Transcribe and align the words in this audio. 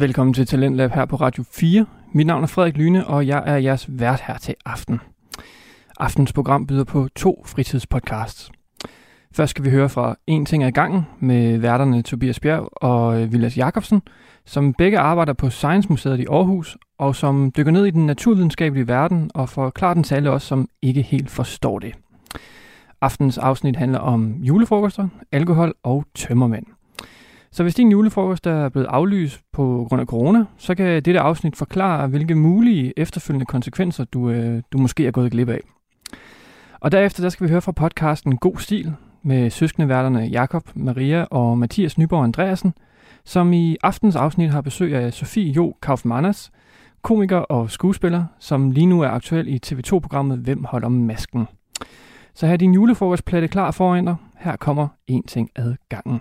Velkommen 0.00 0.34
til 0.34 0.46
Talentlab 0.46 0.90
her 0.90 1.04
på 1.04 1.16
Radio 1.16 1.44
4. 1.52 1.86
Mit 2.12 2.26
navn 2.26 2.42
er 2.42 2.46
Frederik 2.46 2.76
Lyne, 2.76 3.06
og 3.06 3.26
jeg 3.26 3.42
er 3.46 3.56
jeres 3.56 3.86
vært 3.88 4.20
her 4.26 4.38
til 4.38 4.54
aften. 4.64 5.00
Aftens 5.98 6.32
program 6.32 6.66
byder 6.66 6.84
på 6.84 7.08
to 7.16 7.44
fritidspodcasts. 7.46 8.50
Først 9.32 9.50
skal 9.50 9.64
vi 9.64 9.70
høre 9.70 9.88
fra 9.88 10.16
En 10.26 10.46
ting 10.46 10.64
ad 10.64 10.72
gangen 10.72 11.02
med 11.18 11.58
værterne 11.58 12.02
Tobias 12.02 12.40
Bjerg 12.40 12.68
og 12.72 13.32
Vilas 13.32 13.56
Jakobsen, 13.56 14.02
som 14.46 14.74
begge 14.74 14.98
arbejder 14.98 15.32
på 15.32 15.50
Science 15.50 15.88
Museet 15.88 16.20
i 16.20 16.26
Aarhus, 16.30 16.76
og 16.98 17.16
som 17.16 17.52
dykker 17.56 17.72
ned 17.72 17.86
i 17.86 17.90
den 17.90 18.06
naturvidenskabelige 18.06 18.88
verden 18.88 19.30
og 19.34 19.48
forklarer 19.48 19.94
den 19.94 20.02
til 20.02 20.14
alle 20.14 20.30
os, 20.30 20.42
som 20.42 20.68
ikke 20.82 21.02
helt 21.02 21.30
forstår 21.30 21.78
det. 21.78 21.94
Aftens 23.00 23.38
afsnit 23.38 23.76
handler 23.76 23.98
om 23.98 24.32
julefrokoster, 24.32 25.08
alkohol 25.32 25.74
og 25.82 26.04
tømmermænd. 26.14 26.66
Så 27.52 27.62
hvis 27.62 27.74
din 27.74 27.90
julefrokost 27.90 28.46
er 28.46 28.68
blevet 28.68 28.86
aflyst 28.86 29.40
på 29.52 29.86
grund 29.88 30.00
af 30.00 30.06
corona, 30.06 30.44
så 30.56 30.74
kan 30.74 31.02
dette 31.02 31.20
afsnit 31.20 31.56
forklare, 31.56 32.08
hvilke 32.08 32.34
mulige 32.34 32.92
efterfølgende 32.96 33.46
konsekvenser 33.46 34.04
du, 34.04 34.30
øh, 34.30 34.62
du 34.72 34.78
måske 34.78 35.06
er 35.06 35.10
gået 35.10 35.30
glip 35.30 35.48
af. 35.48 35.60
Og 36.80 36.92
derefter 36.92 37.22
der 37.22 37.28
skal 37.28 37.46
vi 37.46 37.50
høre 37.50 37.60
fra 37.60 37.72
podcasten 37.72 38.36
God 38.36 38.56
Stil 38.58 38.92
med 39.22 39.50
søskendeværterne 39.50 40.20
Jakob, 40.20 40.68
Maria 40.74 41.24
og 41.30 41.58
Mathias 41.58 41.98
Nyborg 41.98 42.24
Andreasen, 42.24 42.74
som 43.24 43.52
i 43.52 43.76
aftens 43.82 44.16
afsnit 44.16 44.50
har 44.50 44.60
besøg 44.60 44.94
af 44.94 45.12
Sofie 45.12 45.52
Jo 45.52 45.74
Kaufmannas, 45.82 46.50
komiker 47.02 47.38
og 47.38 47.70
skuespiller, 47.70 48.24
som 48.38 48.70
lige 48.70 48.86
nu 48.86 49.00
er 49.00 49.08
aktuel 49.08 49.48
i 49.48 49.60
TV2-programmet 49.66 50.38
Hvem 50.38 50.64
holder 50.64 50.88
masken. 50.88 51.46
Så 52.34 52.46
her 52.46 52.52
er 52.52 52.56
din 52.56 52.74
julefrokostplatte 52.74 53.48
klar 53.48 53.70
foran 53.70 54.04
dig. 54.04 54.16
Her 54.38 54.56
kommer 54.56 54.88
en 55.06 55.22
ting 55.22 55.50
ad 55.56 55.74
gangen. 55.88 56.20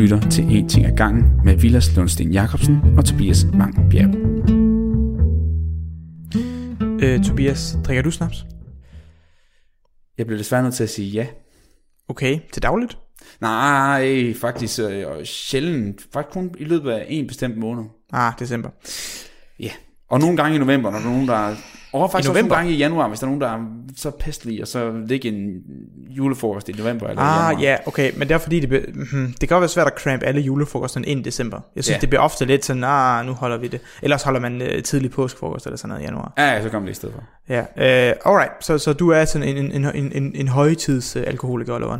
Lytter 0.00 0.30
til 0.30 0.44
En 0.56 0.68
ting 0.68 0.86
ad 0.86 0.96
gangen 0.96 1.24
med 1.44 1.56
Vilas 1.56 1.96
Lundsten 1.96 2.32
Jacobsen 2.32 2.80
og 2.98 3.04
Tobias 3.04 3.46
Mang 3.54 3.90
Bjerg. 3.90 4.14
Øh, 7.02 7.24
Tobias, 7.24 7.76
drikker 7.84 8.02
du 8.02 8.10
snaps? 8.10 8.46
Jeg 10.18 10.26
bliver 10.26 10.38
desværre 10.38 10.62
nødt 10.62 10.74
til 10.74 10.82
at 10.82 10.90
sige 10.90 11.08
ja. 11.10 11.26
Okay, 12.08 12.38
til 12.52 12.62
dagligt? 12.62 12.98
Nej, 13.40 14.34
faktisk 14.34 14.80
øh, 14.80 15.24
sjældent. 15.24 16.06
Faktisk 16.12 16.32
kun 16.32 16.54
i 16.58 16.64
løbet 16.64 16.90
af 16.90 17.06
en 17.08 17.26
bestemt 17.26 17.58
måned. 17.58 17.84
Ah, 18.12 18.32
december. 18.38 18.70
Ja. 19.58 19.70
Og 20.08 20.20
nogle 20.20 20.36
gange 20.36 20.56
i 20.56 20.58
november, 20.58 20.90
når 20.90 20.98
der 20.98 21.06
er 21.06 21.10
nogen, 21.10 21.28
der 21.28 21.34
er... 21.34 21.56
Og 21.92 22.10
faktisk 22.10 22.28
I 22.28 22.30
også 22.30 22.32
nogle 22.32 22.40
november? 22.40 22.56
gange 22.56 22.72
i 22.72 22.76
januar, 22.76 23.08
hvis 23.08 23.18
der 23.20 23.26
er 23.26 23.28
nogen, 23.28 23.40
der 23.40 23.48
er 23.48 23.58
så 23.96 24.10
pestlige, 24.10 24.62
og 24.62 24.68
så 24.68 24.92
ligge 25.06 25.28
en 25.28 25.50
julefrokost 26.10 26.68
i 26.68 26.72
november 26.72 27.06
eller 27.08 27.22
Ah, 27.22 27.50
januar. 27.50 27.62
ja, 27.62 27.76
okay, 27.86 28.12
men 28.16 28.28
det 28.28 28.34
er 28.34 28.38
fordi, 28.38 28.60
det, 28.60 28.68
be, 28.68 28.84
hmm, 29.12 29.34
det 29.40 29.48
kan 29.48 29.60
være 29.60 29.68
svært 29.68 29.86
at 29.86 29.92
crampe 29.98 30.26
alle 30.26 30.40
julefrokosterne 30.40 31.06
ind 31.06 31.20
i 31.20 31.22
december. 31.22 31.60
Jeg 31.76 31.84
synes, 31.84 31.96
Ja. 31.96 32.00
det 32.00 32.08
bliver 32.08 32.22
ofte 32.22 32.44
lidt 32.44 32.64
sådan, 32.64 32.84
ah, 32.84 33.26
nu 33.26 33.32
holder 33.32 33.56
vi 33.58 33.68
det. 33.68 33.80
Ellers 34.02 34.22
holder 34.22 34.40
man 34.40 34.62
øh, 34.62 34.82
tidlig 34.82 35.10
påskefrokost 35.10 35.66
eller 35.66 35.76
sådan 35.76 35.88
noget 35.88 36.02
i 36.02 36.04
januar. 36.04 36.32
Ja, 36.38 36.50
ja, 36.52 36.62
så 36.62 36.68
kommer 36.68 36.86
det 36.86 36.92
i 36.92 36.96
stedet 36.96 37.14
for. 37.14 37.22
Ja, 37.48 37.60
øh, 38.10 38.14
alright, 38.24 38.52
så, 38.60 38.78
så 38.78 38.92
du 38.92 39.08
er 39.08 39.24
sådan 39.24 39.48
en, 39.48 39.72
en, 39.72 39.84
en, 39.94 40.12
en, 40.14 40.32
en 40.34 40.48
højtids 40.48 41.16
øh, 41.16 41.24
alkoholiker, 41.26 41.74
eller 41.74 41.88
hvad? 41.88 41.98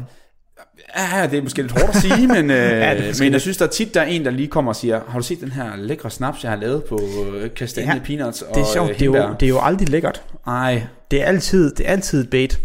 Ja, 0.96 1.26
det 1.30 1.38
er 1.38 1.42
måske 1.42 1.62
lidt 1.62 1.72
hårdt 1.72 1.96
at 1.96 2.02
sige, 2.02 2.26
men, 2.26 2.50
øh, 2.50 2.56
ja, 2.56 3.12
men 3.20 3.32
jeg 3.32 3.40
synes, 3.40 3.56
der 3.56 3.64
er 3.66 3.70
tit, 3.70 3.94
der 3.94 4.00
er 4.00 4.04
en, 4.06 4.24
der 4.24 4.30
lige 4.30 4.48
kommer 4.48 4.72
og 4.72 4.76
siger, 4.76 5.00
har 5.08 5.18
du 5.18 5.24
set 5.24 5.40
den 5.40 5.52
her 5.52 5.76
lækre 5.76 6.10
snaps, 6.10 6.42
jeg 6.42 6.50
har 6.52 6.58
lavet 6.58 6.84
på 6.84 7.00
øh, 7.34 7.54
kastanje, 7.54 7.90
Ja, 7.90 7.94
ja, 7.96 8.02
peanuts 8.04 8.42
og 8.42 8.54
Det 8.54 8.60
er 8.60 8.66
sjovt, 8.72 8.90
øh, 8.90 8.94
det 8.98 9.02
er, 9.02 9.06
jo, 9.06 9.12
hindbær?" 9.12 9.36
det 9.36 9.46
er 9.46 9.50
jo 9.50 9.60
aldrig 9.62 9.88
lækkert. 9.88 10.22
Ej, 10.46 10.82
Det 11.10 11.20
er 11.22 11.24
altid, 11.26 11.74
det 11.74 11.88
er 11.88 11.92
altid 11.92 12.26
bait, 12.26 12.60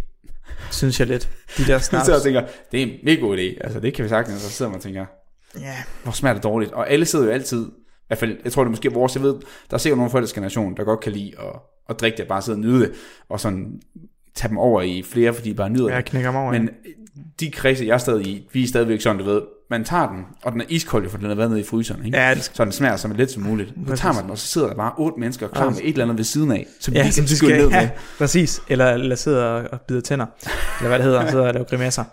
synes 0.71 0.99
jeg 0.99 1.07
lidt. 1.07 1.29
De 1.57 1.63
der 1.65 1.71
jeg 1.73 1.81
snaps. 1.81 2.09
og 2.09 2.21
tænker, 2.23 2.41
det 2.71 2.79
er 2.79 2.83
en 2.85 2.91
mega 3.03 3.19
god 3.21 3.37
idé. 3.37 3.63
Altså, 3.63 3.79
det 3.79 3.93
kan 3.93 4.03
vi 4.03 4.09
sagtens. 4.09 4.35
Og 4.35 4.41
så 4.41 4.49
sidder 4.49 4.71
man 4.71 4.77
og 4.77 4.83
tænker, 4.83 5.05
Ja, 5.59 5.75
hvor 6.03 6.11
smager 6.11 6.33
det 6.33 6.43
dårligt. 6.43 6.71
Og 6.71 6.89
alle 6.89 7.05
sidder 7.05 7.25
jo 7.25 7.31
altid, 7.31 7.65
i 7.65 8.07
hvert 8.07 8.19
fald, 8.19 8.37
jeg 8.43 8.51
tror 8.51 8.63
det 8.63 8.67
er 8.67 8.71
måske 8.71 8.93
vores, 8.93 9.15
jeg 9.15 9.23
ved, 9.23 9.33
der 9.69 9.73
er 9.73 9.77
sikkert 9.77 9.97
nogle 9.97 10.11
forældres 10.11 10.33
generation, 10.33 10.77
der 10.77 10.83
godt 10.83 10.99
kan 10.99 11.11
lide 11.11 11.31
at, 11.39 11.59
at 11.89 11.99
drikke 11.99 12.17
det, 12.17 12.27
bare 12.27 12.41
sidde 12.41 12.55
og 12.55 12.59
nyde 12.59 12.79
det, 12.79 12.91
og 13.29 13.39
sådan 13.39 13.65
tage 14.35 14.49
dem 14.49 14.57
over 14.57 14.81
i 14.81 15.03
flere, 15.03 15.33
fordi 15.33 15.49
de 15.49 15.55
bare 15.55 15.69
nyder 15.69 15.87
jeg 15.87 15.97
det. 15.97 16.05
knækker 16.05 16.31
mig 16.31 16.41
over. 16.41 16.51
Men 16.51 16.69
de 17.39 17.51
kredse, 17.51 17.85
jeg 17.85 17.93
er 17.93 17.97
stadig 17.97 18.27
i, 18.27 18.47
vi 18.53 18.63
er 18.63 18.67
stadigvæk 18.67 19.01
sådan, 19.01 19.17
du 19.17 19.23
ved, 19.25 19.41
man 19.69 19.83
tager 19.83 20.07
den, 20.07 20.23
og 20.43 20.51
den 20.51 20.61
er 20.61 20.65
iskold, 20.69 21.09
for 21.09 21.17
den 21.17 21.27
har 21.27 21.35
været 21.35 21.49
nede 21.49 21.61
i 21.61 21.63
fryseren, 21.63 22.05
ikke? 22.05 22.17
ja, 22.17 22.33
det 22.33 22.43
så 22.53 22.63
den 22.63 22.71
smager 22.71 22.95
så 22.95 23.07
lidt 23.07 23.31
som 23.31 23.43
muligt. 23.43 23.73
Så 23.87 23.95
tager 23.95 24.13
man 24.13 24.23
den, 24.23 24.31
og 24.31 24.37
så 24.37 24.47
sidder 24.47 24.67
der 24.67 24.75
bare 24.75 24.91
otte 24.97 25.19
mennesker 25.19 25.47
klar 25.47 25.69
med 25.69 25.77
et 25.77 25.87
eller 25.89 26.03
andet 26.05 26.17
ved 26.17 26.23
siden 26.25 26.51
af, 26.51 26.65
som 26.79 26.93
Ja, 26.93 27.01
lige 27.01 27.13
som 27.13 27.21
kan 27.23 27.29
de 27.29 27.37
skal, 27.37 27.49
ned 27.49 27.69
med. 27.69 27.79
ja, 27.79 27.89
præcis. 28.17 28.61
Eller, 28.69 28.91
eller 28.91 29.15
sidder 29.15 29.43
og, 29.45 29.81
bider 29.81 30.01
tænder. 30.01 30.25
Eller 30.79 30.87
hvad 30.87 30.99
det 30.99 31.05
hedder, 31.05 31.29
sidder 31.31 31.47
og 31.47 31.53
laver 31.53 31.65
grimasser. 31.65 32.03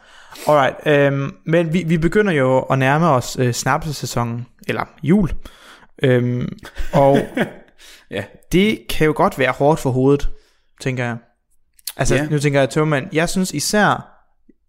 Alright, 0.48 0.76
øhm, 0.86 1.30
men 1.46 1.72
vi, 1.72 1.84
vi 1.86 1.98
begynder 1.98 2.32
jo 2.32 2.58
at 2.60 2.78
nærme 2.78 3.06
os 3.08 3.36
øh, 3.40 3.52
snapsesæsonen, 3.52 4.46
eller 4.68 4.84
jul. 5.02 5.30
Øhm, 6.02 6.48
og 6.92 7.18
Ja. 8.10 8.24
det 8.52 8.78
kan 8.90 9.06
jo 9.06 9.12
godt 9.16 9.38
være 9.38 9.52
hårdt 9.52 9.80
for 9.80 9.90
hovedet, 9.90 10.28
tænker 10.80 11.04
jeg. 11.04 11.16
Altså, 11.96 12.14
Ja. 12.14 12.26
nu 12.30 12.38
tænker 12.38 12.60
jeg 12.60 12.70
tømmermænd. 12.70 13.06
Jeg 13.12 13.28
synes 13.28 13.50
især, 13.54 14.11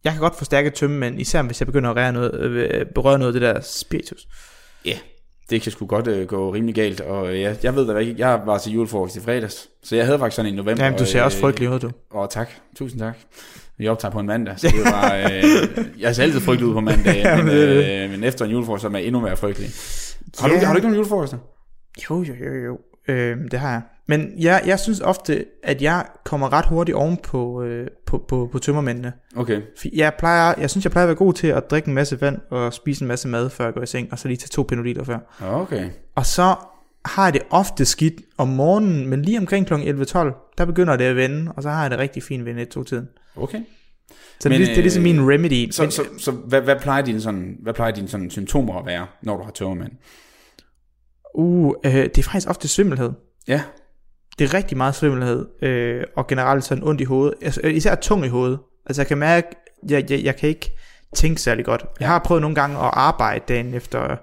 jeg 0.03 0.11
kan 0.11 0.21
godt 0.21 0.35
forstærke 0.37 0.69
tømmermænd, 0.69 1.21
især 1.21 1.41
hvis 1.41 1.61
jeg 1.61 1.65
begynder 1.67 1.89
at 1.89 1.95
røre 1.95 2.13
noget, 2.13 2.33
øh, 2.39 2.85
berøre 2.95 3.19
noget 3.19 3.35
af 3.35 3.39
det 3.39 3.55
der 3.55 3.61
spiritus. 3.61 4.27
Ja, 4.85 4.97
det 5.49 5.61
kan 5.61 5.71
sgu 5.71 5.85
godt 5.85 6.07
øh, 6.07 6.27
gå 6.27 6.53
rimelig 6.53 6.75
galt, 6.75 7.01
og 7.01 7.33
øh, 7.33 7.41
ja, 7.41 7.55
jeg 7.63 7.75
ved 7.75 7.87
da 7.87 7.97
ikke, 7.97 8.15
jeg 8.17 8.41
var 8.45 8.57
til 8.57 8.71
julefrokost 8.73 9.15
i 9.15 9.19
fredags, 9.19 9.69
så 9.83 9.95
jeg 9.95 10.05
havde 10.05 10.19
faktisk 10.19 10.35
sådan 10.35 10.49
en 10.51 10.55
november. 10.57 10.83
Jamen, 10.83 10.99
du 10.99 11.05
ser 11.05 11.19
og, 11.19 11.25
også 11.25 11.39
frygtelig 11.39 11.69
ud, 11.69 11.79
du. 11.79 11.91
Og 12.11 12.29
tak, 12.29 12.49
tusind 12.77 12.99
tak. 12.99 13.17
Vi 13.77 13.87
optager 13.87 14.11
på 14.11 14.19
en 14.19 14.25
mandag, 14.25 14.59
så 14.59 14.67
det 14.67 14.79
var, 14.85 15.15
øh, 15.15 15.85
jeg 16.03 16.15
ser 16.15 16.23
altid 16.23 16.39
frygtelig 16.39 16.67
ud 16.69 16.73
på 16.73 16.79
mandag, 16.81 17.15
Jamen, 17.15 17.45
men, 17.45 17.55
øh, 17.55 18.09
men 18.09 18.23
efter 18.23 18.45
en 18.45 18.51
julefrokost, 18.51 18.81
så 18.81 18.87
er 18.87 18.91
man 18.91 19.03
endnu 19.03 19.19
mere 19.21 19.37
frygtelig. 19.37 19.69
Har, 20.39 20.49
Ja. 20.49 20.59
du, 20.59 20.65
har 20.65 20.73
du 20.73 20.77
ikke 20.77 20.87
nogen 20.87 20.95
julefrokoster? 20.95 21.37
Jo, 22.09 22.23
jo, 22.23 22.33
jo, 22.45 22.53
jo. 22.65 22.77
Øh, 23.07 23.37
det 23.51 23.59
har 23.59 23.71
jeg. 23.71 23.81
Men 24.07 24.31
jeg, 24.37 24.63
jeg 24.65 24.79
synes 24.79 24.99
ofte, 24.99 25.45
at 25.63 25.81
jeg 25.81 26.05
kommer 26.23 26.53
ret 26.53 26.65
hurtigt 26.65 26.95
oven 26.95 27.17
på, 27.17 27.63
øh, 27.63 27.87
på, 28.05 28.25
på, 28.27 28.49
på 28.51 28.59
tømmermændene. 28.59 29.13
Okay, 29.35 29.61
Jeg, 29.93 30.13
plejer, 30.19 30.53
jeg 30.57 30.69
synes, 30.69 30.85
jeg 30.85 30.91
plejer 30.91 31.03
at 31.05 31.07
være 31.07 31.15
god 31.15 31.33
til 31.33 31.47
at 31.47 31.71
drikke 31.71 31.87
en 31.87 31.93
masse 31.93 32.21
vand 32.21 32.39
og 32.49 32.73
spise 32.73 33.01
en 33.01 33.07
masse 33.07 33.27
mad, 33.27 33.49
før 33.49 33.65
jeg 33.65 33.73
går 33.73 33.81
i 33.81 33.85
seng, 33.85 34.07
og 34.11 34.19
så 34.19 34.27
lige 34.27 34.37
tage 34.37 34.47
to 34.47 34.63
penoliter 34.63 35.03
før. 35.03 35.19
okay. 35.41 35.89
Og 36.15 36.25
så 36.25 36.55
har 37.05 37.23
jeg 37.25 37.33
det 37.33 37.41
ofte 37.49 37.85
skidt 37.85 38.21
om 38.37 38.47
morgenen, 38.47 39.07
men 39.07 39.21
lige 39.21 39.37
omkring 39.37 39.67
kl. 39.67 39.73
11-12, 39.73 40.53
der 40.57 40.65
begynder 40.65 40.95
det 40.95 41.05
at 41.05 41.15
vende, 41.15 41.51
og 41.55 41.63
så 41.63 41.69
har 41.69 41.81
jeg 41.81 41.91
det 41.91 41.99
rigtig 41.99 42.23
fint 42.23 42.45
ved 42.45 42.53
net 42.53 42.69
to 42.69 42.83
tiden. 42.83 43.07
Okay. 43.35 43.61
Så 44.39 44.49
Men, 44.49 44.59
det, 44.59 44.67
det 44.67 44.77
er 44.77 44.81
ligesom 44.81 45.05
øh, 45.05 45.15
min 45.15 45.31
remedy. 45.33 45.71
Så, 45.71 45.81
men, 45.81 45.91
så, 45.91 46.03
så 46.17 46.31
hvad, 46.31 46.61
hvad, 46.61 46.75
plejer 46.79 47.01
dine 47.01 47.21
sådan, 47.21 47.57
hvad 47.61 47.73
plejer 47.73 47.91
dine 47.91 48.07
sådan 48.07 48.29
symptomer 48.29 48.79
at 48.79 48.85
være, 48.85 49.07
når 49.21 49.37
du 49.37 49.43
har 49.43 49.51
tømmermænd? 49.51 49.91
uh, 51.33 51.73
øh, 51.85 51.93
det 51.93 52.17
er 52.17 52.23
faktisk 52.23 52.49
ofte 52.49 52.67
svimmelhed. 52.67 53.11
Ja, 53.47 53.61
Det 54.39 54.45
er 54.45 54.53
rigtig 54.53 54.77
meget 54.77 54.95
svimmelhed, 54.95 55.45
øh, 55.61 56.03
og 56.15 56.27
generelt 56.27 56.63
sådan 56.63 56.83
ondt 56.83 57.01
i 57.01 57.03
hovedet. 57.03 57.33
Altså, 57.41 57.61
øh, 57.63 57.75
især 57.75 57.95
tung 57.95 58.25
i 58.25 58.29
hovedet. 58.29 58.59
Altså 58.85 59.01
jeg 59.01 59.07
kan 59.07 59.17
mærke, 59.17 59.47
jeg, 59.89 60.11
jeg, 60.11 60.23
jeg 60.23 60.35
kan 60.35 60.49
ikke 60.49 60.71
tænke 61.15 61.41
særlig 61.41 61.65
godt. 61.65 61.85
Jeg 61.99 62.07
har 62.07 62.19
prøvet 62.19 62.41
nogle 62.41 62.55
gange 62.55 62.77
at 62.77 62.89
arbejde 62.93 63.43
dagen 63.47 63.73
efter 63.73 64.15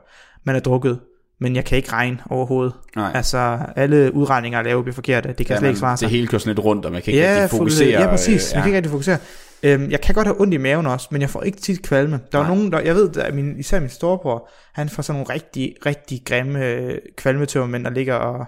man 0.45 0.57
er 0.57 0.61
drukket, 0.61 1.01
men 1.41 1.57
jeg 1.57 1.65
kan 1.65 1.77
ikke 1.77 1.93
regne 1.93 2.19
overhovedet. 2.31 2.73
nej. 2.97 3.11
Altså 3.15 3.59
alle 3.77 4.15
udregninger 4.15 4.59
jeg 4.59 4.65
laver 4.65 4.83
bliver 4.83 4.95
forkerte. 4.95 5.35
Det 5.39 5.47
kan 5.47 5.55
Ja, 5.55 5.59
slet 5.59 5.69
ikke 5.69 5.79
svare 5.81 5.97
sig. 5.97 6.07
Det 6.09 6.17
hele 6.17 6.27
kører 6.27 6.39
sådan 6.39 6.55
lidt 6.55 6.65
rundt, 6.65 6.85
og 6.87 6.93
man 6.93 7.03
kan 7.03 7.13
ikke 7.15 7.27
ja, 7.27 7.35
rigtig 7.43 7.51
fokusere. 7.59 8.01
Ja, 8.01 8.07
præcis. 8.07 8.53
øh, 8.53 8.57
Man 8.57 8.63
kan 8.63 8.69
ikke 8.69 8.77
rigtig 8.77 8.91
fokusere. 8.91 9.19
Øhm, 9.63 9.91
jeg 9.91 10.01
kan 10.01 10.15
godt 10.15 10.27
have 10.27 10.41
ondt 10.41 10.55
i 10.55 10.57
maven 10.57 10.87
også, 10.87 11.09
men 11.11 11.21
jeg 11.21 11.31
får 11.31 11.43
ikke 11.43 11.59
tit 11.59 11.83
kvalme. 11.83 12.21
Der 12.33 12.39
er 12.39 12.47
nogen, 12.49 12.73
der, 12.73 12.81
jeg 12.81 12.95
ved, 12.95 13.17
at 13.17 13.35
min, 13.35 13.59
især 13.59 13.81
min 13.81 13.89
storebror, 13.89 14.49
han 14.73 14.89
får 14.89 15.03
sådan 15.03 15.21
nogle 15.21 15.35
rigtig, 15.35 15.75
rigtig 15.87 16.23
grimme 16.25 16.67
øh, 16.67 16.99
kvalmetømmermænd, 17.17 17.85
der 17.85 17.91
ligger 17.91 18.15
og, 18.15 18.47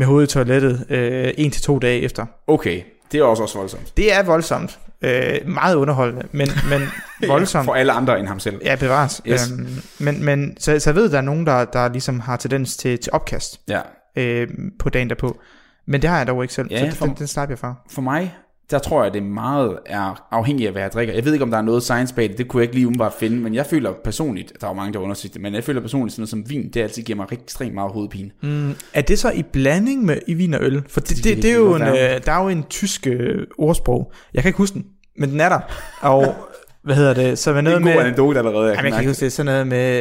med 0.00 0.06
hovedet 0.06 0.30
i 0.30 0.32
toilettet 0.32 0.86
øh, 0.90 1.34
en 1.38 1.50
til 1.50 1.62
to 1.62 1.78
dage 1.78 2.00
efter. 2.00 2.26
Okay, 2.46 2.82
det 3.12 3.20
er 3.20 3.24
også 3.24 3.42
også 3.42 3.58
voldsomt. 3.58 3.96
Det 3.96 4.14
er 4.14 4.22
voldsomt. 4.22 4.78
Øh, 5.02 5.38
meget 5.46 5.74
underholdende, 5.74 6.26
men, 6.32 6.48
men 6.70 6.82
voldsomt. 7.30 7.64
For 7.64 7.74
alle 7.74 7.92
andre 7.92 8.18
end 8.20 8.28
ham 8.28 8.40
selv. 8.40 8.60
Ja, 8.64 8.76
bevares. 8.76 9.22
Yes. 9.26 9.50
Øhm, 9.50 9.68
men, 9.98 10.24
men 10.24 10.56
så, 10.58 10.78
så 10.78 10.90
jeg 10.90 10.94
ved, 10.94 11.10
der 11.10 11.18
er 11.18 11.22
nogen, 11.22 11.46
der, 11.46 11.64
der 11.64 11.88
ligesom 11.88 12.20
har 12.20 12.36
tendens 12.36 12.76
til, 12.76 12.98
til 12.98 13.12
opkast 13.12 13.60
Ja. 13.68 13.80
øh, 14.16 14.48
på 14.78 14.88
dagen 14.88 15.08
derpå. 15.08 15.38
Men 15.86 16.02
det 16.02 16.10
har 16.10 16.16
jeg 16.18 16.26
dog 16.26 16.42
ikke 16.44 16.54
selv, 16.54 16.68
Ja, 16.70 16.78
så 16.80 16.84
det, 16.86 16.94
for- 16.94 17.06
den, 17.06 17.14
den 17.18 17.26
slapper 17.26 17.52
jeg 17.52 17.58
fra. 17.58 17.74
For 17.90 18.02
mig, 18.02 18.34
der 18.70 18.78
tror 18.78 19.02
jeg, 19.04 19.14
det 19.14 19.22
meget 19.22 19.78
er 19.86 20.26
afhængigt 20.30 20.66
af, 20.66 20.72
hvad 20.72 20.82
jeg 20.82 20.92
drikker. 20.92 21.14
Jeg 21.14 21.24
ved 21.24 21.32
ikke, 21.32 21.42
om 21.42 21.50
der 21.50 21.58
er 21.58 21.62
noget 21.62 21.82
science 21.82 22.14
bag 22.14 22.28
det, 22.28 22.38
det 22.38 22.48
kunne 22.48 22.60
jeg 22.60 22.64
ikke 22.64 22.74
lige 22.74 22.86
umiddelbart 22.86 23.12
finde, 23.18 23.36
men 23.36 23.54
jeg 23.54 23.66
føler 23.66 23.92
personligt, 24.04 24.52
der 24.60 24.66
er 24.66 24.70
jo 24.70 24.74
mange, 24.74 24.92
der 24.92 24.98
har 24.98 25.04
undersøgt 25.04 25.34
det, 25.34 25.42
men 25.42 25.54
jeg 25.54 25.64
føler 25.64 25.80
personligt 25.80 26.12
sådan 26.14 26.20
noget 26.20 26.30
som 26.30 26.50
vin, 26.50 26.70
det 26.70 26.80
altid 26.82 27.02
giver 27.02 27.16
mig 27.16 27.30
rigtig 27.32 27.44
ekstremt 27.44 27.74
meget 27.74 27.92
hovedpine. 27.92 28.30
Mm, 28.42 28.74
er 28.94 29.00
det 29.00 29.18
så 29.18 29.30
i 29.30 29.42
blanding 29.42 30.04
med 30.04 30.18
i 30.26 30.34
vin 30.34 30.54
og 30.54 30.62
øl? 30.62 30.82
For 30.88 31.00
det, 31.00 31.08
Det- 31.16 31.24
det, 31.24 31.42
det 31.42 31.50
er 31.50 31.54
jo 31.56 31.74
en, 31.74 31.82
øh, 31.82 31.88
der 32.24 32.32
er 32.32 32.42
jo 32.42 32.48
en 32.48 32.62
tysk 32.62 33.06
øh, 33.06 33.46
ordsprog. 33.58 34.12
Jeg 34.34 34.42
kan 34.42 34.48
ikke 34.48 34.58
huske 34.58 34.74
den, 34.74 34.84
men 35.18 35.30
den 35.30 35.40
er 35.40 35.48
der. 35.48 35.60
Og 36.00 36.34
hvad 36.84 36.94
hedder 36.96 37.14
det? 37.14 37.38
Så 37.38 37.50
er 37.50 37.54
Det 37.54 37.58
er 37.58 37.62
noget 37.62 37.76
en 37.76 37.82
god 37.82 38.02
anekdote 38.04 38.38
allerede, 38.38 38.66
jeg 38.66 38.76
Jamen, 38.76 38.82
kan 38.82 38.84
jeg 38.84 38.92
kan 38.92 39.00
ikke 39.02 39.10
huske 39.10 39.24
det. 39.24 39.32
Sådan 39.32 39.46
noget 39.52 39.66
med... 39.66 39.92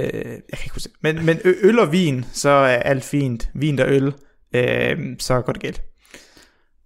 Jeg 0.50 0.58
kan 0.58 0.64
ikke 0.66 0.74
huske 0.74 0.90
det. 1.04 1.16
Men, 1.16 1.26
men 1.26 1.38
øl 1.64 1.80
og 1.80 1.92
vin, 1.92 2.26
så 2.34 2.50
er 2.50 2.68
alt 2.68 3.04
fint. 3.04 3.50
Vin 3.56 3.80
og 3.80 3.88
øl, 3.90 4.14
øh, 4.56 4.98
så 5.20 5.42
går 5.42 5.54
det 5.54 5.62
galt. 5.62 5.82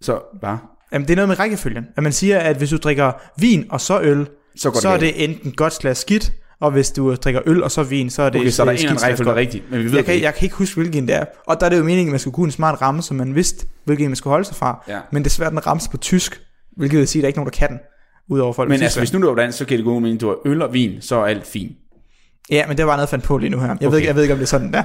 Så 0.02 0.20
bare, 0.42 0.60
Jamen, 0.94 1.08
det 1.08 1.14
er 1.14 1.16
noget 1.16 1.30
med 1.30 1.40
rækkefølgen. 1.40 1.86
At 1.98 2.04
man 2.04 2.12
siger, 2.12 2.40
at 2.40 2.58
hvis 2.58 2.70
du 2.70 2.78
drikker 2.78 3.12
vin 3.38 3.66
og 3.70 3.82
så 3.82 4.02
øl, 4.02 4.28
så 4.56 4.72
går 4.72 4.80
så 4.80 4.90
er 4.90 4.98
det 4.98 5.24
enten 5.24 5.52
godt 5.52 5.74
slags 5.74 6.00
skidt, 6.00 6.32
og 6.62 6.72
hvis 6.72 6.92
du 6.92 7.16
drikker 7.16 7.42
øl 7.46 7.64
og 7.64 7.72
så 7.72 7.84
vin, 7.84 8.10
så 8.10 8.22
er 8.22 8.30
det 8.30 8.42
Okay, 8.42 8.50
så 8.50 8.62
er 8.62 8.66
der 8.66 8.74
øh, 8.74 8.82
en 8.82 8.88
skidt 8.88 9.04
rækkefølge, 9.04 9.28
der 9.28 9.36
er 9.36 9.40
rigtig, 9.40 9.64
men 9.70 9.80
vi 9.80 9.86
ved 9.86 9.96
jeg 9.96 10.06
kan, 10.06 10.14
ikke. 10.14 10.26
jeg 10.26 10.34
kan 10.34 10.46
ikke 10.46 10.56
huske, 10.56 10.76
hvilken 10.76 11.08
det 11.08 11.16
er. 11.16 11.26
Og 11.48 11.60
der 11.60 11.66
er 11.66 11.70
det 11.70 11.78
jo 11.78 11.84
meningen, 11.84 12.08
at 12.08 12.12
man 12.12 12.20
skulle 12.20 12.34
kunne 12.34 12.46
en 12.46 12.52
smart 12.52 12.82
ramme, 12.82 13.02
så 13.02 13.14
man 13.14 13.36
vidste, 13.36 13.68
hvilken 13.86 14.08
man 14.08 14.16
skulle 14.16 14.32
holde 14.32 14.46
sig 14.46 14.56
fra. 14.56 14.84
Ja. 14.88 15.00
Men 15.12 15.24
desværre 15.24 15.50
den 15.50 15.68
rammes 15.68 15.88
på 15.88 15.98
tysk, 15.98 16.42
hvilket 16.78 17.00
vil 17.00 17.08
sige, 17.08 17.20
at 17.20 17.24
der 17.24 17.26
er 17.26 17.30
ikke 17.30 17.40
nogen, 17.40 17.52
der 17.52 17.58
kan 17.58 17.70
den, 17.70 17.80
udover 18.30 18.54
folk 18.54 18.70
Men 18.70 18.82
altså, 18.82 19.00
hvis 19.00 19.14
nu 19.14 19.22
du 19.22 19.28
var 19.28 19.36
dansk, 19.36 19.58
så 19.58 19.66
kan 19.66 19.78
det 19.78 19.86
gå 19.86 20.00
mening, 20.00 20.22
du 20.22 20.28
har 20.28 20.38
øl 20.46 20.62
og 20.62 20.74
vin, 20.74 21.02
så 21.02 21.16
er 21.16 21.26
alt 21.26 21.48
fint. 21.48 21.72
Ja, 22.50 22.68
men 22.68 22.78
det 22.78 22.86
var 22.86 22.92
noget, 22.92 23.02
jeg 23.02 23.10
fandt 23.10 23.26
på 23.26 23.38
lige 23.38 23.50
nu 23.50 23.60
her. 23.60 23.68
Jeg, 23.68 23.76
okay. 23.76 23.88
ved, 23.88 23.98
ikke, 23.98 24.08
jeg 24.08 24.16
ved 24.16 24.22
ikke, 24.24 24.34
om 24.34 24.38
det 24.38 24.46
er 24.46 24.48
sådan 24.48 24.74
der. 24.74 24.84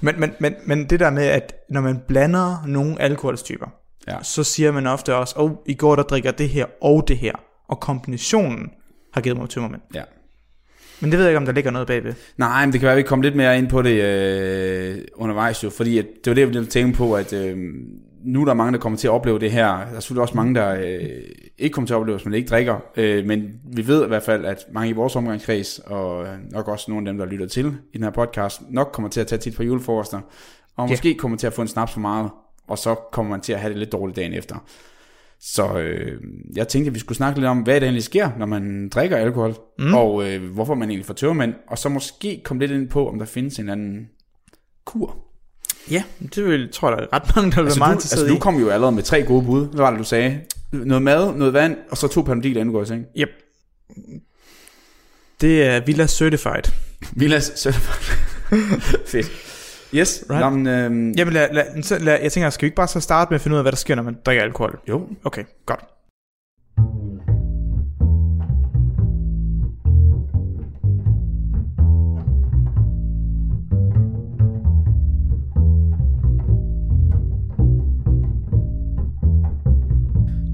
Men, 0.00 0.20
men, 0.20 0.30
men, 0.38 0.54
men 0.66 0.84
det 0.90 1.00
der 1.00 1.10
med, 1.10 1.24
at 1.24 1.54
når 1.70 1.80
man 1.80 1.98
blander 2.08 2.64
nogle 2.66 3.02
alkoholstyper, 3.02 3.66
Ja. 4.08 4.22
så 4.22 4.44
siger 4.44 4.72
man 4.72 4.86
ofte 4.86 5.14
også, 5.14 5.34
åh, 5.38 5.50
oh, 5.50 5.56
i 5.66 5.74
går 5.74 5.96
der 5.96 6.02
drikker 6.02 6.30
det 6.30 6.48
her 6.48 6.66
og 6.82 7.08
det 7.08 7.18
her. 7.18 7.32
Og 7.68 7.80
kombinationen 7.80 8.70
har 9.14 9.20
givet 9.20 9.38
mig 9.38 9.48
tømmermænd. 9.48 9.82
Ja. 9.94 10.02
Men 11.00 11.10
det 11.10 11.18
ved 11.18 11.26
jeg 11.26 11.30
ikke, 11.30 11.38
om 11.38 11.46
der 11.46 11.52
ligger 11.52 11.70
noget 11.70 11.86
bagved. 11.86 12.14
Nej, 12.36 12.66
men 12.66 12.72
det 12.72 12.80
kan 12.80 12.86
være, 12.86 12.92
at 12.92 12.98
vi 12.98 13.02
kommer 13.02 13.24
lidt 13.24 13.36
mere 13.36 13.58
ind 13.58 13.68
på 13.68 13.82
det 13.82 14.02
øh, 14.02 14.98
undervejs 15.14 15.64
jo, 15.64 15.70
fordi 15.70 15.98
at, 15.98 16.06
det 16.24 16.30
var 16.30 16.34
det, 16.34 16.40
jeg 16.40 16.48
ville 16.48 16.66
tænke 16.66 16.96
på, 16.96 17.14
at 17.14 17.32
øh, 17.32 17.58
nu 18.24 18.40
er 18.40 18.44
der 18.44 18.54
mange, 18.54 18.72
der 18.72 18.78
kommer 18.78 18.98
til 18.98 19.08
at 19.08 19.12
opleve 19.12 19.38
det 19.38 19.50
her. 19.52 19.66
Der 19.66 19.96
er 19.96 20.00
selvfølgelig 20.00 20.22
også 20.22 20.36
mange, 20.36 20.54
der 20.54 20.74
øh, 20.74 21.00
ikke 21.58 21.74
kommer 21.74 21.86
til 21.86 21.94
at 21.94 21.98
opleve, 21.98 22.16
hvis 22.16 22.24
man 22.24 22.34
ikke 22.34 22.48
drikker. 22.48 22.76
Øh, 22.96 23.26
men 23.26 23.52
vi 23.64 23.86
ved 23.86 24.04
i 24.04 24.08
hvert 24.08 24.22
fald, 24.22 24.44
at 24.44 24.66
mange 24.72 24.90
i 24.90 24.92
vores 24.92 25.16
omgangskreds, 25.16 25.78
og 25.78 26.26
nok 26.50 26.68
også 26.68 26.90
nogle 26.90 27.08
af 27.08 27.12
dem, 27.12 27.18
der 27.18 27.26
lytter 27.26 27.46
til 27.46 27.66
i 27.92 27.96
den 27.96 28.02
her 28.02 28.10
podcast, 28.10 28.62
nok 28.70 28.90
kommer 28.92 29.08
til 29.08 29.20
at 29.20 29.26
tage 29.26 29.38
tit 29.38 29.56
på 29.56 29.62
juleforrester, 29.62 30.20
og 30.76 30.88
måske 30.88 31.14
kommer 31.14 31.38
til 31.38 31.46
at 31.46 31.52
få 31.52 31.62
en 31.62 31.68
snaps 31.68 31.92
for 31.92 32.00
meget, 32.00 32.30
og 32.70 32.78
så 32.78 32.94
kommer 32.94 33.30
man 33.30 33.40
til 33.40 33.52
at 33.52 33.60
have 33.60 33.70
det 33.70 33.78
lidt 33.78 33.92
dårligt 33.92 34.16
dagen 34.16 34.32
efter. 34.32 34.56
Så 35.40 35.78
øh, 35.78 36.20
jeg 36.56 36.68
tænkte, 36.68 36.88
at 36.88 36.94
vi 36.94 36.98
skulle 36.98 37.16
snakke 37.16 37.38
lidt 37.40 37.48
om, 37.48 37.58
hvad 37.58 37.74
det 37.74 37.82
egentlig 37.82 38.04
sker, 38.04 38.30
når 38.38 38.46
man 38.46 38.88
drikker 38.88 39.16
alkohol, 39.16 39.54
mm. 39.78 39.94
og 39.94 40.28
øh, 40.28 40.52
hvorfor 40.52 40.74
man 40.74 40.90
egentlig 40.90 41.06
får 41.06 41.14
tørmænd, 41.14 41.54
og 41.68 41.78
så 41.78 41.88
måske 41.88 42.40
komme 42.44 42.60
lidt 42.60 42.70
ind 42.72 42.88
på, 42.88 43.08
om 43.08 43.18
der 43.18 43.26
findes 43.26 43.58
en 43.58 43.68
anden 43.68 44.08
kur. 44.84 45.16
Ja, 45.90 46.02
det 46.34 46.44
vil, 46.44 46.68
tror 46.72 46.88
jeg, 46.88 46.98
der 46.98 47.04
er 47.04 47.08
ret 47.12 47.36
mange, 47.36 47.50
der 47.50 47.56
vil 47.56 47.64
Altså, 47.64 47.64
være 47.64 47.74
du, 47.74 47.78
meget 47.78 47.94
altså, 47.94 48.06
interesseret 48.06 48.30
du 48.30 48.34
i. 48.36 48.38
kom 48.38 48.60
jo 48.60 48.68
allerede 48.70 48.94
med 48.94 49.02
tre 49.02 49.22
gode 49.22 49.44
bud. 49.44 49.66
Hvad 49.66 49.76
var 49.80 49.90
det, 49.90 49.98
du 49.98 50.04
sagde? 50.04 50.40
Noget 50.72 51.02
mad, 51.02 51.34
noget 51.34 51.52
vand, 51.52 51.76
og 51.90 51.96
så 51.96 52.08
to 52.08 52.22
panodil, 52.22 52.50
inden 52.50 52.66
du 52.66 52.72
går 52.72 52.82
i 52.82 52.86
seng. 52.86 53.06
Yep. 53.18 53.28
Det 55.40 55.62
er 55.62 55.80
Villa 55.86 56.06
Certified. 56.06 56.72
Vilas 57.20 57.52
Certified. 57.56 58.16
Fedt. 59.12 59.49
Yes, 59.94 60.24
Right. 60.30 60.40
jamen, 60.44 60.66
øhm, 60.66 61.10
Jamen, 61.12 61.34
lad, 61.34 61.48
lad, 61.52 61.82
så 61.82 61.98
lad, 61.98 62.18
jeg 62.22 62.32
tænker, 62.32 62.50
skal 62.50 62.62
vi 62.62 62.66
ikke 62.66 62.76
bare 62.76 62.88
så 62.88 63.00
starte 63.00 63.30
med 63.30 63.34
at 63.34 63.40
finde 63.40 63.54
ud 63.54 63.58
af, 63.58 63.64
hvad 63.64 63.72
der 63.72 63.76
sker, 63.76 63.94
når 63.94 64.02
man 64.02 64.16
drikker 64.26 64.42
alkohol? 64.44 64.80
jo. 64.88 65.08
Okay, 65.24 65.44
godt. 65.66 65.80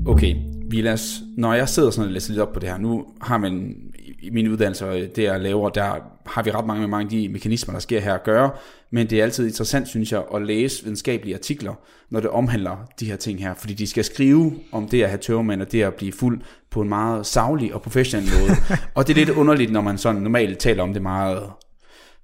Okay, 0.06 0.34
Vilas, 0.70 1.20
når 1.36 1.54
jeg 1.54 1.68
sidder 1.68 1.90
sådan 1.90 2.06
og 2.08 2.12
læser 2.12 2.32
lidt 2.32 2.42
op 2.42 2.52
på 2.52 2.60
det 2.60 2.68
her, 2.68 2.78
nu 2.78 3.06
har 3.20 3.38
man 3.38 3.76
i 4.22 4.30
mine 4.30 4.50
uddannelser, 4.50 4.90
det 4.90 5.18
jeg 5.18 5.40
laver, 5.40 5.68
der 5.68 5.94
har 6.36 6.42
vi 6.42 6.50
ret 6.50 6.66
mange 6.66 6.80
med 6.80 6.88
mange 6.88 7.04
af 7.04 7.10
de 7.10 7.28
mekanismer, 7.28 7.72
der 7.72 7.80
sker 7.80 8.00
her 8.00 8.14
at 8.14 8.24
gøre, 8.24 8.50
men 8.90 9.10
det 9.10 9.18
er 9.18 9.22
altid 9.22 9.46
interessant, 9.46 9.88
synes 9.88 10.12
jeg, 10.12 10.22
at 10.34 10.42
læse 10.42 10.82
videnskabelige 10.82 11.34
artikler, 11.34 11.74
når 12.10 12.20
det 12.20 12.30
omhandler 12.30 12.76
de 13.00 13.06
her 13.06 13.16
ting 13.16 13.40
her, 13.40 13.54
fordi 13.54 13.74
de 13.74 13.86
skal 13.86 14.04
skrive 14.04 14.52
om 14.72 14.88
det 14.88 15.02
at 15.02 15.08
have 15.08 15.18
tørmænd 15.18 15.62
og 15.62 15.72
det 15.72 15.82
at 15.82 15.94
blive 15.94 16.12
fuld 16.12 16.40
på 16.70 16.82
en 16.82 16.88
meget 16.88 17.26
savlig 17.26 17.74
og 17.74 17.82
professionel 17.82 18.28
måde. 18.40 18.56
og 18.94 19.06
det 19.06 19.12
er 19.12 19.16
lidt 19.24 19.28
underligt, 19.28 19.72
når 19.72 19.80
man 19.80 19.98
sådan 19.98 20.22
normalt 20.22 20.58
taler 20.58 20.82
om 20.82 20.92
det 20.92 21.02
meget 21.02 21.42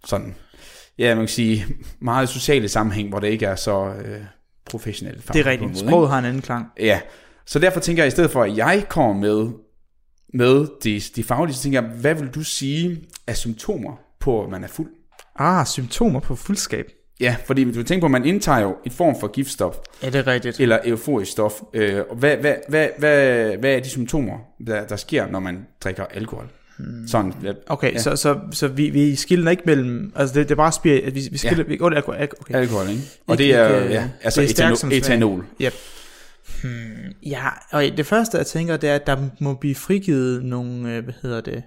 sådan, 0.04 0.34
ja, 0.98 1.14
man 1.14 1.24
kan 1.24 1.28
sige, 1.28 1.66
meget 2.00 2.28
sociale 2.28 2.68
sammenhæng, 2.68 3.08
hvor 3.08 3.18
det 3.18 3.28
ikke 3.28 3.46
er 3.46 3.56
så 3.56 3.86
øh, 4.04 4.20
professionelt. 4.64 5.28
Det 5.32 5.46
er 5.46 5.46
rigtigt. 5.46 5.78
Sproget 5.78 6.10
har 6.10 6.18
en 6.18 6.24
anden 6.24 6.42
klang. 6.42 6.66
Ja, 6.80 7.00
så 7.46 7.58
derfor 7.58 7.80
tænker 7.80 8.02
jeg, 8.02 8.08
i 8.08 8.10
stedet 8.10 8.30
for 8.30 8.42
at 8.42 8.56
jeg 8.56 8.84
kommer 8.88 9.14
med, 9.14 9.50
med 10.34 10.66
de, 10.84 11.00
de 11.16 11.24
faglige, 11.24 11.56
så 11.56 11.62
tænker 11.62 11.82
jeg, 11.82 11.90
hvad 11.90 12.14
vil 12.14 12.28
du 12.28 12.42
sige 12.42 13.02
af 13.26 13.36
symptomer 13.36 13.92
på, 14.20 14.44
at 14.44 14.50
man 14.50 14.64
er 14.64 14.68
fuld? 14.68 14.88
Ah, 15.38 15.66
symptomer 15.66 16.20
på 16.20 16.36
fuldskab. 16.36 16.86
Ja, 17.20 17.36
fordi 17.46 17.72
du 17.72 17.82
tænker 17.82 18.00
på, 18.00 18.04
at 18.06 18.10
man 18.10 18.24
indtager 18.24 18.60
jo 18.60 18.76
en 18.84 18.90
form 18.92 19.20
for 19.20 19.28
giftstof, 19.28 19.74
Ja, 20.02 20.06
det 20.10 20.14
er 20.14 20.26
rigtigt. 20.26 20.60
eller 20.60 20.78
euforisk 20.84 21.32
stof. 21.32 21.52
Øh, 21.74 22.02
og 22.10 22.16
hvad, 22.16 22.36
hvad, 22.36 22.54
hvad, 22.68 22.88
hvad, 22.98 23.56
hvad 23.56 23.74
er 23.74 23.80
de 23.80 23.88
symptomer, 23.88 24.38
der, 24.66 24.86
der 24.86 24.96
sker, 24.96 25.26
når 25.30 25.40
man 25.40 25.66
drikker 25.84 26.04
alkohol? 26.04 26.48
Hmm. 26.78 27.08
Sådan, 27.08 27.32
ja, 27.44 27.52
Okay, 27.66 27.88
Ja. 27.88 27.92
ja. 27.92 27.98
så, 27.98 28.16
så, 28.16 28.38
så 28.52 28.68
vi, 28.68 28.90
vi 28.90 29.16
skiller 29.16 29.50
ikke 29.50 29.62
mellem... 29.66 30.12
Altså, 30.16 30.34
det, 30.34 30.48
det 30.48 30.54
er 30.54 30.56
bare 30.56 31.02
at 31.06 31.14
Vi, 31.14 31.28
vi 31.32 31.38
skiller... 31.38 31.56
Ja. 31.64 31.68
Vi, 31.68 31.78
oh, 31.80 31.92
alkohol, 31.96 32.16
alkohol, 32.20 32.40
okay. 32.40 32.54
alkohol, 32.54 32.88
ikke? 32.88 33.02
Og 33.26 33.38
det 33.38 33.54
er, 33.54 33.80
ikke, 33.82 33.94
ja, 33.94 34.02
øh, 34.02 34.08
altså 34.22 34.40
det 34.40 34.60
er 34.60 34.70
etanol. 34.72 34.92
etanol. 34.92 35.44
Yep. 35.60 35.72
Hmm, 36.62 37.14
ja, 37.26 37.48
og 37.70 37.82
det 37.82 38.06
første, 38.06 38.38
jeg 38.38 38.46
tænker, 38.46 38.76
det 38.76 38.90
er, 38.90 38.94
at 38.94 39.06
der 39.06 39.28
må 39.40 39.54
blive 39.54 39.74
frigivet 39.74 40.44
nogle, 40.44 40.96
øh, 40.96 41.04
hvad 41.04 41.14
hedder 41.22 41.40
det, 41.40 41.62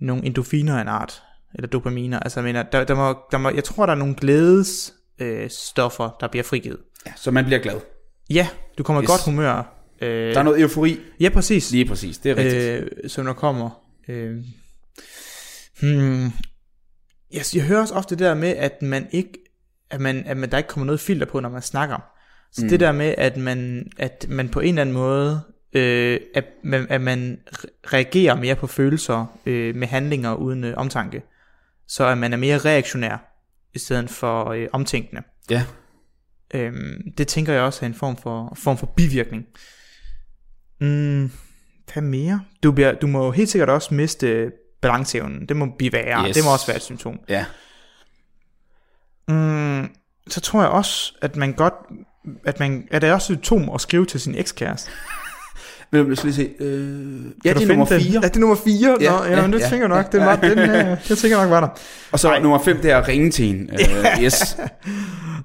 nogle 0.00 0.24
endorfiner 0.24 0.76
af 0.76 0.82
en 0.82 0.88
art, 0.88 1.22
eller 1.54 1.68
dopaminer. 1.68 2.20
Altså, 2.20 2.40
jeg 2.40 2.44
mener, 2.44 2.62
der, 2.62 2.84
der 2.84 2.94
må, 2.94 3.18
der 3.32 3.38
må, 3.38 3.50
jeg 3.50 3.64
tror, 3.64 3.86
der 3.86 3.92
er 3.92 3.96
nogle 3.98 4.14
glædes 4.14 4.94
øh, 5.18 5.50
der 5.76 6.28
bliver 6.30 6.44
frigivet. 6.44 6.78
Ja, 7.06 7.12
så 7.16 7.30
man 7.30 7.44
bliver 7.44 7.60
glad. 7.60 7.80
Ja, 8.30 8.48
du 8.78 8.82
kommer 8.82 9.02
yes. 9.02 9.08
i 9.08 9.10
godt 9.10 9.24
humør. 9.24 9.80
Øh, 10.00 10.32
Der 10.34 10.38
er 10.38 10.42
noget 10.42 10.60
eufori. 10.60 11.00
Ja, 11.20 11.28
præcis. 11.28 11.70
Lige 11.70 11.84
præcis, 11.84 12.18
det 12.18 12.30
er 12.30 12.36
rigtigt. 12.36 12.64
øh, 13.04 13.10
som 13.10 13.24
der 13.24 13.32
kommer. 13.32 13.70
Øh, 14.08 14.36
hmm, 15.80 16.24
jeg, 17.32 17.42
jeg 17.54 17.62
hører 17.64 17.80
også 17.80 17.94
ofte 17.94 18.14
det 18.14 18.24
der 18.24 18.34
med, 18.34 18.48
at 18.48 18.82
man 18.82 19.06
ikke, 19.12 19.32
at 19.90 20.00
man, 20.00 20.26
at 20.26 20.36
man, 20.36 20.50
der 20.50 20.58
ikke 20.58 20.68
kommer 20.68 20.86
noget 20.86 21.00
filter 21.00 21.26
på, 21.26 21.40
når 21.40 21.48
man 21.48 21.62
snakker. 21.62 21.96
Så 22.52 22.62
mm. 22.62 22.68
det 22.68 22.80
der 22.80 22.92
med, 22.92 23.14
at 23.18 23.36
man, 23.36 23.90
at 23.98 24.26
man 24.28 24.48
på 24.48 24.60
en 24.60 24.68
eller 24.68 24.80
anden 24.80 24.94
måde, 24.94 25.40
øh, 25.72 26.20
at, 26.34 26.44
man, 26.64 26.86
at 26.90 27.00
man 27.00 27.38
re- 27.54 27.92
reagerer 27.92 28.34
mere 28.34 28.54
på 28.54 28.66
følelser 28.66 29.38
øh, 29.46 29.76
med 29.76 29.88
handlinger 29.88 30.34
uden 30.34 30.64
øh, 30.64 30.76
omtanke. 30.76 31.22
Så 31.88 32.06
at 32.06 32.18
man 32.18 32.32
er 32.32 32.36
mere 32.36 32.58
reaktionær, 32.58 33.16
i 33.74 33.78
stedet 33.78 34.10
for 34.10 34.50
øh, 34.50 34.68
omtænkende. 34.72 35.22
Ja. 35.50 35.64
Øhm, 36.54 37.12
det 37.18 37.28
tænker 37.28 37.52
jeg 37.52 37.62
også 37.62 37.84
er 37.84 37.86
en 37.86 37.94
form 37.94 38.16
for, 38.16 38.56
form 38.58 38.76
for 38.78 38.86
bivirkning. 38.86 39.46
Mm, 40.80 41.30
hvad 41.92 42.02
mere? 42.02 42.44
Du, 42.62 42.72
bliver, 42.72 42.92
du 42.92 43.06
må 43.06 43.30
helt 43.30 43.48
sikkert 43.48 43.68
også 43.68 43.94
miste 43.94 44.52
balanceevnen. 44.80 45.48
Det 45.48 45.56
må 45.56 45.66
blive 45.78 45.92
værre. 45.92 46.28
Yes. 46.28 46.36
Det 46.36 46.44
må 46.44 46.52
også 46.52 46.66
være 46.66 46.76
et 46.76 46.82
symptom. 46.82 47.20
Ja. 47.28 47.44
Mm, 49.28 49.94
så 50.28 50.40
tror 50.40 50.60
jeg 50.60 50.70
også, 50.70 51.14
at 51.22 51.36
man 51.36 51.52
godt... 51.52 51.74
At 52.44 52.60
man, 52.60 52.88
er 52.90 52.98
det 52.98 53.12
også 53.12 53.32
et 53.32 53.38
symptom 53.38 53.70
at 53.74 53.80
skrive 53.80 54.06
til 54.06 54.20
sin 54.20 54.34
ekskæreste? 54.34 54.90
Men 55.92 56.08
jeg 56.08 56.16
skal 56.16 56.30
lige 56.30 56.36
se. 56.36 56.50
Øh, 56.60 57.24
ja, 57.44 57.52
det 57.52 57.62
er 57.62 57.66
nummer 57.68 57.86
den? 57.86 58.00
4. 58.00 58.12
Ja, 58.22 58.28
det 58.28 58.36
er 58.36 58.40
nummer 58.40 58.56
4? 58.56 58.96
Ja, 59.00 59.10
Nå, 59.10 59.24
ja, 59.24 59.30
ja, 59.36 59.42
men 59.42 59.52
det 59.52 59.60
ja, 59.60 59.68
tænker 59.68 59.78
jeg 59.78 59.88
nok. 59.88 60.12
ja, 60.14 60.18
Den 60.18 60.26
var, 60.26 60.36
den, 60.36 60.58
øh, 60.58 60.96
det 61.08 61.18
tænker 61.18 61.36
jeg 61.38 61.46
nok 61.46 61.50
var 61.50 61.60
der. 61.60 61.68
Og 62.12 62.18
så 62.20 62.28
Ej. 62.28 62.38
nummer 62.40 62.58
5, 62.58 62.80
det 62.80 62.90
er 62.90 62.98
at 62.98 63.08
ringe 63.08 63.30
til 63.30 63.44
en. 63.44 63.70
Øh, 63.72 64.22
yes. 64.24 64.56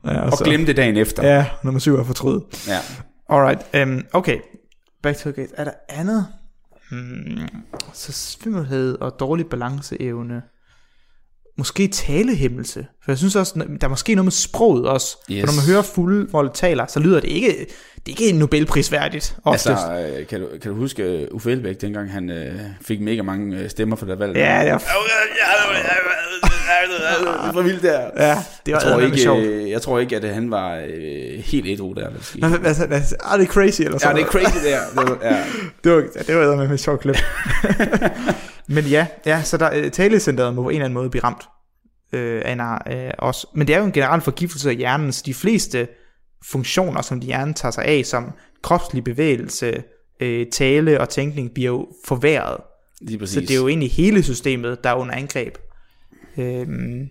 Ja, 0.06 0.20
Og 0.30 0.38
glemme 0.44 0.66
det 0.66 0.78
dagen 0.78 0.98
efter. 0.98 1.28
Ja, 1.28 1.46
nummer 1.64 1.80
7 1.80 1.96
er 1.96 2.04
fortryd. 2.04 2.40
ja. 2.68 2.78
Alright, 3.30 3.88
um, 3.88 4.06
okay. 4.14 4.38
Back 5.04 5.18
to 5.18 5.32
the 5.32 5.42
gate. 5.42 5.54
Er 5.58 5.64
der 5.64 5.72
andet? 5.90 6.28
Hmm, 6.92 7.48
så 7.94 8.12
svimmelhed 8.12 8.98
og 9.02 9.16
dårlig 9.20 9.46
balanceevne. 9.48 10.42
Måske 11.58 11.88
talehæmmelse. 11.88 12.86
For 13.04 13.12
jeg 13.12 13.18
synes 13.18 13.36
også, 13.36 13.54
der 13.82 13.86
er 13.86 13.90
måske 13.90 14.16
noget 14.16 14.26
med 14.26 14.32
sproget 14.32 14.86
også. 14.88 15.18
Yes. 15.32 15.40
For 15.40 15.46
når 15.48 15.54
man 15.54 15.66
hører 15.74 15.82
fulde 15.82 16.28
folk 16.32 16.54
taler, 16.54 16.86
så 16.88 17.00
lyder 17.00 17.20
det 17.20 17.30
ikke, 17.30 17.48
det 18.06 18.16
er 18.20 18.26
ikke 18.26 18.40
Nobelprisværdigt. 18.40 19.36
Oftest. 19.44 19.68
Altså, 19.70 20.18
øh, 20.20 20.28
kan 20.28 20.40
du, 20.42 20.48
kan 20.62 20.72
du 20.72 20.78
huske 20.78 21.04
øh, 21.04 21.28
Uffe 21.32 21.52
Elbæk, 21.52 21.82
dengang 21.82 22.12
han 22.12 22.30
øh, 22.30 22.54
fik 22.82 23.02
mega 23.02 23.22
mange 23.22 23.58
øh, 23.58 23.70
stemmer 23.70 23.96
for 23.96 24.06
det 24.06 24.20
valg? 24.20 24.36
ja, 24.36 24.62
det 24.64 24.70
er, 24.72 24.78
det 27.48 27.56
var 27.56 27.62
vildt 27.62 27.82
der. 27.84 28.00
ja, 28.18 28.38
det 28.66 28.74
var 28.74 28.80
Jeg 28.82 28.82
tror, 28.82 29.00
ikke, 29.00 29.18
sjovt. 29.18 29.44
jeg 29.70 29.82
tror 29.82 30.00
ikke, 30.00 30.16
at 30.16 30.34
han 30.34 30.52
var 30.52 30.76
øh, 30.76 31.40
helt 31.40 31.68
ædru 31.68 31.94
der. 31.94 32.10
Hvad- 32.40 32.50
hvad- 32.50 32.88
hvad- 32.88 33.02
Ah, 33.26 33.40
det 33.40 33.48
er 33.48 33.52
crazy, 33.52 33.82
eller 33.82 33.94
Ja, 33.94 34.00
sådan 34.00 34.16
det 34.16 34.24
er 34.24 34.28
crazy 34.28 34.66
der. 34.66 34.80
Det 35.02 35.10
var, 35.10 35.18
ja. 35.24 35.44
Det 35.84 35.92
var, 35.92 35.98
ja, 36.16 36.22
det 36.28 36.36
var 36.36 36.42
eddermame 36.44 36.74
et 36.74 36.80
sjovt 36.80 37.02
klip. 37.02 37.16
Men 38.68 38.86
ja, 38.86 39.08
ja 39.26 39.44
så 39.44 39.58
der, 39.58 39.70
øh, 39.74 39.92
talecenteret 39.92 40.56
må 40.56 40.64
på 40.64 40.70
en 40.70 40.76
eller 40.76 40.86
anden 40.86 40.94
måde 40.94 41.10
blive 41.10 41.24
ramt 41.24 41.44
øh, 42.14 42.42
af 42.46 43.08
øh, 43.08 43.12
også. 43.18 43.48
Men 43.54 43.68
det 43.68 43.76
er 43.76 43.80
jo 43.80 43.86
en 43.86 43.92
generel 43.92 44.22
forgiftelse 44.22 44.70
af 44.70 44.76
hjernen, 44.76 45.12
så 45.12 45.24
de 45.26 45.34
fleste 45.34 45.88
funktioner, 46.46 47.02
som 47.02 47.20
de 47.20 47.28
hjernen 47.28 47.54
tager 47.54 47.72
sig 47.72 47.86
af, 47.86 48.06
som 48.06 48.32
kropslig 48.62 49.04
bevægelse, 49.04 49.84
øh, 50.20 50.46
tale 50.52 51.02
og 51.02 51.10
tænkning, 51.10 51.52
bliver 51.54 51.72
jo 51.72 51.88
forværret. 52.08 52.58
Lige 53.02 53.20
præcis. 53.20 53.34
Så 53.34 53.40
det 53.40 53.52
er 53.52 53.56
jo 53.56 53.68
egentlig 53.68 53.92
hele 53.92 54.24
systemet, 54.24 54.84
der 54.84 54.90
er 54.90 54.94
under 54.94 55.16
angreb. 55.16 55.58
Øhm, 56.38 57.10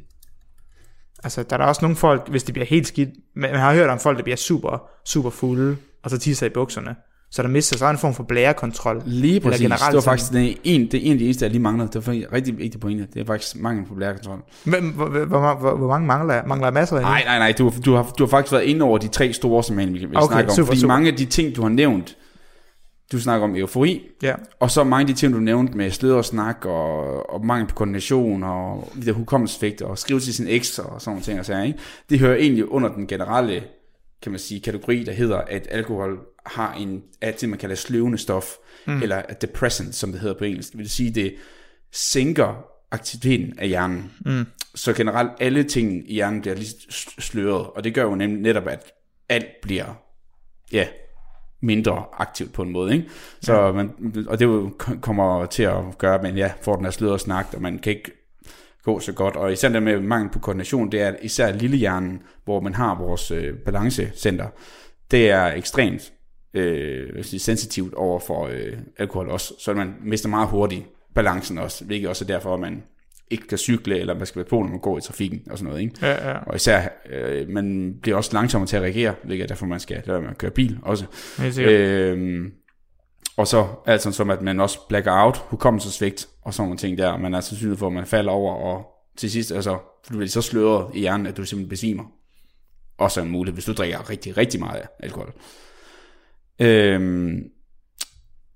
altså, 1.24 1.42
der 1.42 1.56
er 1.56 1.58
der 1.58 1.64
også 1.64 1.82
nogle 1.82 1.96
folk, 1.96 2.28
hvis 2.28 2.42
det 2.42 2.52
bliver 2.52 2.66
helt 2.66 2.86
skidt, 2.86 3.08
man 3.36 3.54
har 3.54 3.74
hørt 3.74 3.90
om 3.90 3.98
folk, 3.98 4.16
der 4.16 4.22
bliver 4.22 4.36
super, 4.36 4.90
super 5.06 5.30
fulde, 5.30 5.76
og 6.02 6.10
så 6.10 6.18
tisser 6.18 6.46
i 6.46 6.50
bukserne. 6.50 6.96
Så 7.34 7.42
der 7.42 7.48
mister 7.48 7.78
så 7.78 7.90
en 7.90 7.98
form 7.98 8.14
for 8.14 8.22
blærekontrol. 8.22 9.02
Lige 9.06 9.36
Eller 9.36 9.48
præcis. 9.50 9.62
generelt 9.62 9.86
det 9.86 9.94
var 9.94 10.00
faktisk 10.00 10.32
det, 10.32 10.58
en, 10.64 10.80
det 10.90 10.94
er 10.94 11.00
en 11.02 11.12
af 11.12 11.18
de 11.18 11.24
eneste, 11.24 11.44
jeg 11.44 11.50
lige 11.50 11.62
manglede. 11.62 11.88
Det 11.88 11.94
var 11.94 12.00
faktisk 12.00 12.32
rigtig 12.32 12.58
vigtigt 12.58 12.80
pointe. 12.80 13.06
Det 13.14 13.20
er 13.22 13.26
faktisk 13.26 13.56
mangel 13.56 13.86
på 13.86 13.94
blærekontrol. 13.94 14.42
Hvor, 14.64 15.88
mange 15.88 16.06
mangler? 16.06 16.46
Mangler 16.46 16.70
masser 16.70 16.96
af 16.96 17.02
Nej, 17.02 17.22
nej, 17.24 17.38
nej. 17.38 17.52
Du, 17.58 17.72
du, 17.84 17.94
har, 17.94 18.12
du 18.18 18.24
har 18.24 18.28
faktisk 18.28 18.52
været 18.52 18.62
inde 18.62 18.84
over 18.84 18.98
de 18.98 19.08
tre 19.08 19.32
store, 19.32 19.64
som 19.64 19.78
jeg 19.78 19.88
vil 19.88 20.16
Okay, 20.16 20.32
snakke 20.32 20.50
om. 20.50 20.56
super, 20.56 20.66
fordi 20.66 20.80
super. 20.80 20.94
mange 20.94 21.10
af 21.10 21.16
de 21.16 21.24
ting, 21.24 21.56
du 21.56 21.62
har 21.62 21.68
nævnt, 21.68 22.16
du 23.12 23.20
snakker 23.20 23.44
om 23.48 23.56
eufori, 23.56 24.02
Ja. 24.22 24.34
og 24.60 24.70
så 24.70 24.84
mange 24.84 25.00
af 25.00 25.06
de 25.06 25.12
ting, 25.20 25.32
du 25.34 25.38
nævnte 25.38 25.76
med 25.76 25.90
slør 25.90 26.14
og 26.14 26.24
snak, 26.24 26.64
og, 26.64 27.30
og 27.34 27.46
mangel 27.46 27.68
på 27.68 27.74
koordination, 27.74 28.42
og 28.42 28.88
de 28.94 29.06
der 29.06 29.12
hukommelsesfægt, 29.12 29.82
og 29.82 29.98
skrive 29.98 30.20
til 30.20 30.34
sin 30.34 30.46
eks, 30.48 30.78
og 30.78 31.00
sådan 31.00 31.10
nogle 31.10 31.22
ting. 31.22 31.38
Og 31.38 31.44
så, 31.46 31.62
ikke? 31.62 31.78
Det 32.10 32.18
hører 32.18 32.36
egentlig 32.36 32.72
under 32.72 32.88
den 32.88 33.06
generelle 33.06 33.62
kan 34.22 34.32
man 34.32 34.38
sige, 34.38 34.60
kategori, 34.60 35.04
der 35.04 35.12
hedder, 35.12 35.36
at 35.36 35.68
alkohol 35.70 36.18
har 36.46 36.74
en, 36.74 37.02
at 37.20 37.40
det, 37.40 37.48
man 37.48 37.58
kalder 37.58 37.74
sløvende 37.74 38.18
stof, 38.18 38.54
mm. 38.86 39.02
eller 39.02 39.22
depressant, 39.22 39.94
som 39.94 40.12
det 40.12 40.20
hedder 40.20 40.38
på 40.38 40.44
engelsk. 40.44 40.70
Det 40.70 40.78
vil 40.78 40.90
sige, 40.90 41.10
det 41.10 41.34
sænker 41.92 42.64
aktiviteten 42.90 43.58
af 43.58 43.68
hjernen. 43.68 44.12
Mm. 44.26 44.46
Så 44.74 44.92
generelt 44.92 45.30
alle 45.40 45.64
ting 45.64 46.10
i 46.10 46.14
hjernen 46.14 46.40
bliver 46.40 46.54
lige 46.54 46.74
sløret, 47.18 47.66
og 47.66 47.84
det 47.84 47.94
gør 47.94 48.02
jo 48.02 48.14
nemlig 48.14 48.42
netop, 48.42 48.66
at 48.66 48.92
alt 49.28 49.46
bliver 49.62 49.94
ja, 50.72 50.86
mindre 51.62 52.04
aktivt 52.12 52.52
på 52.52 52.62
en 52.62 52.70
måde. 52.70 52.94
Ikke? 52.94 53.08
Så 53.40 53.54
ja. 53.54 53.72
man, 53.72 53.90
og 54.28 54.38
det 54.38 54.44
jo 54.44 54.72
kommer 55.00 55.46
til 55.46 55.62
at 55.62 55.98
gøre, 55.98 56.14
at 56.14 56.22
man 56.22 56.36
ja, 56.36 56.52
får 56.62 56.76
den 56.76 56.84
her 56.84 56.92
sløret 56.92 57.20
snak, 57.20 57.46
og 57.54 57.62
man 57.62 57.78
kan 57.78 57.92
ikke 57.92 58.10
gå 58.84 59.00
så 59.00 59.12
godt. 59.12 59.36
Og 59.36 59.52
især 59.52 59.68
det 59.68 59.82
med 59.82 60.00
mangel 60.00 60.30
på 60.30 60.38
koordination, 60.38 60.92
det 60.92 61.02
er 61.02 61.08
at 61.08 61.16
især 61.22 61.52
lillehjernen, 61.52 62.22
hvor 62.44 62.60
man 62.60 62.74
har 62.74 62.98
vores 62.98 63.30
øh, 63.30 63.54
balancecenter, 63.56 64.46
det 65.10 65.30
er 65.30 65.46
ekstremt 65.46 66.12
øh, 66.54 67.24
sige, 67.24 67.40
sensitivt 67.40 67.94
over 67.94 68.20
for 68.20 68.46
øh, 68.46 68.72
alkohol 68.98 69.28
også, 69.28 69.54
så 69.58 69.74
man 69.74 69.94
mister 70.02 70.28
meget 70.28 70.48
hurtigt 70.48 70.84
balancen 71.14 71.58
også, 71.58 71.84
hvilket 71.84 72.08
også 72.08 72.24
er 72.24 72.26
derfor, 72.26 72.54
at 72.54 72.60
man 72.60 72.82
ikke 73.30 73.46
kan 73.46 73.58
cykle, 73.58 73.98
eller 73.98 74.14
man 74.14 74.26
skal 74.26 74.36
være 74.36 74.48
på, 74.48 74.62
når 74.62 74.68
man 74.68 74.80
går 74.80 74.98
i 74.98 75.00
trafikken 75.00 75.42
og 75.50 75.58
sådan 75.58 75.68
noget. 75.68 75.82
Ikke? 75.82 75.94
Ja, 76.02 76.30
ja. 76.30 76.38
Og 76.38 76.56
især, 76.56 76.88
øh, 77.10 77.48
man 77.48 77.94
bliver 78.02 78.16
også 78.16 78.30
langsommere 78.32 78.68
til 78.68 78.76
at 78.76 78.82
reagere, 78.82 79.14
hvilket 79.24 79.44
er 79.44 79.48
derfor, 79.48 79.66
man 79.66 79.80
skal 79.80 80.02
lade 80.06 80.26
at 80.30 80.38
køre 80.38 80.50
bil 80.50 80.78
også. 80.82 81.04
Øhm, 81.58 82.52
og 83.36 83.46
så 83.46 83.66
altså 83.86 84.12
som, 84.12 84.30
at 84.30 84.42
man 84.42 84.60
også 84.60 84.78
blacker 84.88 85.12
out, 85.24 85.36
hukommelsesvigt 85.36 86.28
og 86.42 86.54
sådan 86.54 86.66
nogle 86.66 86.78
ting 86.78 86.98
der, 86.98 87.16
man 87.16 87.34
er 87.34 87.40
sandsynlig 87.40 87.78
for, 87.78 87.86
at 87.86 87.92
man 87.92 88.06
falder 88.06 88.32
over, 88.32 88.54
og 88.54 88.86
til 89.16 89.30
sidst, 89.30 89.52
altså, 89.52 89.78
du 90.08 90.16
bliver 90.16 90.28
så 90.28 90.42
sløret 90.42 90.94
i 90.94 91.00
hjernen, 91.00 91.26
at 91.26 91.36
du 91.36 91.44
simpelthen 91.44 91.68
besvimer. 91.68 92.04
Også 92.98 93.20
en 93.20 93.30
mulighed, 93.30 93.54
hvis 93.54 93.64
du 93.64 93.72
drikker 93.72 94.10
rigtig, 94.10 94.36
rigtig 94.36 94.60
meget 94.60 94.82
alkohol. 95.00 95.32
Øhm, 96.58 97.42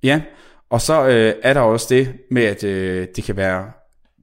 ja, 0.02 0.22
og 0.70 0.80
så 0.80 1.08
øh, 1.08 1.34
er 1.42 1.54
der 1.54 1.60
også 1.60 1.86
det 1.90 2.14
med, 2.30 2.42
at 2.42 2.64
øh, 2.64 3.08
det 3.16 3.24
kan 3.24 3.36
være 3.36 3.70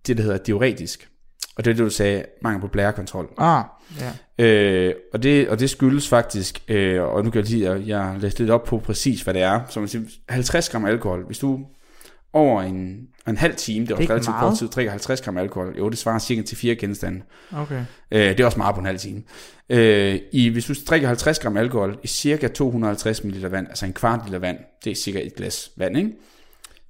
det, 0.08 0.18
der 0.18 0.24
hedder 0.24 0.38
diuretisk. 0.38 1.10
Og 1.58 1.66
det 1.66 1.72
er 1.72 1.76
det, 1.76 1.86
du 1.86 1.90
sagde, 1.90 2.26
mangel 2.42 2.62
på 2.62 2.68
blærekontrol. 2.68 3.30
Ah, 3.38 3.64
ja. 4.00 4.46
Øh, 4.46 4.96
og, 5.14 5.24
det, 5.24 5.50
og 5.50 5.60
det 5.60 5.70
skyldes 5.70 6.10
faktisk, 6.10 6.64
øh, 6.68 7.04
og 7.04 7.24
nu 7.24 7.32
kan 7.32 7.42
jeg 7.42 7.50
lige, 7.50 7.70
at 7.70 7.88
jeg 7.88 8.04
har 8.04 8.18
læst 8.18 8.40
lidt 8.40 8.50
op 8.50 8.64
på 8.64 8.78
præcis, 8.78 9.22
hvad 9.22 9.34
det 9.34 9.42
er. 9.42 9.62
Så 9.70 9.80
man 9.80 9.90
siger, 9.90 10.04
50 10.30 10.70
gram 10.70 10.86
alkohol, 10.86 11.26
hvis 11.26 11.40
du 11.40 11.66
over 12.36 12.62
en, 12.62 13.08
en 13.28 13.38
halv 13.38 13.56
time, 13.56 13.86
det 13.86 13.92
er 13.92 13.96
også 13.96 14.02
ikke 14.02 14.14
relativt 14.14 14.34
meget. 14.34 14.50
kort 14.50 14.58
tid, 14.58 14.68
drikker 14.68 14.92
50 14.92 15.22
gram 15.22 15.38
alkohol, 15.38 15.76
jo, 15.78 15.90
det 15.90 15.98
svarer 15.98 16.20
cirka 16.20 16.42
til 16.42 16.58
fire 16.58 16.76
genstande. 16.76 17.22
Okay. 17.52 17.86
Øh, 18.12 18.20
det 18.20 18.40
er 18.40 18.46
også 18.46 18.58
meget 18.58 18.76
på 18.76 18.80
en 18.80 18.86
halv 18.86 19.00
time. 19.00 19.24
Øh, 19.70 20.20
i, 20.32 20.50
hvis 20.50 20.66
du 20.66 20.74
drikker 20.88 21.08
50 21.08 21.40
gram 21.40 21.58
alkohol 21.58 21.98
i 22.04 22.08
cirka 22.08 22.48
250 22.48 23.24
ml 23.24 23.52
vand, 23.52 23.68
altså 23.68 23.86
en 23.86 23.94
kvart 23.94 24.26
liter 24.26 24.40
vand, 24.40 24.58
det 24.84 24.92
er 24.92 24.96
cirka 24.96 25.26
et 25.26 25.36
glas 25.36 25.72
vand, 25.78 25.98
ikke? 25.98 26.12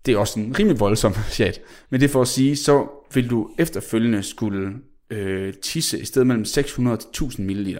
Det 0.05 0.13
er 0.13 0.17
også 0.17 0.39
en 0.39 0.55
rimelig 0.59 0.79
voldsom 0.79 1.13
chat. 1.31 1.61
Men 1.89 2.01
det 2.01 2.09
for 2.09 2.21
at 2.21 2.27
sige, 2.27 2.55
så 2.55 2.87
vil 3.13 3.29
du 3.29 3.49
efterfølgende 3.59 4.23
skulle 4.23 4.73
øh, 5.09 5.53
tisse 5.53 5.99
i 5.99 6.05
stedet 6.05 6.27
mellem 6.27 6.45
600 6.45 6.97
til 6.97 7.07
1000 7.09 7.47
ml. 7.47 7.77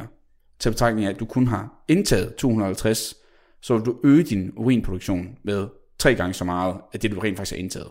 Til 0.59 0.69
betragtning 0.69 1.07
af, 1.07 1.13
at 1.13 1.19
du 1.19 1.25
kun 1.25 1.47
har 1.47 1.83
indtaget 1.87 2.35
250, 2.35 3.15
så 3.61 3.77
vil 3.77 3.85
du 3.85 3.95
øge 4.03 4.23
din 4.23 4.51
urinproduktion 4.55 5.27
med 5.43 5.67
tre 5.99 6.15
gange 6.15 6.33
så 6.33 6.43
meget 6.43 6.75
af 6.93 6.99
det, 6.99 7.11
du 7.11 7.19
rent 7.19 7.37
faktisk 7.37 7.55
har 7.55 7.59
indtaget. 7.59 7.87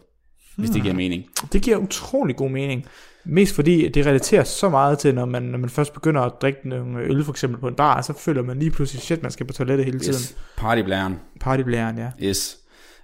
Hvis 0.57 0.71
det 0.71 0.83
giver 0.83 0.95
mening. 0.95 1.25
Det 1.53 1.63
giver 1.63 1.77
utrolig 1.77 2.37
god 2.37 2.51
mening. 2.51 2.87
Mest 3.25 3.55
fordi 3.55 3.89
det 3.89 4.07
relaterer 4.07 4.45
så 4.45 4.69
meget 4.69 4.99
til, 4.99 5.15
når 5.15 5.25
man, 5.25 5.43
når 5.43 5.59
man 5.59 5.71
først 5.71 5.93
begynder 5.93 6.21
at 6.21 6.33
drikke 6.43 6.69
nogle 6.69 7.01
øl 7.01 7.25
for 7.25 7.33
eksempel 7.33 7.61
på 7.61 7.69
en 7.69 7.75
bar, 7.75 8.03
så 8.03 8.13
føler 8.13 8.43
man 8.43 8.59
lige 8.59 8.71
pludselig, 8.71 9.03
shit, 9.03 9.23
man 9.23 9.31
skal 9.31 9.47
på 9.47 9.53
toilettet 9.53 9.85
hele 9.85 10.01
tiden. 10.01 10.15
Yes. 10.15 10.37
Partyblæren. 10.57 11.21
Partyblæren, 11.41 11.99
ja. 11.99 12.11
Yes. 12.23 12.59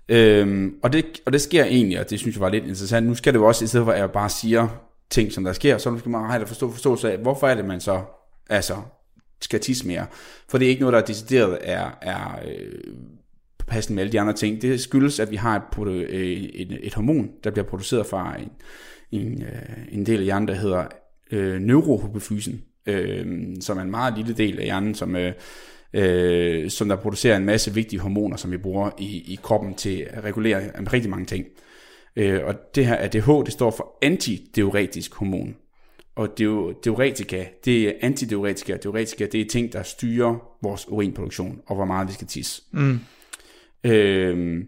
Øhm, 0.09 0.75
og, 0.83 0.93
det, 0.93 1.05
og 1.27 1.33
det 1.33 1.41
sker 1.41 1.65
egentlig, 1.65 2.01
og 2.01 2.11
det 2.11 2.19
synes 2.19 2.37
jeg 2.37 2.41
var 2.41 2.49
lidt 2.49 2.65
interessant. 2.65 3.07
Nu 3.07 3.15
skal 3.15 3.33
det 3.33 3.39
jo 3.39 3.47
også, 3.47 3.65
i 3.65 3.69
stedet 3.69 3.85
for 3.85 3.93
at 3.93 3.99
jeg 3.99 4.11
bare 4.11 4.29
siger 4.29 4.69
ting, 5.11 5.33
som 5.33 5.45
der 5.45 5.53
sker, 5.53 5.79
så 5.79 5.99
skal 5.99 6.11
man 6.11 6.31
have 6.31 6.47
forstå, 6.47 6.73
forståelse 6.73 7.13
af, 7.13 7.19
hvorfor 7.19 7.49
er 7.49 7.55
det, 7.55 7.65
man 7.65 7.81
så 7.81 8.01
altså, 8.51 8.77
skal 9.43 9.61
tisse 9.61 9.87
mere. 9.87 10.07
For 10.49 10.59
det 10.59 10.67
er 10.67 10.71
ikke 10.71 10.81
noget, 10.81 10.93
der 10.93 11.01
er 11.01 11.07
decideret 11.07 11.59
er, 11.63 11.91
er 12.03 12.39
øh, 12.45 12.95
passende 13.71 13.95
med 13.95 14.03
alle 14.03 14.13
de 14.13 14.21
andre 14.21 14.33
ting. 14.33 14.63
Det 14.63 14.81
skyldes, 14.81 15.21
at 15.21 15.31
vi 15.31 15.37
har 15.37 15.57
et, 15.57 15.63
produ- 15.77 16.15
øh, 16.15 16.27
et, 16.31 16.79
et 16.83 16.95
hormon, 16.95 17.31
der 17.45 17.51
bliver 17.51 17.65
produceret 17.65 18.07
fra 18.07 18.37
en, 18.39 18.51
en, 19.21 19.43
øh, 19.43 19.93
en 19.93 20.07
del 20.07 20.19
af 20.19 20.25
hjernen, 20.25 20.49
der 20.49 20.55
hedder 20.55 20.85
øh, 21.31 21.61
neurohypofysen, 21.61 22.63
øh, 22.87 23.27
som 23.61 23.79
er 23.79 23.83
en 23.83 23.91
meget 23.91 24.17
lille 24.17 24.35
del 24.35 24.59
af 24.59 24.65
hjernen, 24.65 24.95
som, 24.95 25.17
øh, 25.17 25.33
øh, 25.95 26.71
som 26.71 26.89
der 26.89 26.97
producerer 26.97 27.37
en 27.37 27.45
masse 27.45 27.75
vigtige 27.75 28.01
hormoner, 28.01 28.37
som 28.37 28.51
vi 28.51 28.57
bruger 28.57 28.91
i, 28.99 29.33
i 29.33 29.39
kroppen 29.43 29.75
til 29.75 30.07
at 30.11 30.25
regulere 30.25 30.71
rigtig 30.93 31.11
mange 31.11 31.27
ting. 31.27 31.47
Øh, 32.17 32.41
og 32.45 32.55
det 32.75 32.87
her 32.87 32.97
ADH, 32.97 33.45
det 33.45 33.53
står 33.53 33.71
for 33.71 33.99
antidiuretisk 34.03 35.15
hormon. 35.15 35.57
Og 36.15 36.39
diuretika, 36.85 37.45
det 37.65 37.89
er 37.89 37.93
antidiuretika. 38.03 38.77
Diuretika, 38.77 39.27
det 39.33 39.41
er 39.41 39.45
ting, 39.45 39.73
der 39.73 39.83
styrer 39.83 40.57
vores 40.63 40.89
urinproduktion, 40.89 41.61
og 41.67 41.77
hvor 41.77 41.85
meget 41.85 42.09
vi 42.09 42.13
skal 42.13 42.27
tisse. 42.27 42.63
Mm. 42.73 42.99
Øhm, 43.85 44.67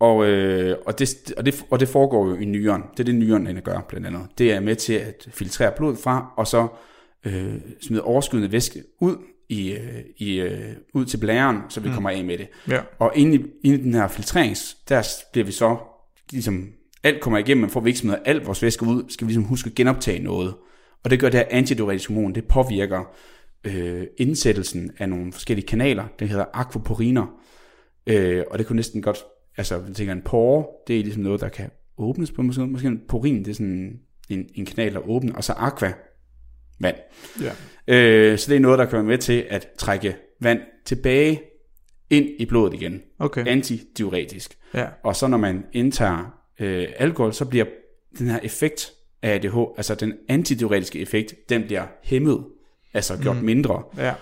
og, 0.00 0.26
øh, 0.26 0.76
og, 0.86 0.98
det, 0.98 1.32
og, 1.36 1.46
det, 1.46 1.64
og 1.70 1.80
det 1.80 1.88
foregår 1.88 2.28
jo 2.28 2.36
i 2.36 2.44
nyren. 2.44 2.82
Det 2.92 3.00
er 3.00 3.04
det, 3.04 3.14
nyren 3.14 3.60
gør, 3.64 3.86
blandt 3.88 4.06
andet. 4.06 4.26
Det 4.38 4.52
er 4.52 4.60
med 4.60 4.76
til 4.76 4.92
at 4.92 5.28
filtrere 5.30 5.72
blod 5.76 5.96
fra, 5.96 6.32
og 6.36 6.46
så 6.46 6.68
øh, 7.26 7.54
smide 7.80 8.02
overskydende 8.02 8.52
væske 8.52 8.82
ud, 9.00 9.16
i, 9.48 9.72
øh, 9.72 10.00
i, 10.16 10.40
øh, 10.40 10.72
ud 10.94 11.04
til 11.04 11.18
blæren, 11.18 11.56
så 11.68 11.80
vi 11.80 11.88
mm. 11.88 11.94
kommer 11.94 12.10
af 12.10 12.24
med 12.24 12.38
det. 12.38 12.48
Ja. 12.68 12.80
Og 12.98 13.12
inde 13.14 13.36
i, 13.36 13.44
inde 13.64 13.78
i 13.78 13.82
den 13.82 13.94
her 13.94 14.08
filtrerings, 14.08 14.76
der 14.88 15.08
bliver 15.32 15.44
vi 15.44 15.52
så, 15.52 15.76
ligesom, 16.30 16.68
alt 17.02 17.20
kommer 17.20 17.38
igennem, 17.38 17.60
men 17.60 17.70
får 17.70 17.80
vi 17.80 17.90
ikke 17.90 17.98
smidt 17.98 18.18
alt 18.24 18.46
vores 18.46 18.62
væske 18.62 18.86
ud, 18.86 19.04
skal 19.08 19.26
vi 19.26 19.32
ligesom 19.32 19.44
huske 19.44 19.68
at 19.68 19.74
genoptage 19.74 20.22
noget. 20.22 20.54
Og 21.04 21.10
det 21.10 21.20
gør 21.20 21.28
det 21.28 21.40
her 21.40 21.46
antidiuretisk 21.50 22.08
hormon, 22.08 22.34
det 22.34 22.44
påvirker 22.44 23.14
øh, 23.64 24.06
indsættelsen 24.16 24.90
af 24.98 25.08
nogle 25.08 25.32
forskellige 25.32 25.66
kanaler, 25.66 26.04
det 26.18 26.28
hedder 26.28 26.44
aquaporiner, 26.54 27.26
øh, 28.06 28.44
og 28.50 28.58
det 28.58 28.66
kunne 28.66 28.76
næsten 28.76 29.02
godt, 29.02 29.18
altså 29.56 29.82
jeg 29.86 29.94
tænker 29.94 30.12
en 30.12 30.22
pore, 30.22 30.66
det 30.86 30.98
er 30.98 31.02
ligesom 31.02 31.22
noget, 31.22 31.40
der 31.40 31.48
kan 31.48 31.70
åbnes 31.98 32.32
på, 32.32 32.42
måske, 32.42 32.66
måske 32.66 32.88
en 32.88 33.00
porin, 33.08 33.38
det 33.38 33.50
er 33.50 33.54
sådan 33.54 34.00
en, 34.28 34.48
en 34.54 34.66
kanal, 34.66 34.94
der 34.94 35.08
åbner, 35.08 35.34
og 35.34 35.44
så 35.44 35.52
aqua, 35.52 35.92
vand. 36.80 36.96
Ja. 37.40 37.52
Øh, 37.86 38.38
så 38.38 38.50
det 38.50 38.56
er 38.56 38.60
noget, 38.60 38.78
der 38.78 38.84
kan 38.84 38.92
være 38.92 39.02
med 39.02 39.18
til 39.18 39.46
at 39.50 39.68
trække 39.78 40.16
vand 40.40 40.60
tilbage 40.84 41.42
ind 42.10 42.26
i 42.38 42.46
blodet 42.46 42.74
igen. 42.74 43.02
Okay. 43.18 43.46
Antidiuretisk. 43.46 44.58
Ja. 44.74 44.86
Og 45.02 45.16
så 45.16 45.26
når 45.26 45.38
man 45.38 45.64
indtager 45.72 46.42
øh, 46.60 46.88
alkohol, 46.96 47.32
så 47.32 47.44
bliver 47.44 47.64
den 48.18 48.26
her 48.28 48.40
effekt 48.42 48.92
af 49.22 49.34
ADH, 49.34 49.56
altså 49.76 49.94
den 49.94 50.14
antidiuretiske 50.28 51.00
effekt, 51.00 51.34
den 51.48 51.62
bliver 51.62 51.86
hæmmet, 52.02 52.44
altså 52.94 53.18
gjort 53.22 53.36
mm. 53.36 53.44
mindre. 53.44 53.82
Ja. 53.96 54.14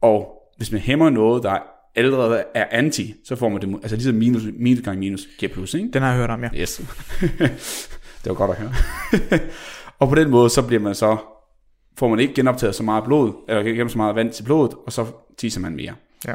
Og 0.00 0.42
hvis 0.56 0.72
man 0.72 0.80
hæmmer 0.80 1.10
noget, 1.10 1.42
der 1.42 1.58
allerede 1.96 2.44
er 2.54 2.66
anti, 2.70 3.14
så 3.24 3.36
får 3.36 3.48
man 3.48 3.60
det, 3.60 3.78
altså 3.82 3.96
ligesom 3.96 4.14
minus, 4.14 4.42
minus 4.58 4.84
gange 4.84 5.00
minus 5.00 5.28
giver 5.38 5.52
plus, 5.52 5.74
ikke? 5.74 5.90
Den 5.92 6.02
har 6.02 6.08
jeg 6.08 6.18
hørt 6.18 6.30
om, 6.30 6.42
ja. 6.44 6.50
Yes. 6.54 6.82
det 8.22 8.30
var 8.30 8.34
godt 8.34 8.50
at 8.50 8.56
høre. 8.56 8.72
og 10.00 10.08
på 10.08 10.14
den 10.14 10.30
måde, 10.30 10.50
så 10.50 10.62
bliver 10.62 10.82
man 10.82 10.94
så, 10.94 11.16
får 11.98 12.08
man 12.08 12.20
ikke 12.20 12.34
genoptaget 12.34 12.74
så 12.74 12.82
meget 12.82 13.04
blod, 13.04 13.32
eller 13.48 13.62
gennem 13.62 13.88
så 13.88 13.98
meget 13.98 14.14
vand 14.14 14.32
til 14.32 14.42
blodet, 14.42 14.74
og 14.86 14.92
så 14.92 15.06
tisser 15.38 15.60
man 15.60 15.76
mere. 15.76 15.94
Ja. 16.26 16.34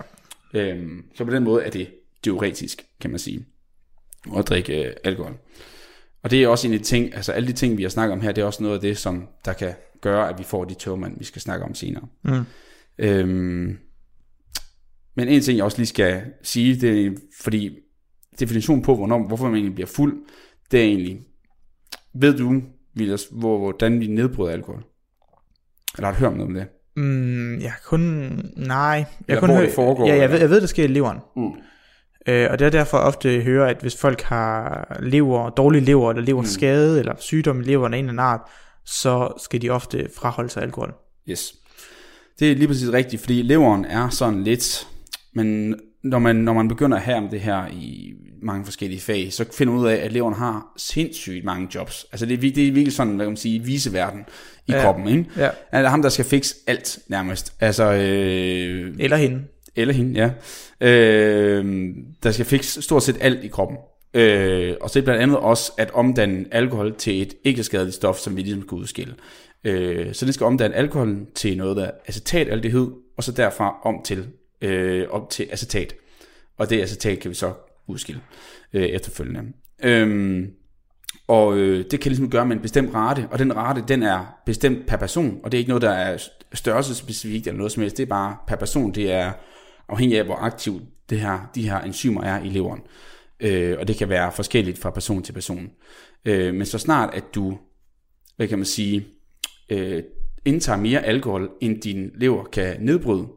Øhm, 0.54 1.06
så 1.16 1.26
på 1.26 1.32
den 1.32 1.44
måde 1.44 1.64
er 1.64 1.70
det 1.70 1.88
diuretisk, 2.26 2.86
kan 3.02 3.10
man 3.10 3.20
sige, 3.20 3.46
at 4.38 4.48
drikke 4.48 4.88
øh, 4.88 4.94
alkohol. 5.04 5.38
Og 6.24 6.32
det 6.32 6.44
er 6.44 6.48
også 6.48 6.68
en 6.68 6.74
af 6.74 6.80
de 6.80 6.86
ting, 6.86 7.16
altså 7.16 7.32
alle 7.32 7.48
de 7.48 7.54
ting, 7.54 7.78
vi 7.78 7.84
har 7.84 7.90
snakket 7.90 8.14
om 8.14 8.22
her, 8.22 8.32
det 8.32 8.42
er 8.42 8.46
også 8.46 8.64
noget 8.64 8.76
af 8.76 8.82
det, 8.82 8.98
som 8.98 9.28
der 9.46 9.54
kan 9.54 9.74
gøre, 10.02 10.30
at 10.30 10.40
vi 10.40 10.44
får 10.44 10.66
de 10.66 10.74
tøvmænd, 10.74 11.18
vi 11.18 11.24
skal 11.24 11.42
snakke 11.42 11.66
om 11.66 11.76
senere. 11.76 12.04
Mm. 12.24 12.46
Øhm, 12.98 13.78
men 15.16 15.28
en 15.28 15.42
ting, 15.42 15.58
jeg 15.58 15.66
også 15.66 15.78
lige 15.78 15.88
skal 15.88 16.22
sige, 16.44 16.76
det 16.82 17.06
er, 17.06 17.12
fordi 17.42 17.76
definitionen 18.40 18.84
på, 18.84 18.96
hvornår, 18.96 19.28
hvorfor 19.28 19.46
man 19.46 19.54
egentlig 19.56 19.76
bliver 19.76 19.88
fuld, 19.88 20.18
det 20.72 20.80
er 20.80 20.84
egentlig, 20.84 21.20
ved 22.16 22.38
du, 22.38 22.62
Vilas, 22.96 23.28
hvor, 23.32 23.58
hvordan 23.58 24.00
vi 24.00 24.08
nedbryder 24.08 24.52
alkohol? 24.52 24.84
Eller 25.98 26.08
har 26.08 26.14
du 26.14 26.20
hørt 26.20 26.32
noget 26.38 26.48
om 26.48 26.54
det? 26.54 26.68
Mm, 26.96 27.60
jeg 27.60 27.74
kun... 27.86 28.02
Nej. 28.58 28.78
Jeg 28.78 29.06
Eller 29.28 29.40
kun 29.40 29.50
hvor 29.50 29.62
det 29.62 29.72
foregår, 29.76 30.04
Ja, 30.08 30.14
jeg 30.14 30.16
eller? 30.24 30.28
ved, 30.32 30.40
jeg 30.40 30.50
ved, 30.50 30.62
det 30.62 30.70
sker 30.70 30.84
i 30.84 30.88
leveren. 30.88 31.18
Mm. 31.36 31.52
Øh, 32.28 32.48
og 32.52 32.60
det 32.60 32.66
er 32.66 32.70
derfor 32.70 32.98
ofte 32.98 33.42
hører, 33.42 33.68
at 33.70 33.78
hvis 33.82 33.98
folk 33.98 34.22
har 34.22 34.98
lever, 35.02 35.50
dårlige 35.50 35.86
lever, 35.86 36.10
eller 36.10 36.24
lever 36.24 36.42
Mm. 36.42 36.48
skade, 36.48 37.00
eller 37.00 37.16
sygdom 37.20 37.62
i 37.62 37.64
leveren 37.64 37.94
af 37.94 37.98
en 37.98 38.06
eller 38.06 38.12
anden 38.24 38.26
art, 38.34 38.42
så 38.86 39.34
skal 39.44 39.62
de 39.62 39.70
ofte 39.70 40.10
fraholde 40.18 40.50
sig 40.50 40.64
alkohol. 40.64 40.94
Yes. 41.30 41.54
Det 42.40 42.52
er 42.52 42.56
lige 42.56 42.68
præcis 42.68 42.92
rigtigt, 42.92 43.22
fordi 43.22 43.42
leveren 43.42 43.86
er 43.86 44.10
sådan 44.10 44.44
lidt, 44.44 44.88
men 45.36 45.76
når 46.04 46.20
man, 46.20 46.36
når 46.36 46.54
man 46.54 46.68
begynder 46.68 46.98
at 46.98 47.04
have 47.04 47.18
om 47.18 47.30
det 47.30 47.40
her 47.40 47.68
i 47.68 48.14
mange 48.44 48.66
forskellige 48.66 49.02
fag, 49.02 49.34
så 49.34 49.46
finder 49.58 49.74
man 49.74 49.82
ud 49.84 49.88
af, 49.88 49.96
at 49.96 50.12
leveren 50.12 50.36
har 50.36 50.74
sindssygt 50.78 51.46
mange 51.46 51.68
jobs. 51.76 52.06
Altså 52.12 52.26
det 52.26 52.34
er, 52.34 52.38
det 52.38 52.68
er 52.68 52.72
virkelig 52.72 52.94
sådan, 52.94 53.16
hvad 53.16 53.26
kan 53.26 53.32
man 53.32 53.38
sige, 53.38 53.64
viseverden 53.64 54.20
i 54.68 54.72
Ja. 54.72 54.82
kroppen, 54.82 55.08
ikke? 55.08 55.26
Ja. 55.38 55.50
Det 55.80 55.90
ham, 55.90 56.02
der 56.02 56.10
skal 56.10 56.26
fikse 56.26 56.56
alt 56.68 57.00
nærmest. 57.08 57.54
Altså, 57.60 57.84
øh, 57.94 58.96
Eller 59.00 59.18
hende. 59.18 59.42
eller 59.76 59.94
hende, 59.94 60.20
ja. 60.20 60.30
Øh, 60.88 61.96
der 62.24 62.32
skal 62.32 62.46
fikse 62.46 62.82
stort 62.82 63.04
set 63.04 63.18
alt 63.22 63.44
i 63.44 63.48
kroppen. 63.48 63.78
Øh, 64.14 64.76
og 64.82 64.90
så 64.90 65.00
er 65.00 65.02
det 65.02 65.04
blandt 65.06 65.22
andet 65.22 65.38
også 65.38 65.72
at 65.78 65.92
omdanne 65.94 66.46
alkohol 66.52 66.96
til 66.96 67.22
et 67.22 67.34
ikke 67.44 67.64
skadeligt 67.64 67.96
stof, 67.96 68.18
som 68.18 68.38
vi 68.38 68.42
ligesom 68.42 68.62
skal 68.62 68.76
udskille. 68.76 69.14
Øh, 69.64 70.14
så 70.14 70.26
det 70.26 70.34
skal 70.34 70.46
omdanne 70.46 70.76
alkohol 70.76 71.18
til 71.36 71.58
noget, 71.58 71.78
der 71.78 71.84
er 71.84 71.92
acetaldehyd, 72.08 72.88
og 73.18 73.24
så 73.24 73.32
derfra 73.32 73.76
om 73.84 73.96
til, 74.06 74.26
øh, 74.62 75.08
op 75.10 75.30
til 75.30 75.48
acetat. 75.52 75.96
Og 76.58 76.70
det 76.70 76.82
acetat 76.82 77.20
kan 77.20 77.30
vi 77.30 77.36
så 77.36 77.54
udskille 77.88 78.22
øh, 78.74 78.84
efterfølgende. 78.84 79.54
Øhm, 79.84 80.52
og 81.28 81.58
øh, 81.58 81.86
det 81.92 82.00
kan 82.00 82.10
ligesom 82.12 82.30
gøre 82.30 82.46
med 82.46 82.56
en 82.56 82.62
bestemt 82.62 82.94
rate, 82.94 83.28
og 83.32 83.40
den 83.40 83.56
rate, 83.56 83.84
den 83.88 84.04
er 84.04 84.26
bestemt 84.46 84.88
per 84.88 84.98
person, 84.98 85.40
og 85.44 85.52
det 85.52 85.58
er 85.58 85.60
ikke 85.60 85.70
noget, 85.70 85.82
der 85.82 85.92
er 85.92 86.18
størrelsespecifikt 86.54 87.48
eller 87.48 87.58
noget 87.58 87.72
som 87.72 87.82
helst, 87.82 87.98
det 87.98 88.04
er 88.04 88.08
bare 88.08 88.38
per 88.48 88.56
person, 88.56 88.92
det 88.92 89.12
er 89.12 89.32
afhængig 89.90 90.20
af, 90.20 90.26
hvor 90.26 90.36
aktivt 90.36 90.84
det 91.10 91.20
her, 91.20 91.50
de 91.56 91.70
her 91.70 91.82
enzymer 91.82 92.24
er 92.24 92.44
i 92.44 92.50
leveren. 92.50 92.82
Øh, 93.40 93.78
og 93.80 93.88
det 93.88 93.96
kan 93.96 94.10
være 94.10 94.32
forskelligt 94.32 94.78
fra 94.78 94.90
person 94.90 95.24
til 95.24 95.34
person. 95.34 95.70
Øh, 96.26 96.54
men 96.54 96.66
så 96.66 96.78
snart, 96.78 97.14
at 97.14 97.24
du, 97.36 97.58
hvad 98.38 98.48
kan 98.48 98.58
man 98.60 98.66
sige, 98.66 99.08
øh, 99.70 100.04
indtager 100.46 100.78
mere 100.78 101.04
alkohol, 101.04 101.50
end 101.62 101.82
din 101.82 102.12
lever 102.16 102.44
kan 102.44 102.78
nedbryde, 102.82 103.28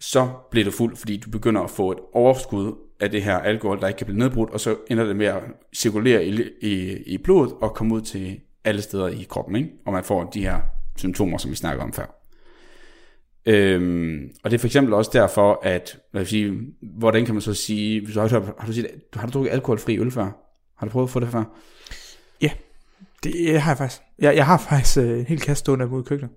så 0.00 0.28
bliver 0.50 0.64
du 0.64 0.70
fuld, 0.70 0.96
fordi 0.96 1.16
du 1.16 1.30
begynder 1.30 1.60
at 1.60 1.70
få 1.70 1.92
et 1.92 1.98
overskud 2.12 2.74
af 3.00 3.10
det 3.10 3.22
her 3.22 3.38
alkohol, 3.38 3.80
der 3.80 3.88
ikke 3.88 3.98
kan 3.98 4.06
blive 4.06 4.18
nedbrudt, 4.18 4.50
og 4.50 4.60
så 4.60 4.76
ender 4.90 5.04
det 5.04 5.16
med 5.16 5.26
at 5.26 5.42
cirkulere 5.76 6.26
i, 6.26 6.42
i, 6.60 6.96
i 7.06 7.18
blodet 7.18 7.52
og 7.60 7.74
komme 7.74 7.94
ud 7.94 8.00
til 8.00 8.40
alle 8.64 8.82
steder 8.82 9.08
i 9.08 9.26
kroppen, 9.28 9.56
ikke? 9.56 9.68
og 9.86 9.92
man 9.92 10.04
får 10.04 10.24
de 10.24 10.42
her 10.42 10.60
symptomer, 10.96 11.38
som 11.38 11.50
vi 11.50 11.56
snakker 11.56 11.84
om 11.84 11.92
før. 11.92 12.14
Øhm, 13.46 14.30
og 14.44 14.50
det 14.50 14.56
er 14.56 14.58
for 14.58 14.66
eksempel 14.66 14.94
også 14.94 15.10
derfor, 15.14 15.60
at, 15.62 15.98
hvad 16.10 16.20
vil 16.20 16.28
sige, 16.28 16.60
hvordan 16.98 17.24
kan 17.24 17.34
man 17.34 17.42
så 17.42 17.54
sige, 17.54 18.04
hvis 18.04 18.14
du 18.14 18.20
har, 18.20 18.28
har, 18.58 18.66
du, 18.66 18.72
set, 18.72 18.86
har 19.14 19.26
du 19.26 19.32
drukket 19.32 19.52
alkoholfri 19.52 19.98
øl 19.98 20.10
før? 20.10 20.30
Har 20.76 20.86
du 20.86 20.90
prøvet 20.90 21.06
at 21.06 21.10
få 21.10 21.20
det 21.20 21.28
før? 21.28 21.44
Det 23.24 23.60
har 23.60 23.70
jeg 23.70 23.78
faktisk. 23.78 24.02
Jeg, 24.18 24.36
jeg 24.36 24.46
har 24.46 24.58
faktisk 24.58 24.98
øh, 24.98 25.18
en 25.18 25.26
hel 25.26 25.40
kasse 25.40 25.60
stående 25.60 25.88
ude 25.88 26.00
i 26.00 26.08
køkkenet. 26.08 26.32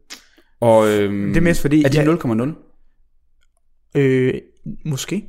Og, 0.59 0.89
øhm, 0.89 1.27
Det 1.27 1.37
er 1.37 1.41
mest 1.41 1.61
fordi... 1.61 1.83
er 1.83 1.89
de 1.89 1.99
jeg, 1.99 2.07
0,0? 2.07 2.70
Øh, 3.95 4.33
måske. 4.85 5.15
Ej, 5.15 5.23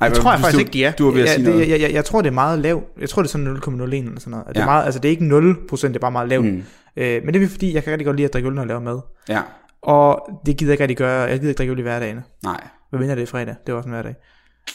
Jeg 0.00 0.08
hvad- 0.08 0.20
tror 0.20 0.30
jeg 0.32 0.40
faktisk 0.40 0.54
du, 0.54 0.58
ikke, 0.58 0.70
de 0.72 0.84
er. 0.84 0.92
Du 0.92 1.08
er 1.08 1.12
ved 1.12 1.20
at 1.20 1.26
ja, 1.28 1.34
sige 1.34 1.44
det, 1.46 1.52
noget. 1.54 1.68
Jeg, 1.68 1.80
jeg, 1.80 1.92
jeg 1.92 2.04
tror, 2.04 2.22
det 2.22 2.28
er 2.28 2.32
meget 2.34 2.58
lavt. 2.58 2.84
Jeg 3.00 3.08
tror, 3.08 3.22
det 3.22 3.28
er 3.28 3.32
sådan 3.32 3.46
0,01 3.46 3.94
eller 4.08 4.20
sådan 4.20 4.30
noget. 4.30 4.46
Det 4.48 4.56
er, 4.56 4.60
Ja. 4.60 4.64
meget, 4.66 4.84
altså, 4.84 5.00
det 5.00 5.08
er 5.08 5.10
ikke 5.10 5.24
0%, 5.24 5.88
det 5.88 5.96
er 5.96 6.00
bare 6.00 6.12
meget 6.12 6.28
lavt. 6.28 6.44
Mm. 6.44 6.62
Øh, 6.96 7.22
men 7.24 7.34
det 7.34 7.42
er 7.42 7.48
fordi, 7.48 7.74
jeg 7.74 7.84
kan 7.84 7.90
rigtig 7.92 8.06
godt 8.06 8.16
lide 8.16 8.24
at 8.26 8.32
drikke 8.32 8.48
øl, 8.48 8.54
når 8.54 8.62
jeg 8.62 8.68
laver 8.68 8.80
mad. 8.80 9.00
ja, 9.28 9.42
Og 9.82 10.40
det 10.46 10.56
gider 10.56 10.70
jeg 10.70 10.74
ikke 10.74 10.82
rigtig 10.82 10.96
gøre. 10.96 11.20
Jeg 11.20 11.38
gider 11.38 11.48
ikke 11.50 11.58
drikke 11.58 11.72
øl 11.72 11.78
i 11.78 11.82
hverdagen. 11.82 12.20
nej. 12.42 12.60
Hvad 12.90 13.00
mener 13.00 13.14
det 13.14 13.22
er 13.22 13.26
fredag? 13.26 13.54
Det 13.66 13.72
er 13.72 13.76
også 13.76 13.86
en 13.88 13.92
hverdag. 13.92 14.14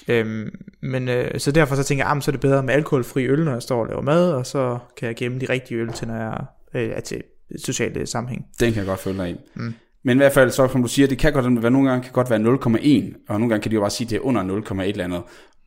Øhm, 0.07 0.49
men 0.81 1.09
øh, 1.09 1.39
så 1.39 1.51
derfor 1.51 1.75
så 1.75 1.83
tænker 1.83 2.05
jeg, 2.05 2.11
ah, 2.15 2.21
så 2.21 2.31
er 2.31 2.33
det 2.33 2.41
bedre 2.41 2.63
med 2.63 2.73
alkoholfri 2.73 3.25
øl, 3.27 3.43
når 3.43 3.51
jeg 3.51 3.61
står 3.61 3.79
og 3.81 3.87
laver 3.87 4.01
mad, 4.01 4.31
og 4.33 4.45
så 4.45 4.77
kan 4.97 5.07
jeg 5.07 5.15
gemme 5.15 5.39
de 5.39 5.45
rigtige 5.49 5.77
øl 5.79 5.93
til, 5.93 6.07
når 6.07 6.15
jeg 6.15 6.37
øh, 6.73 6.89
er 6.89 6.99
til 6.99 7.23
sociale 7.65 8.07
sammenhæng. 8.07 8.45
Den 8.59 8.73
kan 8.73 8.79
jeg 8.79 8.87
godt 8.87 8.99
følge 8.99 9.17
dig 9.17 9.29
i. 9.31 9.35
Mm. 9.55 9.73
Men 10.03 10.17
i 10.17 10.19
hvert 10.19 10.31
fald, 10.31 10.51
så 10.51 10.67
som 10.67 10.81
du 10.81 10.87
siger, 10.87 11.07
det 11.07 11.17
kan 11.17 11.33
godt 11.33 11.61
være, 11.63 11.71
nogle 11.71 11.89
gange 11.89 12.03
kan 12.03 12.11
godt 12.13 12.29
være 12.29 12.39
0,1, 12.39 13.25
og 13.29 13.39
nogle 13.39 13.49
gange 13.49 13.61
kan 13.63 13.71
de 13.71 13.75
jo 13.75 13.81
bare 13.81 13.89
sige, 13.89 14.05
at 14.05 14.09
det 14.09 14.15
er 14.15 14.21
under 14.21 14.61
0,1 14.61 14.81
eller 14.81 15.03
andet. 15.03 15.21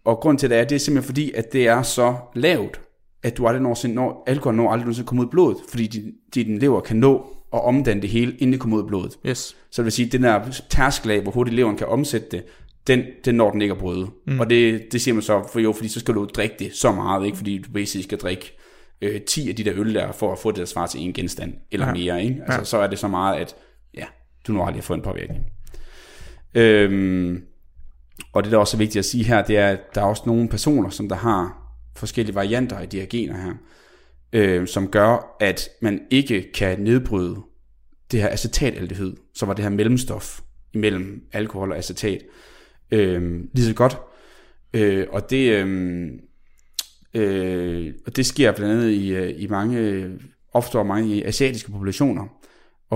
Og 0.05 0.17
grund 0.17 0.39
til 0.39 0.51
det 0.51 0.59
er, 0.59 0.65
det 0.65 0.75
er 0.75 0.79
simpelthen 0.79 1.07
fordi, 1.09 1.33
at 1.33 1.53
det 1.53 1.67
er 1.69 1.83
så 1.83 2.15
lavt, 2.35 2.81
at 3.23 3.37
du 3.37 3.47
aldrig 3.47 3.63
nogensinde 3.63 3.95
når, 3.95 4.25
alkohol 4.27 4.55
når 4.55 4.71
aldrig 4.71 4.85
nogensinde 4.85 5.07
kommer 5.07 5.25
ud 5.25 5.29
i 5.29 5.31
blodet, 5.31 5.57
fordi 5.71 5.87
din, 5.87 6.13
din 6.35 6.59
lever 6.59 6.81
kan 6.81 6.97
nå 6.97 7.27
at 7.55 7.65
omdanne 7.65 8.03
det 8.03 8.11
hele, 8.11 8.33
inden 8.33 8.53
det 8.53 8.61
kommer 8.61 8.77
ud 8.79 8.83
i 8.85 8.87
blodet. 8.87 9.13
Yes. 9.27 9.57
Så 9.71 9.83
det 9.83 9.85
vil 9.85 9.93
sige, 9.93 10.07
at 10.07 10.13
den 10.13 10.23
der 10.23 10.41
tærskelag, 10.71 11.21
hvor 11.23 11.33
hurtigt 11.33 11.55
leveren 11.57 11.77
kan 11.77 11.87
omsætte 11.87 12.27
det, 12.31 12.43
den, 12.87 13.03
den 13.25 13.35
når 13.35 13.51
den 13.51 13.63
ikke 13.63 13.73
at 13.73 13.79
bryde. 13.79 14.07
Mm. 14.27 14.41
Og 14.41 14.51
det, 14.51 14.83
det 14.93 15.01
siger 15.01 15.15
man 15.15 15.23
så, 15.23 15.43
for 15.53 15.61
jo, 15.61 15.73
fordi 15.73 15.89
så 15.89 16.01
skal 16.01 16.15
du 16.15 16.25
drikke 16.35 16.55
det 16.59 16.71
så 16.77 16.93
meget, 16.93 17.25
ikke? 17.27 17.37
fordi 17.37 17.59
du 17.59 17.71
basically 17.73 18.03
skal 18.03 18.19
drikke 18.19 18.57
øh, 19.03 19.21
10 19.21 19.49
af 19.49 19.57
de 19.57 19.65
der 19.65 19.73
øl 19.77 19.95
der, 19.95 20.13
for 20.13 20.33
at 20.33 20.39
få 20.39 20.51
det, 20.51 20.59
der 20.59 20.65
svarer 20.65 20.87
til 20.87 21.01
en 21.01 21.13
genstand, 21.13 21.53
eller 21.73 21.87
Ja. 21.87 21.93
mere. 21.93 22.25
Ikke? 22.25 22.41
Altså, 22.43 22.59
Ja. 22.59 22.65
Så 22.65 22.79
er 22.79 22.87
det 22.87 22.99
så 22.99 23.09
meget, 23.09 23.37
at 23.41 23.55
du 24.47 24.53
nu 24.53 24.63
aldrig 24.63 24.77
har 24.77 24.83
fået 24.83 24.99
en 24.99 25.05
påvirkning. 25.05 25.45
Øhm, 26.55 27.43
og 28.33 28.45
det, 28.45 28.53
der 28.53 28.59
også 28.59 28.77
er 28.77 28.79
vigtigt 28.79 28.99
at 28.99 29.05
sige 29.05 29.25
her, 29.25 29.45
det 29.45 29.59
er, 29.59 29.69
at 29.69 29.81
der 29.95 30.01
er 30.01 30.07
også 30.07 30.23
nogle 30.27 30.49
personer, 30.49 30.91
som 30.91 31.09
der 31.09 31.17
har 31.17 31.65
forskellige 31.97 32.35
varianter 32.35 32.77
af 32.77 32.89
de 32.89 33.01
her 33.01 33.07
gener 33.07 33.43
her, 33.43 33.55
øh, 34.33 34.69
som 34.69 34.89
gør, 34.89 35.37
at 35.41 35.69
man 35.83 36.01
ikke 36.11 36.53
kan 36.53 36.81
nedbryde 36.81 37.37
det 38.13 38.21
her 38.23 38.29
acetaldehyd, 38.33 39.17
som 39.35 39.49
var 39.49 39.55
det 39.55 39.63
her 39.63 39.71
mellemstof 39.71 40.41
imellem 40.75 41.29
alkohol 41.33 41.73
og 41.73 41.79
acetat, 41.79 42.23
øh, 42.91 43.41
lige 43.53 43.67
så 43.67 43.75
godt. 43.75 43.99
Øh, 44.75 45.07
og 45.11 45.31
det 45.31 45.53
øh, 45.53 46.09
øh, 47.15 47.95
og 48.07 48.17
det 48.17 48.27
sker 48.27 48.53
blandt 48.53 48.75
andet 48.75 48.91
i, 48.91 49.15
øh, 49.15 49.43
i 49.43 49.47
mange, 49.47 49.79
øh, 49.79 50.11
ofte 50.53 50.85
mange 50.85 51.17
i 51.17 51.23
asiatiske 51.23 51.71
populationer, 51.71 52.27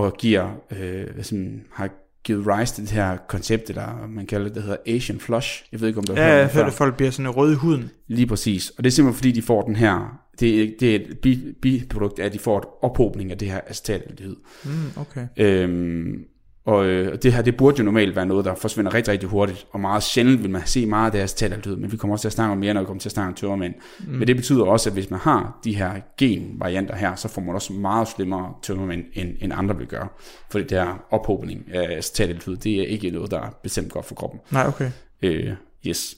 og 0.05 0.17
giver, 0.17 0.51
øh, 0.81 1.07
sådan, 1.23 1.65
har 1.73 1.91
givet 2.25 2.47
rise 2.47 2.75
til 2.75 2.85
det 2.85 2.93
her 2.93 3.17
koncept, 3.29 3.71
eller 3.71 4.07
man 4.09 4.27
kalder 4.27 4.47
det, 4.47 4.55
der 4.55 4.61
hedder 4.61 4.77
Asian 4.87 5.21
Flush. 5.21 5.65
Jeg 5.73 5.81
ved 5.81 5.89
ikke, 5.89 5.99
om 5.99 6.05
du 6.05 6.15
har 6.15 6.23
Ja, 6.23 6.35
hørt 6.37 6.43
det 6.45 6.51
før. 6.51 6.65
at 6.67 6.73
folk 6.73 6.97
bliver 6.97 7.11
sådan 7.11 7.31
røde 7.31 7.53
i 7.53 7.57
huden. 7.57 7.91
Lige 8.09 8.27
præcis. 8.27 8.71
Og 8.71 8.85
det 8.85 8.91
er 8.91 8.93
simpelthen 8.95 9.17
fordi, 9.19 9.33
de 9.33 9.43
får 9.43 9.63
den 9.63 9.77
her, 9.77 10.21
det, 10.41 10.63
er- 10.63 10.71
det 10.81 10.91
er 10.97 10.97
et 10.97 11.19
bi- 11.23 11.53
biprodukt 11.63 12.19
af, 12.19 12.25
at 12.27 12.33
de 12.33 12.39
får 12.39 12.59
et 12.59 12.65
ophobning 12.83 13.31
af 13.31 13.39
det 13.39 13.49
her 13.51 13.61
acetaldehyd. 13.67 14.37
Mm, 14.65 14.71
okay. 15.01 15.27
Øhm, 15.37 16.25
og 16.69 16.87
øh, 16.87 17.19
det 17.23 17.33
her, 17.33 17.43
det 17.43 17.57
burde 17.57 17.79
jo 17.79 17.85
normalt 17.85 18.17
være 18.17 18.27
noget, 18.27 18.45
der 18.45 18.55
forsvinder 18.55 18.95
rigtig, 18.95 19.13
rigtig 19.13 19.29
hurtigt, 19.29 19.67
og 19.71 19.81
meget 19.81 20.03
sjældent 20.03 20.43
vil 20.43 20.51
man 20.51 20.63
se 20.67 20.87
meget 20.87 21.11
af 21.11 21.17
her 21.17 21.25
acetaldehyd, 21.25 21.77
men 21.77 21.93
vi 21.93 21.97
kommer 21.97 22.15
også 22.15 22.23
til 22.23 22.29
at 22.29 22.33
snakke 22.33 22.53
om 22.53 22.59
mere, 22.59 22.75
når 22.75 22.81
vi 22.81 22.87
kommer 22.87 23.01
til 23.01 23.09
at 23.09 23.13
snakke 23.13 23.29
om 23.29 23.35
tørmænd. 23.35 23.75
Mm. 23.99 24.13
Men 24.13 24.29
det 24.29 24.37
betyder 24.37 24.65
også, 24.65 24.91
at 24.91 24.95
hvis 24.95 25.11
man 25.11 25.21
har 25.21 25.61
de 25.65 25.77
her 25.77 25.93
genvarianter 26.19 26.97
her, 26.97 27.15
så 27.15 27.29
får 27.29 27.43
man 27.43 27.55
også 27.55 27.73
meget 27.73 28.09
slemmere 28.09 28.55
tørmænd, 28.63 29.05
end, 29.15 29.37
end 29.41 29.53
andre 29.57 29.77
vil 29.77 29.87
gøre. 29.87 30.09
Fordi 30.51 30.65
det 30.65 30.79
her 30.79 31.05
ophobning 31.11 31.65
af 31.75 31.97
acetaldehyd, 31.97 32.57
det 32.57 32.81
er 32.81 32.87
ikke 32.87 33.11
noget, 33.11 33.31
der 33.31 33.41
er 33.41 33.51
bestemt 33.63 33.93
godt 33.93 34.05
for 34.05 34.15
kroppen. 34.15 34.41
Nej, 34.51 34.67
okay. 34.67 34.91
Øh, 35.23 35.53
yes. 35.87 36.17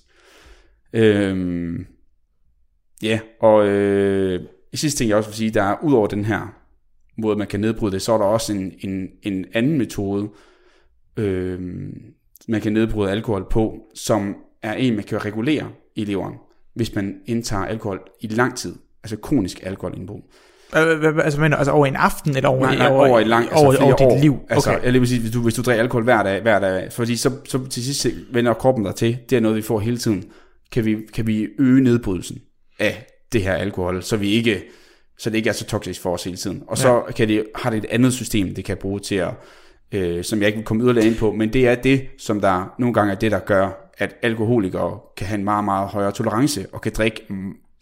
Øhm, 0.92 1.86
ja, 3.02 3.20
og 3.40 3.66
øh, 3.66 4.40
sidste 4.74 4.98
ting, 4.98 5.08
jeg 5.08 5.16
også 5.16 5.30
vil 5.30 5.36
sige, 5.36 5.50
der 5.50 5.62
er 5.62 5.76
ud 5.82 5.92
over 5.92 6.06
den 6.06 6.24
her 6.24 6.59
måde, 7.20 7.36
man 7.36 7.46
kan 7.46 7.60
nedbryde 7.60 7.92
det, 7.92 8.02
så 8.02 8.12
er 8.12 8.18
der 8.18 8.24
også 8.24 8.52
en, 8.52 8.72
en, 8.80 9.08
en 9.22 9.44
anden 9.54 9.78
metode, 9.78 10.28
øh, 11.16 11.58
man 12.48 12.60
kan 12.60 12.72
nedbryde 12.72 13.10
alkohol 13.10 13.46
på, 13.50 13.78
som 13.94 14.36
er 14.62 14.72
en, 14.72 14.94
man 14.94 15.04
kan 15.04 15.24
regulere 15.24 15.68
i 15.96 16.04
leveren, 16.04 16.34
hvis 16.74 16.94
man 16.94 17.14
indtager 17.26 17.64
alkohol 17.64 18.00
i 18.20 18.26
lang 18.26 18.56
tid, 18.56 18.74
altså 19.02 19.16
kronisk 19.16 19.60
alkoholindbrug. 19.62 20.30
Altså, 20.72 21.40
du, 21.40 21.54
altså 21.54 21.70
over 21.72 21.86
en 21.86 21.96
aften, 21.96 22.36
eller 22.36 22.48
over, 22.48 22.60
Nej, 22.60 22.76
nej, 22.76 22.88
over, 22.88 23.08
over 23.08 23.20
et 23.20 23.26
langt, 23.26 23.50
altså 23.50 23.66
over, 23.66 23.76
over 23.82 23.96
dit 23.96 24.06
år. 24.06 24.20
liv? 24.20 24.36
Altså, 24.48 24.78
jeg 24.84 24.92
vil 24.92 25.08
sige, 25.08 25.20
hvis 25.20 25.30
du, 25.30 25.42
hvis 25.42 25.54
du 25.54 25.62
drikker 25.62 25.82
alkohol 25.82 26.04
hver 26.04 26.22
dag, 26.22 26.42
hver 26.42 26.58
dag 26.58 26.92
fordi 26.92 27.16
så, 27.16 27.30
så 27.44 27.66
til 27.66 27.84
sidst 27.84 28.06
vender 28.32 28.54
kroppen 28.54 28.84
der 28.84 28.92
til, 28.92 29.18
det 29.30 29.36
er 29.36 29.40
noget, 29.40 29.56
vi 29.56 29.62
får 29.62 29.80
hele 29.80 29.98
tiden, 29.98 30.24
kan 30.72 30.84
vi, 30.84 30.96
kan 31.14 31.26
vi 31.26 31.48
øge 31.58 31.82
nedbrydelsen 31.82 32.38
af 32.78 33.06
det 33.32 33.42
her 33.42 33.54
alkohol, 33.54 34.02
så 34.02 34.16
vi 34.16 34.30
ikke, 34.30 34.62
så 35.20 35.30
det 35.30 35.36
ikke 35.36 35.48
er 35.48 35.52
så 35.52 35.64
toksisk 35.64 36.00
for 36.00 36.12
os 36.14 36.24
hele 36.24 36.36
tiden. 36.36 36.62
Og 36.66 36.78
så 36.78 37.02
kan 37.16 37.28
det, 37.28 37.46
har 37.54 37.70
det 37.70 37.76
et 37.76 37.90
andet 37.90 38.12
system, 38.12 38.54
det 38.54 38.64
kan 38.64 38.76
bruge 38.76 39.00
til 39.00 39.14
at, 39.14 39.30
øh, 39.92 40.24
som 40.24 40.38
jeg 40.38 40.46
ikke 40.46 40.56
vil 40.56 40.66
komme 40.66 40.84
yderligere 40.84 41.06
ind 41.06 41.16
på, 41.16 41.32
men 41.32 41.52
det 41.52 41.68
er 41.68 41.74
det, 41.74 42.06
som 42.18 42.40
der 42.40 42.74
nogle 42.78 42.94
gange 42.94 43.12
er 43.12 43.18
det, 43.18 43.32
der 43.32 43.38
gør, 43.38 43.90
at 43.98 44.16
alkoholikere 44.22 44.98
kan 45.16 45.26
have 45.26 45.38
en 45.38 45.44
meget, 45.44 45.64
meget 45.64 45.88
højere 45.88 46.12
tolerance, 46.12 46.66
og 46.72 46.80
kan 46.80 46.92
drikke 46.96 47.26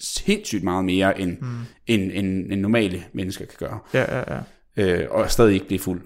sindssygt 0.01 0.65
meget 0.65 0.85
mere, 0.85 1.21
end, 1.21 1.37
mm. 1.41 1.49
end, 1.87 2.11
end, 2.15 2.53
end 2.53 2.61
normale 2.61 3.05
mennesker 3.13 3.45
kan 3.45 3.69
gøre 3.69 3.79
Ja, 3.95 4.19
ja, 4.19 4.41
ja. 4.77 5.03
øh, 5.03 5.07
og 5.11 5.31
stadig 5.31 5.55
ikke 5.55 5.67
blive 5.67 5.79
fuld. 5.79 6.03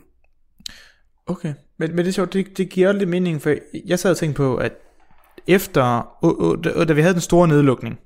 Okay, 1.27 1.55
men, 1.79 1.91
men 1.91 1.99
det 1.99 2.09
er 2.09 2.13
sjovt, 2.13 2.33
det, 2.33 2.59
det 2.59 2.69
giver 2.69 2.93
lidt 2.93 3.09
mening, 3.09 3.43
for 3.43 3.55
jeg 3.87 3.99
sad 3.99 4.11
og 4.11 4.17
tænkte 4.17 4.37
på, 4.37 4.57
at 4.57 4.73
efter, 5.47 6.17
uh, 6.23 6.31
uh, 6.31 6.65
da, 6.65 6.85
da 6.85 6.93
vi 6.93 7.01
havde 7.01 7.15
den 7.15 7.21
store 7.21 7.49
nedlukning, 7.49 7.99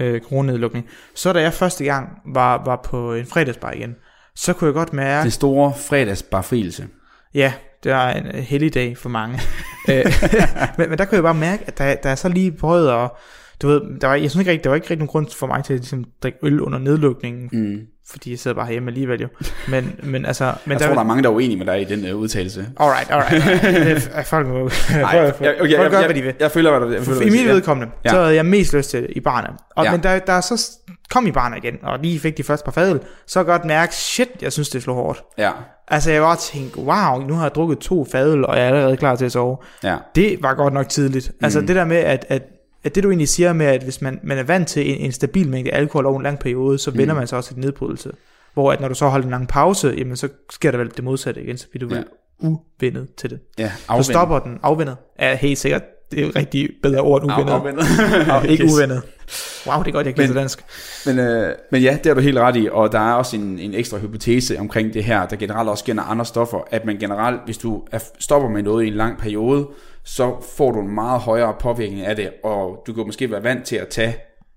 øh, 0.00 0.20
coronanedlukning, 0.20 0.86
så 1.14 1.32
da 1.32 1.40
jeg 1.40 1.52
første 1.52 1.84
gang 1.84 2.08
var, 2.34 2.64
var 2.64 2.80
på 2.84 3.14
en 3.14 3.26
fredagsbar 3.26 3.72
igen, 3.72 3.94
så 4.36 4.52
kunne 4.52 4.66
jeg 4.66 4.74
godt 4.74 4.92
mærke, 4.92 5.24
Det 5.24 5.32
store 5.32 5.72
fredagsbarfrielse. 5.76 6.86
Ja, 7.34 7.52
det 7.84 7.92
er 7.92 8.06
en 8.08 8.26
øh, 8.26 8.34
heldig 8.34 8.74
dag 8.74 8.98
for 8.98 9.08
mange. 9.08 9.40
Øh, 9.88 10.04
men, 10.78 10.88
men 10.88 10.98
der 10.98 11.04
kunne 11.04 11.16
jeg 11.16 11.22
bare 11.22 11.34
mærke, 11.34 11.64
at 11.66 11.78
der, 11.78 11.94
der 11.94 12.10
er 12.10 12.14
så 12.14 12.28
lige 12.28 12.52
prøvet 12.52 12.90
og 12.92 13.16
du 13.62 13.68
ved, 13.68 13.80
der 14.00 14.06
var, 14.08 14.14
jeg 14.14 14.30
synes 14.30 14.40
ikke 14.40 14.50
rigtig, 14.50 14.64
der 14.64 14.70
var 14.70 14.74
ikke 14.74 14.84
rigtig 14.84 14.98
nogen 14.98 15.08
grund 15.08 15.26
for 15.38 15.46
mig 15.46 15.64
til 15.64 15.72
at 15.72 15.80
ligesom, 15.80 16.04
drikke 16.22 16.38
øl 16.42 16.60
under 16.60 16.78
nedlukningen, 16.78 17.48
Mm. 17.52 17.80
Fordi 18.10 18.30
jeg 18.30 18.38
sidder 18.38 18.54
bare 18.56 18.70
hjemme 18.70 18.88
alligevel 18.90 19.20
jo. 19.20 19.28
Men, 19.68 20.00
men 20.02 20.24
altså, 20.26 20.44
men 20.64 20.72
Jeg 20.72 20.80
der, 20.80 20.86
tror, 20.86 20.94
der 20.94 21.00
er 21.00 21.04
mange, 21.06 21.22
der 21.22 21.28
er 21.28 21.32
uenige 21.34 21.56
med 21.58 21.66
dig 21.66 21.80
i 21.80 21.84
den 21.84 22.12
uh, 22.12 22.20
udtalelse. 22.20 22.66
Alright, 22.80 23.10
alright. 23.10 23.46
alright. 23.48 23.86
Det 24.06 24.10
er- 24.14 24.22
Folk 24.22 24.46
må 24.48 24.54
Nej, 24.54 24.60
okay, 24.60 25.44
jeg, 25.44 25.54
folk 25.78 25.90
gør, 25.90 25.98
jeg, 25.98 26.06
hvad 26.06 26.14
de 26.14 26.22
vil. 26.22 26.34
jeg, 26.40 26.50
føler, 26.50 26.78
hvad 26.78 26.98
du, 26.98 27.04
føler, 27.04 27.20
I 27.20 27.30
mit 27.30 27.46
vedkommende, 27.46 27.92
Ja. 28.04 28.10
så 28.10 28.20
havde 28.22 28.34
jeg 28.34 28.46
mest 28.46 28.72
lyst 28.74 28.90
til 28.90 29.06
i 29.16 29.20
barnet. 29.20 29.50
Og, 29.76 29.84
Ja. 29.84 29.90
Men 29.92 30.00
da 30.00 30.20
der 30.26 30.40
så 30.40 30.70
kom 31.10 31.26
i 31.26 31.32
barnet 31.32 31.56
igen, 31.64 31.74
og 31.82 31.98
lige 31.98 32.20
fik 32.20 32.36
de 32.36 32.42
første 32.42 32.64
par 32.64 32.72
fadøl, 32.72 33.00
så 33.26 33.44
godt 33.44 33.64
mærke, 33.64 33.94
shit, 33.94 34.28
jeg 34.42 34.52
synes, 34.52 34.68
det 34.68 34.82
slår 34.82 34.94
hårdt. 34.94 35.22
Ja, 35.38 35.50
Altså, 35.88 36.10
jeg 36.12 36.22
var 36.22 36.34
tænkt, 36.34 36.76
wow, 36.76 37.26
nu 37.28 37.34
har 37.34 37.42
jeg 37.42 37.54
drukket 37.54 37.78
to 37.78 38.06
fadøl, 38.12 38.44
og 38.44 38.56
jeg 38.56 38.64
er 38.64 38.68
allerede 38.68 38.96
klar 38.96 39.16
til 39.16 39.24
at 39.24 39.32
sove. 39.32 39.56
ja. 39.84 39.96
Det 40.14 40.38
var 40.42 40.54
godt 40.54 40.74
nok 40.74 40.88
tidligt. 40.88 41.32
Altså, 41.42 41.60
Mm. 41.60 41.66
det 41.66 41.76
der 41.76 41.84
med, 41.84 41.96
at, 41.96 42.26
at, 42.28 42.42
at 42.84 42.94
det 42.94 43.02
du 43.02 43.08
egentlig 43.08 43.28
siger 43.28 43.52
med, 43.52 43.66
at 43.66 43.82
hvis 43.82 44.02
man, 44.02 44.20
man 44.22 44.38
er 44.38 44.42
vant 44.42 44.68
til 44.68 44.90
en, 44.90 44.96
en 44.98 45.12
stabil 45.12 45.48
mængde 45.48 45.70
alkohol 45.70 46.06
over 46.06 46.16
en 46.16 46.22
lang 46.22 46.38
periode, 46.38 46.78
så 46.78 46.90
vender 46.90 47.14
Mm. 47.14 47.18
man 47.18 47.26
sig 47.26 47.38
også 47.38 47.50
til 47.50 47.58
nedbrydelse. 47.60 48.10
Hvor 48.54 48.72
at 48.72 48.80
når 48.80 48.88
du 48.88 48.94
så 48.94 49.08
holder 49.08 49.24
en 49.24 49.30
lang 49.30 49.48
pause, 49.48 49.94
jamen 49.98 50.16
så 50.16 50.28
sker 50.50 50.70
der 50.70 50.78
vel 50.78 50.90
det 50.96 51.04
modsatte 51.04 51.42
igen, 51.42 51.58
så 51.58 51.68
bliver 51.70 51.88
du 51.88 51.94
Ja. 51.94 52.00
vel 52.00 52.06
uvendet 52.40 53.08
til 53.16 53.30
det. 53.30 53.38
ja 53.58 53.68
Så 53.68 53.84
afvendet. 53.88 54.06
stopper 54.06 54.38
den 54.38 54.58
afvendet. 54.62 54.96
Er 55.18 55.34
helt 55.34 55.58
sikkert, 55.58 55.82
det 56.10 56.20
er 56.22 56.26
jo 56.26 56.32
rigtig 56.36 56.68
bedre 56.82 57.00
ord 57.00 57.22
end 57.22 57.32
uvendet. 57.32 57.52
afvendet. 57.52 57.84
Og 58.34 58.46
ikke 58.48 58.64
Yes. 58.64 58.72
uvendet. 58.74 59.02
Wow, 59.66 59.82
det 59.82 59.88
er 59.88 59.92
godt, 59.92 60.06
jeg 60.06 60.14
kan 60.14 60.34
dansk. 60.34 60.64
Men, 61.06 61.18
øh, 61.18 61.54
men 61.72 61.82
ja, 61.82 61.98
det 62.04 62.10
er 62.10 62.14
du 62.14 62.20
helt 62.20 62.38
ret 62.38 62.56
i, 62.56 62.68
og 62.72 62.92
der 62.92 62.98
er 63.00 63.12
også 63.12 63.36
en, 63.36 63.58
en 63.58 63.74
ekstra 63.74 63.98
hypotese 63.98 64.58
omkring 64.60 64.94
det 64.94 65.04
her, 65.04 65.26
der 65.26 65.36
generelt 65.36 65.68
også 65.68 65.84
gælder 65.84 66.02
andre 66.02 66.24
stoffer, 66.24 66.58
at 66.70 66.84
man 66.84 66.96
generelt, 66.96 67.40
hvis 67.44 67.58
du 67.58 67.82
er, 67.92 67.98
stopper 68.18 68.48
med 68.48 68.62
noget 68.62 68.84
i 68.84 68.88
en 68.88 68.94
lang 68.94 69.18
periode, 69.18 69.66
så 70.04 70.36
får 70.56 70.70
du 70.72 70.80
en 70.80 70.94
meget 70.94 71.20
højere 71.20 71.54
påvirkning 71.60 72.00
af 72.00 72.16
det, 72.16 72.30
og 72.44 72.82
du 72.86 72.92
kan 72.92 73.06
måske 73.06 73.30
være 73.30 73.42
vant 73.42 73.64
til 73.64 73.76
at 73.76 73.88
tage 73.88 74.16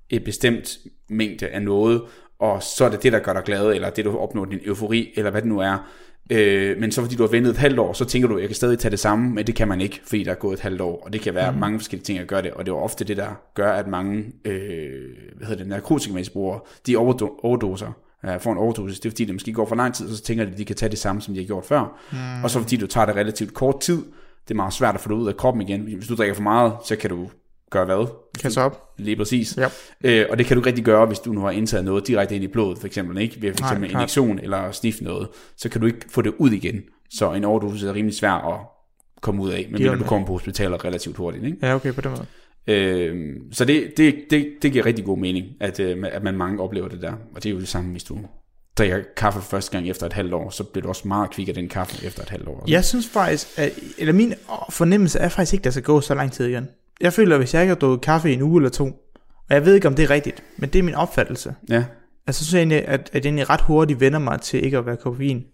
et 0.10 0.24
bestemt 0.24 0.78
mængde 1.10 1.48
af 1.48 1.62
noget, 1.62 2.02
og 2.40 2.64
så 2.64 2.86
er 2.86 2.90
det 2.90 3.04
det, 3.04 3.14
der 3.14 3.20
gør 3.20 3.34
dig 3.34 3.44
glad, 3.44 3.74
eller 3.74 3.90
det, 3.90 4.06
du 4.06 4.18
opnår 4.18 4.46
din 4.46 4.60
eufori, 4.66 5.14
eller 5.16 5.32
hvad 5.32 5.42
det 5.42 5.50
nu 5.50 5.60
er. 5.60 5.88
Øh, 6.32 6.80
men 6.80 6.92
så 6.92 7.02
fordi 7.02 7.16
du 7.16 7.24
har 7.24 7.30
ventet 7.30 7.52
et 7.52 7.58
halvt 7.58 7.80
år, 7.80 7.94
så 7.94 8.06
tænker 8.06 8.28
du, 8.30 8.38
jeg 8.38 8.48
kan 8.48 8.56
stadig 8.56 8.80
tage 8.80 8.92
det 8.92 9.00
samme, 9.00 9.30
men 9.30 9.48
det 9.48 9.56
kan 9.56 9.68
man 9.68 9.82
ikke, 9.82 10.02
fordi 10.04 10.24
der 10.24 10.32
er 10.32 10.36
gået 10.36 10.54
et 10.54 10.60
halvt 10.60 10.82
år, 10.82 11.04
og 11.06 11.14
det 11.14 11.22
kan 11.22 11.36
være 11.36 11.52
mm. 11.52 11.58
mange 11.58 11.80
forskellige 11.80 12.06
ting, 12.06 12.20
at 12.20 12.28
gøre 12.28 12.42
det, 12.42 12.52
og 12.52 12.66
det 12.66 12.72
er 12.72 12.76
ofte 12.76 13.04
det, 13.04 13.18
der 13.18 13.30
gør, 13.54 13.72
at 13.72 13.88
mange 13.88 14.26
øh, 14.46 15.02
hvad 15.38 15.48
hedder 15.48 15.64
det, 15.64 15.68
narkotikamisbrugere, 15.68 16.60
de 16.88 16.98
overdo- 16.98 17.40
overdoser, 17.44 17.92
øh, 18.26 18.40
får 18.40 18.52
en 18.52 18.58
overdosis, 18.58 19.00
det 19.00 19.10
er 19.10 19.12
fordi, 19.12 19.26
det 19.26 19.36
måske 19.36 19.54
går 19.54 19.66
for 19.66 19.76
lang 19.76 19.94
tid, 19.94 20.10
og 20.10 20.16
så 20.16 20.24
tænker 20.24 20.46
de, 20.46 20.52
at 20.52 20.58
de 20.58 20.66
kan 20.66 20.76
tage 20.76 20.90
det 20.90 21.00
samme, 21.00 21.22
som 21.22 21.34
de 21.34 21.40
har 21.40 21.48
gjort 21.48 21.66
før, 21.66 22.00
mm. 22.12 22.44
og 22.44 22.50
så 22.50 22.60
fordi 22.60 22.78
du 22.78 22.88
tager 22.88 23.06
det 23.06 23.16
relativt 23.16 23.54
kort 23.54 23.80
tid, 23.80 24.04
det 24.48 24.52
er 24.52 24.56
meget 24.56 24.74
svært 24.74 24.96
at 24.96 25.02
få 25.02 25.10
det 25.10 25.16
ud 25.16 25.28
af 25.28 25.38
kroppen 25.38 25.62
igen. 25.62 25.82
Hvis 25.82 26.08
du 26.08 26.16
drikker 26.16 26.36
for 26.36 26.44
meget, 26.44 26.74
så 26.86 26.96
kan 26.96 27.10
du 27.10 27.30
gøre 27.70 27.86
hvad? 27.86 28.08
Kan 28.42 28.52
så 28.52 28.62
op. 28.62 28.84
Lige 28.98 29.16
præcis. 29.16 29.58
Ja. 29.58 29.68
Øh, 30.04 30.26
og 30.30 30.38
det 30.38 30.46
kan 30.46 30.56
du 30.58 30.62
ikke 30.62 30.68
rigtig 30.68 30.86
gøre, 30.86 31.06
hvis 31.06 31.20
du 31.20 31.32
nu 31.32 31.42
har 31.42 31.52
indtaget 31.52 31.86
noget 31.86 32.08
direkte 32.08 32.36
ind 32.36 32.44
i 32.44 32.48
blodet, 32.48 32.78
for 32.78 32.88
eksempel, 32.88 33.18
ikke? 33.18 33.42
Ved 33.42 33.54
for 33.54 33.60
Nej, 33.60 33.70
eksempel 33.70 33.90
klart. 33.90 34.02
injektion 34.02 34.40
eller 34.40 34.72
snif 34.72 35.02
noget, 35.02 35.28
så 35.58 35.70
kan 35.70 35.82
du 35.82 35.88
ikke 35.88 36.00
få 36.10 36.22
det 36.22 36.34
ud 36.38 36.52
igen. 36.52 36.82
Så 37.10 37.34
en 37.34 37.44
overdosis 37.44 37.84
er 37.84 37.94
rimelig 37.94 38.16
svær 38.16 38.32
at 38.32 38.60
komme 39.22 39.44
ud 39.44 39.50
af, 39.50 39.68
medmindre 39.72 39.98
du 39.98 40.04
kommer 40.04 40.28
på 40.28 40.34
hospitalet 40.34 40.86
relativt 40.86 41.18
hurtigt, 41.18 41.46
ikke? 41.46 41.58
Ja, 41.62 41.76
okay, 41.76 41.94
på 41.94 42.02
den 42.02 42.12
måde. 42.12 42.26
Øh, 42.68 43.36
så 43.52 43.66
det, 43.66 43.98
det, 43.98 44.16
det, 44.30 44.48
det 44.62 44.72
giver 44.72 44.86
rigtig 44.86 45.06
god 45.06 45.18
mening, 45.18 45.46
at, 45.60 45.80
øh, 45.80 46.04
at 46.12 46.24
man 46.24 46.38
mange 46.38 46.60
oplever 46.64 46.88
det 46.88 47.02
der. 47.02 47.14
Og 47.36 47.44
det 47.44 47.46
er 47.50 47.54
jo 47.54 47.60
det 47.60 47.68
samme, 47.68 47.92
hvis 47.92 48.04
du 48.04 48.20
drikker 48.78 49.00
kaffe 49.18 49.42
første 49.42 49.72
gang 49.72 49.90
efter 49.90 50.06
et 50.06 50.13
halvt 50.13 50.34
år, 50.34 50.50
så 50.50 50.63
bliver 50.63 50.82
du 50.84 50.90
også 50.90 51.08
meget 51.08 51.30
kvik 51.32 51.48
af 51.48 51.54
den 51.54 51.70
kaffe 51.70 52.06
efter 52.06 52.22
et 52.22 52.30
halvt 52.30 52.48
år. 52.48 52.63
Jeg 52.68 52.86
synes 52.86 53.10
faktisk, 53.10 53.48
at, 53.60 53.72
eller 53.98 54.13
min 54.13 54.34
fornemmelse 54.70 55.20
er 55.20 55.30
faktisk 55.30 55.54
ikke, 55.54 55.62
at 55.62 55.66
der 55.66 55.72
skal 55.72 55.84
gå 55.84 56.02
så 56.02 56.13
lang 56.13 56.32
tid 56.32 56.46
igen. 56.46 56.68
Jeg 57.02 57.13
føler, 57.13 57.36
at 57.36 57.42
hvis 57.42 57.54
jeg 57.54 57.62
ikke 57.62 57.72
har 57.72 57.80
drukket 57.80 58.02
kaffe 58.02 58.32
i 58.32 58.34
en 58.34 58.42
uge 58.42 58.60
eller 58.60 58.70
to, 58.70 58.86
og 59.50 59.56
jeg 59.56 59.66
ved 59.66 59.76
ikke, 59.76 59.88
om 59.88 59.96
det 59.96 60.04
er 60.04 60.10
rigtigt, 60.10 60.44
men 60.58 60.70
det 60.70 60.80
er 60.80 60.84
min 60.84 60.96
opfattelse. 60.96 61.56
Ja, 61.70 61.84
Altså, 62.28 62.40
så 62.40 62.46
synes 62.46 62.54
jeg 62.54 62.60
egentlig, 62.60 62.88
at, 62.88 63.10
at 63.13 63.13
jeg 63.13 63.26
egentlig 63.26 63.50
ret 63.50 63.62
hurtigt 63.62 64.00
vender 64.00 64.20
mig 64.20 64.42
til 64.42 64.66
ikke 64.66 64.78
at 64.78 64.86
være 64.86 64.98
koffein. 64.98 65.46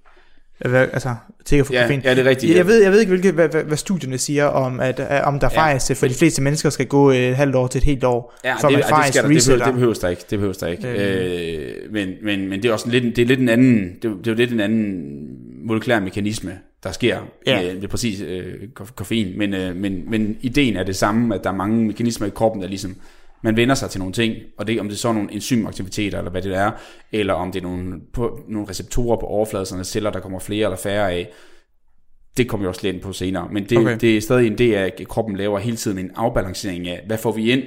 Være, 0.72 0.88
altså, 0.94 1.10
at 1.54 1.66
få 1.66 1.74
ja, 1.74 1.82
koffein. 1.82 2.02
ja, 2.04 2.12
det 2.16 2.20
er 2.26 2.30
rigtigt. 2.30 2.50
Jeg, 2.50 2.58
jeg, 2.58 2.68
ved, 2.68 2.84
jeg 2.84 2.92
ved 2.92 3.00
ikke, 3.00 3.10
hvilke, 3.10 3.32
hvad, 3.32 3.50
hvad, 3.50 3.64
hvad 3.64 3.78
studierne 3.78 4.18
siger 4.18 4.46
om, 4.46 4.80
at, 4.80 5.00
at 5.00 5.24
om 5.24 5.40
der 5.40 5.50
Ja. 5.54 5.60
faktisk 5.62 6.00
for 6.00 6.08
de 6.08 6.14
fleste 6.14 6.42
mennesker 6.42 6.70
skal 6.70 6.86
gå 6.88 7.12
et 7.12 7.36
halvt 7.36 7.56
år 7.56 7.68
til 7.68 7.80
et 7.80 7.84
helt 7.84 8.04
år, 8.04 8.34
Ja, 8.44 8.54
før 8.54 8.56
det, 8.56 8.64
man 8.64 8.72
det, 8.74 8.78
det, 8.78 8.90
faktisk 8.90 9.14
skal 9.14 9.24
der, 9.24 9.36
det, 9.36 9.44
behøver, 9.46 9.66
det 9.66 9.74
behøves 9.74 10.00
der 10.00 10.08
ikke. 10.10 10.22
Det 10.30 10.40
behøves 10.40 10.58
der 10.58 10.68
ikke. 10.68 10.88
Øh. 10.88 11.58
Øh, 11.86 11.94
men, 11.94 12.10
men, 12.24 12.50
men 12.50 12.64
det 12.64 12.70
er 12.70 12.74
også 12.74 12.90
lidt, 12.90 13.16
det 13.16 13.22
er 13.22 13.26
lidt 13.26 13.40
en 13.40 13.50
anden, 13.50 13.94
det, 14.02 14.12
er- 14.12 14.16
det 14.16 14.28
er 14.28 14.32
jo 14.32 14.38
lidt 14.38 14.52
en 14.52 14.60
anden 14.60 15.28
molekylær 15.66 16.00
mekanisme, 16.00 16.52
der 16.84 16.92
sker 16.92 17.18
Ja. 17.48 17.62
med, 17.62 17.80
med 17.80 17.88
præcis 17.88 18.22
øh, 18.22 18.54
kof- 18.80 18.94
koffein. 18.96 19.38
Men, 19.38 19.54
øh, 19.54 19.76
men, 19.76 20.04
men 20.10 20.38
ideen 20.42 20.76
er 20.76 20.84
det 20.84 20.96
samme, 20.96 21.36
at 21.36 21.44
der 21.44 21.50
er 21.50 21.56
mange 21.56 21.86
mekanismer 21.86 22.28
i 22.28 22.32
kroppen, 22.36 22.62
der 22.62 22.68
ligesom, 22.68 22.96
man 23.44 23.56
vender 23.58 23.76
sig 23.76 23.90
til 23.90 24.00
nogle 24.00 24.14
ting, 24.14 24.36
og 24.58 24.68
det 24.68 24.80
om 24.80 24.88
det 24.88 24.96
er 24.96 25.00
så 25.00 25.08
er 25.10 25.14
nogle 25.14 25.34
enzymaktiviteter, 25.34 26.18
eller 26.18 26.32
hvad 26.32 26.42
det 26.42 26.56
er, 26.56 26.72
eller 27.12 27.34
om 27.34 27.52
det 27.52 27.60
er 27.60 27.64
nogle, 27.64 27.94
på, 28.14 28.40
nogle 28.48 28.70
receptorer 28.70 29.18
på 29.18 29.26
overfladen 29.26 29.80
af 29.80 29.86
celler, 29.86 30.10
der 30.12 30.20
kommer 30.20 30.40
flere 30.40 30.66
eller 30.66 30.78
færre 30.78 31.12
af, 31.12 31.30
det 32.38 32.50
kommer 32.50 32.66
vi 32.66 32.68
også 32.68 32.82
lidt 32.84 32.96
ind 32.96 33.04
på 33.04 33.14
senere. 33.14 33.48
Men 33.52 33.64
det, 33.70 33.78
Okay. 33.78 33.98
det 34.02 34.18
er 34.18 34.22
stadig 34.22 34.48
en 34.48 34.58
del 34.58 34.74
af, 34.74 34.94
at 35.00 35.08
kroppen 35.08 35.36
laver 35.38 35.60
hele 35.60 35.78
tiden 35.78 35.98
en 35.98 36.12
afbalancering 36.16 36.88
af, 36.88 37.04
hvad 37.08 37.18
får 37.18 37.32
vi 37.32 37.52
ind, 37.52 37.64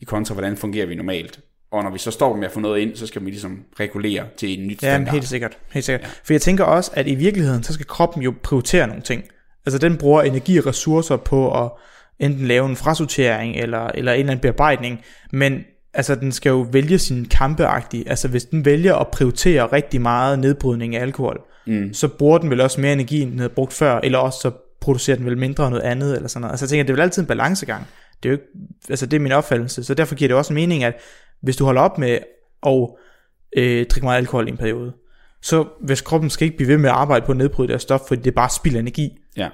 i 0.00 0.04
kontra, 0.04 0.34
hvordan 0.34 0.56
fungerer 0.56 0.86
vi 0.86 0.94
normalt. 0.94 1.40
Og 1.72 1.82
når 1.84 1.90
vi 1.90 1.98
så 1.98 2.10
står 2.10 2.36
med 2.36 2.44
at 2.46 2.52
få 2.52 2.60
noget 2.60 2.80
ind, 2.80 2.96
så 2.96 3.06
skal 3.06 3.24
vi 3.24 3.30
ligesom 3.30 3.64
regulere 3.80 4.24
til 4.36 4.60
en 4.60 4.66
nyt 4.66 4.82
Ja, 4.82 4.88
standard. 4.94 5.14
helt 5.14 5.28
sikkert. 5.28 5.58
Helt 5.72 5.84
sikkert. 5.84 6.02
Ja. 6.02 6.08
For 6.24 6.32
jeg 6.32 6.40
tænker 6.40 6.64
også, 6.64 6.90
at 6.94 7.06
i 7.08 7.14
virkeligheden, 7.14 7.62
så 7.62 7.72
skal 7.72 7.86
kroppen 7.86 8.22
jo 8.22 8.34
prioritere 8.42 8.86
nogle 8.86 9.02
ting. 9.02 9.24
Altså 9.66 9.78
den 9.78 9.96
bruger 9.96 10.22
energi 10.22 10.58
og 10.58 10.66
ressourcer 10.66 11.16
på 11.16 11.64
at 11.64 11.70
enten 12.18 12.46
lave 12.46 12.66
en 12.68 12.76
frasortering 12.76 13.56
eller, 13.56 13.86
eller 13.94 14.12
en 14.12 14.18
eller 14.18 14.30
anden 14.32 14.42
bearbejdning, 14.42 15.00
men 15.32 15.64
altså 15.94 16.14
den 16.14 16.32
skal 16.32 16.50
jo 16.50 16.66
vælge 16.72 16.98
sin 16.98 17.24
kampeagtige. 17.24 18.08
Altså 18.08 18.28
hvis 18.28 18.44
den 18.44 18.64
vælger 18.64 18.94
at 18.96 19.08
prioritere 19.08 19.66
rigtig 19.66 20.00
meget 20.00 20.38
nedbrydning 20.38 20.96
af 20.96 21.00
alkohol, 21.02 21.40
Mm. 21.66 21.94
så 21.94 22.08
bruger 22.08 22.38
den 22.38 22.50
vel 22.50 22.60
også 22.60 22.80
mere 22.80 22.92
energi, 22.92 23.20
end 23.22 23.30
den 23.30 23.38
havde 23.38 23.52
brugt 23.54 23.72
før, 23.72 24.00
eller 24.02 24.18
også 24.18 24.38
så 24.40 24.50
producerer 24.80 25.16
den 25.16 25.26
vel 25.26 25.38
mindre 25.38 25.70
noget 25.70 25.82
andet, 25.82 26.16
eller 26.16 26.28
sådan 26.28 26.40
noget. 26.40 26.52
Altså 26.52 26.64
jeg 26.64 26.68
tænker, 26.70 26.82
det 26.84 26.90
er 26.90 26.94
vel 26.94 27.02
altid 27.02 27.22
en 27.22 27.26
balancegang. 27.28 27.86
Det 28.22 28.28
er 28.28 28.30
jo 28.30 28.34
ikke, 28.34 28.44
altså 28.88 29.06
det 29.06 29.16
er 29.16 29.20
min 29.20 29.32
opfattelse, 29.32 29.84
så 29.84 29.94
derfor 29.94 30.14
giver 30.14 30.28
det 30.28 30.36
også 30.36 30.52
mening, 30.52 30.84
at 30.84 30.94
hvis 31.42 31.56
du 31.56 31.64
holder 31.64 31.80
op 31.82 31.98
med 31.98 32.18
at 32.66 32.88
øh, 33.56 33.86
drikke 33.86 34.04
meget 34.04 34.16
alkohol 34.18 34.48
i 34.48 34.50
en 34.50 34.56
periode, 34.56 34.92
så 35.42 35.64
hvis 35.80 36.00
kroppen 36.00 36.30
skal 36.30 36.44
ikke 36.44 36.56
blive 36.56 36.68
ved 36.68 36.78
med 36.78 36.90
at 36.90 36.96
arbejde 36.96 37.26
på 37.26 37.32
at 37.32 37.38
nedbryde 37.38 37.72
det 37.72 37.80
stof, 37.80 38.00
fordi 38.08 38.22
det 38.22 38.30
er 38.30 38.34
bare 38.34 38.50
spild 38.50 38.76
af 38.76 38.80
energi, 38.80 39.08
Ja. 39.36 39.48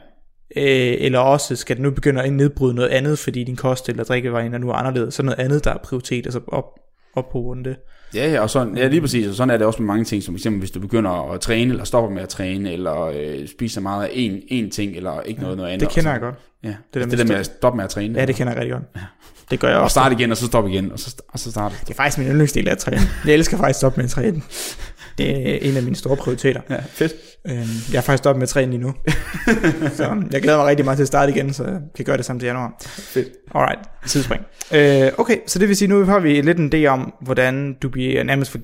Øh, 0.57 0.95
eller 0.99 1.19
også 1.19 1.57
skal 1.57 1.77
den 1.77 1.83
nu 1.83 1.91
begynde 1.91 2.23
at 2.23 2.33
nedbryde 2.33 2.75
noget 2.75 2.89
andet, 2.89 3.19
fordi 3.19 3.45
din 3.45 3.57
kost 3.57 3.89
eller 3.89 4.05
drikkevarer 4.05 4.59
nu 4.59 4.71
er 4.71 4.75
anderledes, 4.75 5.15
så 5.15 5.23
noget 5.23 5.39
andet, 5.39 5.65
der 5.65 5.71
er 5.71 5.79
prioritet, 5.79 6.27
altså 6.27 6.41
op, 6.47 6.65
op 7.15 7.31
på 7.31 7.39
grund 7.39 7.67
af 7.67 7.75
det. 7.75 7.83
Ja, 8.15 8.31
ja, 8.31 8.41
og 8.41 8.51
sådan, 8.51 8.77
ja, 8.77 8.89
lige 8.89 9.01
præcis, 9.01 9.27
og 9.27 9.35
sådan 9.35 9.51
er 9.51 9.57
det 9.57 9.67
også 9.67 9.83
med 9.83 9.87
mange 9.87 10.05
ting, 10.05 10.23
som 10.23 10.35
eksempel 10.35 10.59
hvis 10.59 10.71
du 10.71 10.81
begynder 10.81 11.33
at 11.33 11.41
træne, 11.41 11.71
eller 11.71 11.85
stopper 11.85 12.11
med 12.11 12.23
at 12.23 12.29
træne, 12.29 12.73
eller 12.73 13.03
øh, 13.03 13.49
spiser 13.49 13.81
meget 13.81 14.05
af 14.05 14.11
en, 14.13 14.43
en 14.49 14.71
ting, 14.71 14.97
eller 14.97 15.21
ikke 15.21 15.41
noget, 15.41 15.57
noget 15.57 15.71
andet. 15.71 15.81
Det 15.89 15.95
kender 15.95 16.11
og 16.11 16.15
jeg 16.15 16.21
godt. 16.21 16.35
Ja, 16.63 16.69
det, 16.69 16.77
der 16.95 17.01
det, 17.01 17.09
med 17.09 17.19
det 17.19 17.19
der 17.19 17.33
med 17.33 17.41
at 17.41 17.47
stoppe 17.47 17.77
med 17.77 17.85
at 17.85 17.91
træne. 17.91 18.19
Ja, 18.19 18.27
det 18.27 18.35
kender 18.35 18.53
jeg 18.53 18.61
rigtig 18.61 18.73
godt. 18.73 18.85
Det 19.51 19.61
gør 19.61 19.69
jeg 19.69 19.77
og 19.77 19.83
også. 19.83 19.95
starte 19.95 20.15
igen, 20.15 20.31
og 20.31 20.37
så 20.37 20.47
stoppe 20.47 20.71
igen, 20.71 20.93
og 20.93 20.99
så, 20.99 21.23
og 21.29 21.39
så 21.39 21.51
starte. 21.51 21.75
Det 21.81 21.91
er 21.91 21.95
faktisk 21.95 22.19
min 22.19 22.29
yndlingsdel 22.29 22.69
af 22.69 22.73
at 22.73 22.79
træne. 22.79 23.01
Jeg 23.27 23.35
elsker 23.35 23.57
faktisk 23.57 23.77
at 23.77 23.77
stoppe 23.77 23.97
med 23.97 24.05
at 24.05 24.11
træne. 24.11 24.43
Det 25.19 25.31
er 25.55 25.59
en 25.71 25.77
af 25.77 25.83
mine 25.83 25.97
store 25.97 26.17
prioriteter. 26.17 26.61
Ja, 26.71 26.77
fedt. 26.89 27.13
Øhm, 27.47 27.59
Jeg 27.93 27.99
er 27.99 28.03
faktisk 28.03 28.19
stoppet 28.23 28.39
med 28.39 28.43
at 28.43 28.49
træne 28.49 28.71
lige 28.71 28.81
nu. 28.83 28.95
så 29.97 30.23
jeg 30.33 30.43
glæder 30.43 30.59
mig 30.59 30.67
rigtig 30.67 30.85
meget 30.85 30.97
til 30.99 31.03
at 31.03 31.09
starte 31.09 31.33
igen, 31.33 31.53
så 31.53 31.65
jeg 31.65 31.81
kan 31.97 32.05
gøre 32.05 32.17
det 32.17 32.25
samt 32.25 32.41
til 32.41 32.47
januar. 32.47 32.77
Fedt. 32.87 33.29
Alright, 33.55 33.79
tidsspring. 34.07 34.43
Øh, 34.75 35.11
okay, 35.19 35.37
så 35.47 35.59
det 35.59 35.69
vil 35.69 35.77
sige, 35.77 35.89
nu 35.89 36.05
har 36.05 36.19
vi 36.21 36.41
lidt 36.41 36.59
en 36.59 36.73
idé 36.75 36.87
om, 36.87 37.15
hvordan 37.21 37.77
du 37.83 37.89
bliver 37.89 38.23
nærmest 38.25 38.57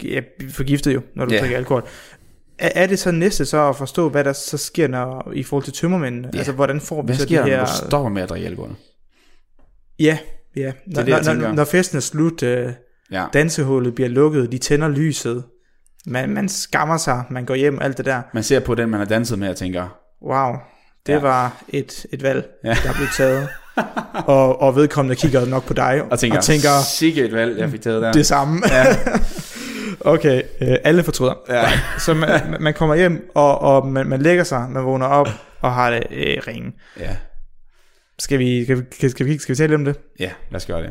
forgiftet 0.51 0.95
jo, 0.95 1.01
når 1.17 1.25
du 1.25 1.35
Ja. 1.35 1.41
drikker 1.41 1.57
alkohol. 1.57 1.83
Er, 2.59 2.71
er 2.75 2.87
det 2.87 2.99
så 2.99 3.11
næste 3.11 3.45
så 3.47 3.69
at 3.69 3.77
forstå, 3.77 4.09
hvad 4.09 4.25
der 4.25 4.33
så 4.33 4.57
sker 4.57 4.89
når, 4.89 5.33
i 5.35 5.43
forhold 5.43 5.65
til 5.65 5.73
tømmermændene? 5.73 6.29
Ja. 6.33 6.39
Altså, 6.39 6.53
hvordan 6.53 6.81
får 6.81 7.03
vi 7.03 7.07
Hvad 7.07 7.17
så 7.17 7.23
sker 7.23 7.43
de 7.45 7.51
her... 7.51 7.57
når 7.59 7.65
du 7.65 7.71
stopper 7.89 8.11
med 8.11 8.23
at 8.23 8.29
drikke 8.29 8.47
alkohol? 8.47 8.71
Ja, 9.99 10.19
ja. 10.57 10.73
Når, 10.87 11.03
det, 11.03 11.09
jeg 11.09 11.19
når, 11.19 11.25
tænker. 11.25 11.49
når, 11.49 11.55
når 11.55 11.65
festen 11.65 11.97
er 11.97 12.01
slut, 12.01 12.43
øh, 12.43 12.69
Ja. 13.13 13.25
dansehullet 13.33 13.95
bliver 13.95 14.09
lukket, 14.09 14.53
de 14.53 14.59
tænder 14.59 14.89
lyset, 14.89 15.45
man, 16.07 16.31
man 16.31 16.49
skammer 16.49 16.97
sig, 16.97 17.25
man 17.31 17.45
går 17.45 17.55
hjem, 17.55 17.79
alt 17.83 17.97
det 17.99 18.07
der. 18.07 18.23
Man 18.35 18.43
ser 18.43 18.61
på 18.61 18.75
den, 18.75 18.89
man 18.91 19.01
har 19.01 19.07
danset 19.07 19.39
med, 19.39 19.49
og 19.49 19.57
tænker, 19.57 19.99
Wow, 20.23 20.53
det 21.07 21.13
Ja. 21.13 21.19
var 21.19 21.63
et, 21.69 22.07
et 22.13 22.23
valg, 22.23 22.47
Ja. 22.65 22.69
der 22.85 22.93
blev 22.93 23.09
taget. 23.17 23.49
og, 24.27 24.61
og 24.63 24.77
vedkommende 24.77 25.17
kigger 25.17 25.47
nok 25.47 25.65
på 25.67 25.73
dig 25.75 26.03
og 26.11 26.19
tænker, 26.19 26.39
og 26.39 26.45
tænker 26.45 26.69
sikke 26.87 27.25
et 27.25 27.33
valg, 27.33 27.59
jeg 27.59 27.71
fik 27.71 27.81
taget 27.83 28.03
der. 28.03 28.13
det 28.13 28.27
samme. 28.27 28.63
Ja. 28.69 28.85
okay, 30.15 30.43
øh, 30.61 30.77
alle 30.85 31.03
fortryder. 31.03 31.35
Ja. 31.49 31.65
Så 31.99 32.15
man, 32.15 32.57
man 32.61 32.75
kommer 32.75 32.95
hjem, 32.95 33.31
og, 33.35 33.59
og 33.61 33.87
man, 33.87 34.07
man 34.07 34.23
lægger 34.23 34.45
sig, 34.45 34.67
man 34.71 34.85
vågner 34.85 35.07
op 35.07 35.29
og 35.61 35.75
har 35.75 35.91
det 35.91 36.03
øh, 36.11 36.37
ringe. 36.47 36.73
ja. 37.01 37.17
Skal 38.19 38.39
vi, 38.39 38.65
skal, 38.65 38.79
vi, 39.03 39.09
skal, 39.09 39.27
vi, 39.27 39.39
skal 39.39 39.53
vi 39.53 39.57
tale 39.57 39.75
om 39.75 39.85
det? 39.85 39.97
Ja, 40.21 40.31
lad 40.51 40.57
os 40.57 40.67
gøre 40.67 40.83
det. 40.83 40.91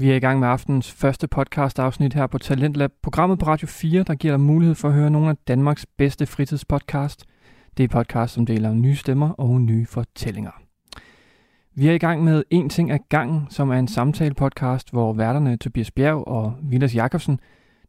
Vi 0.00 0.10
er 0.10 0.14
i 0.14 0.18
gang 0.18 0.40
med 0.40 0.48
aftens 0.48 0.92
første 0.92 1.28
podcast 1.28 1.78
afsnit 1.78 2.14
her 2.14 2.26
på 2.26 2.38
Talentlab, 2.38 2.90
programmet 3.02 3.38
på 3.38 3.46
Radio 3.46 3.66
4, 3.66 4.02
der 4.02 4.14
giver 4.14 4.32
dig 4.32 4.40
mulighed 4.40 4.74
for 4.74 4.88
at 4.88 4.94
høre 4.94 5.10
nogle 5.10 5.28
af 5.28 5.36
Danmarks 5.48 5.86
bedste 5.86 6.26
fritidspodcast. 6.26 7.24
Det 7.76 7.84
er 7.84 7.88
podcast, 7.88 8.34
som 8.34 8.46
deler 8.46 8.74
nye 8.74 8.96
stemmer 8.96 9.28
og 9.28 9.60
nye 9.60 9.86
fortællinger. 9.86 10.50
Vi 11.74 11.88
er 11.88 11.92
i 11.92 11.98
gang 11.98 12.24
med 12.24 12.42
En 12.50 12.68
ting 12.68 12.90
af 12.90 12.98
gangen, 13.08 13.46
som 13.50 13.70
er 13.70 13.74
en 13.74 13.88
samtale-podcast, 13.88 14.90
hvor 14.90 15.12
værterne 15.12 15.56
Tobias 15.56 15.90
Bjerg 15.90 16.28
og 16.28 16.54
Vilas 16.62 16.94
Jakobsen 16.94 17.40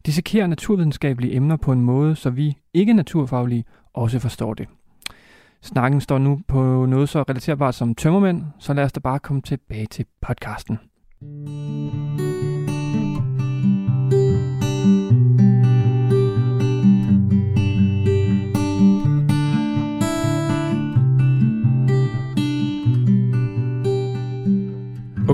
dissekerer 0.06 0.46
naturvidenskabelige 0.46 1.34
emner 1.34 1.56
på 1.56 1.72
en 1.72 1.80
måde, 1.80 2.16
så 2.16 2.30
vi 2.30 2.56
ikke 2.74 2.92
naturfaglige 2.92 3.64
også 3.92 4.18
forstår 4.18 4.54
det. 4.54 4.68
Snakken 5.62 6.00
står 6.00 6.18
nu 6.18 6.40
på 6.48 6.86
noget 6.86 7.08
så 7.08 7.22
relaterbart 7.22 7.74
som 7.74 7.94
tømmermænd, 7.94 8.44
så 8.58 8.72
lad 8.72 8.84
os 8.84 8.92
da 8.92 9.00
bare 9.00 9.18
komme 9.18 9.42
tilbage 9.42 9.86
til 9.86 10.06
podcasten. 10.20 10.78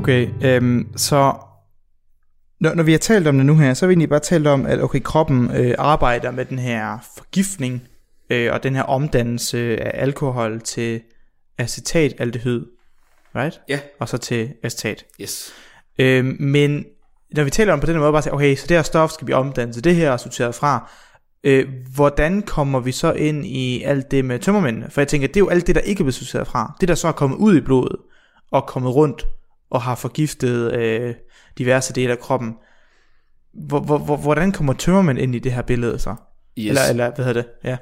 Okay, 0.09 0.29
øhm, 0.43 0.89
så 0.97 1.35
når, 2.61 2.75
når 2.75 2.83
vi 2.83 2.93
har 2.93 2.99
talt 2.99 3.27
om 3.27 3.37
det 3.37 3.47
nu 3.47 3.57
her, 3.57 3.75
så 3.75 3.85
har 3.85 3.89
vi 3.89 3.93
egentlig 3.93 4.09
bare 4.09 4.21
talt 4.21 4.47
om, 4.47 4.67
at 4.67 4.81
okay, 4.81 5.01
kroppen 5.03 5.51
øh, 5.57 5.75
arbejder 5.79 6.31
med 6.31 6.45
den 6.45 6.59
her 6.59 6.99
forgiftning 7.17 7.89
øh, 8.31 8.53
og 8.53 8.63
den 8.63 8.75
her 8.75 8.83
omdannelse 8.83 9.59
af 9.77 10.03
alkohol 10.03 10.61
til 10.61 11.03
acetaldehyd, 11.59 12.67
right? 13.35 13.61
Ja. 13.69 13.81
Og 13.99 14.09
så 14.09 14.19
til 14.19 14.55
acetat. 14.63 15.05
Yes. 15.21 15.55
Øh, 15.99 16.25
men 16.41 16.85
når 17.35 17.45
vi 17.45 17.51
taler 17.51 17.73
om 17.73 17.81
på 17.81 17.87
den 17.87 17.99
måde, 17.99 18.13
bare 18.13 18.23
sige, 18.23 18.33
okay, 18.33 18.57
så 18.57 18.67
det 18.67 18.77
her 18.77 18.83
stof 18.83 19.11
skal 19.11 19.27
vi 19.27 19.33
omdanne 19.33 19.73
til 19.73 19.85
det 19.85 19.95
her 19.95 20.11
og 20.11 20.21
sorteret 20.21 20.55
fra. 20.55 20.91
Øh, 21.45 21.69
hvordan 21.95 22.43
kommer 22.43 22.81
vi 22.81 22.93
så 22.93 23.13
ind 23.13 23.47
i 23.47 23.83
alt 23.83 24.11
det 24.11 24.25
med 24.25 24.39
tømmermændene? 24.39 24.91
For 24.91 25.01
jeg 25.01 25.09
tænker, 25.09 25.29
det 25.29 25.37
er 25.37 25.41
jo 25.41 25.49
alt 25.49 25.67
det, 25.67 25.75
der 25.75 25.81
ikke 25.81 26.01
er 26.01 26.05
blevet 26.05 26.15
sorteret 26.15 26.47
fra. 26.47 26.77
Det, 26.81 26.89
der 26.89 26.95
så 26.95 27.09
er 27.09 27.13
kommet 27.13 27.37
ud 27.37 27.57
i 27.57 27.61
blodet 27.61 27.97
og 28.51 28.67
kommet 28.67 28.95
rundt 28.95 29.27
og 29.71 29.83
har 29.83 29.95
forgiftet 29.95 30.73
øh, 30.75 31.15
diverse 31.59 31.93
dele 31.93 32.13
af 32.13 32.19
kroppen. 32.19 32.55
Hvor, 33.55 33.81
hvor, 33.81 33.99
hvor, 33.99 34.17
hvordan 34.17 34.53
kommer 34.53 34.73
tømmermænd 34.73 35.19
ind 35.19 35.35
i 35.35 35.39
det 35.39 35.53
her 35.53 35.63
billede 35.63 35.99
så? 35.99 36.15
Yes. 36.59 36.69
Eller, 36.69 36.83
eller 36.91 37.15
hvad 37.15 37.25
hedder 37.25 37.43
det? 37.43 37.51
Ja. 37.65 37.77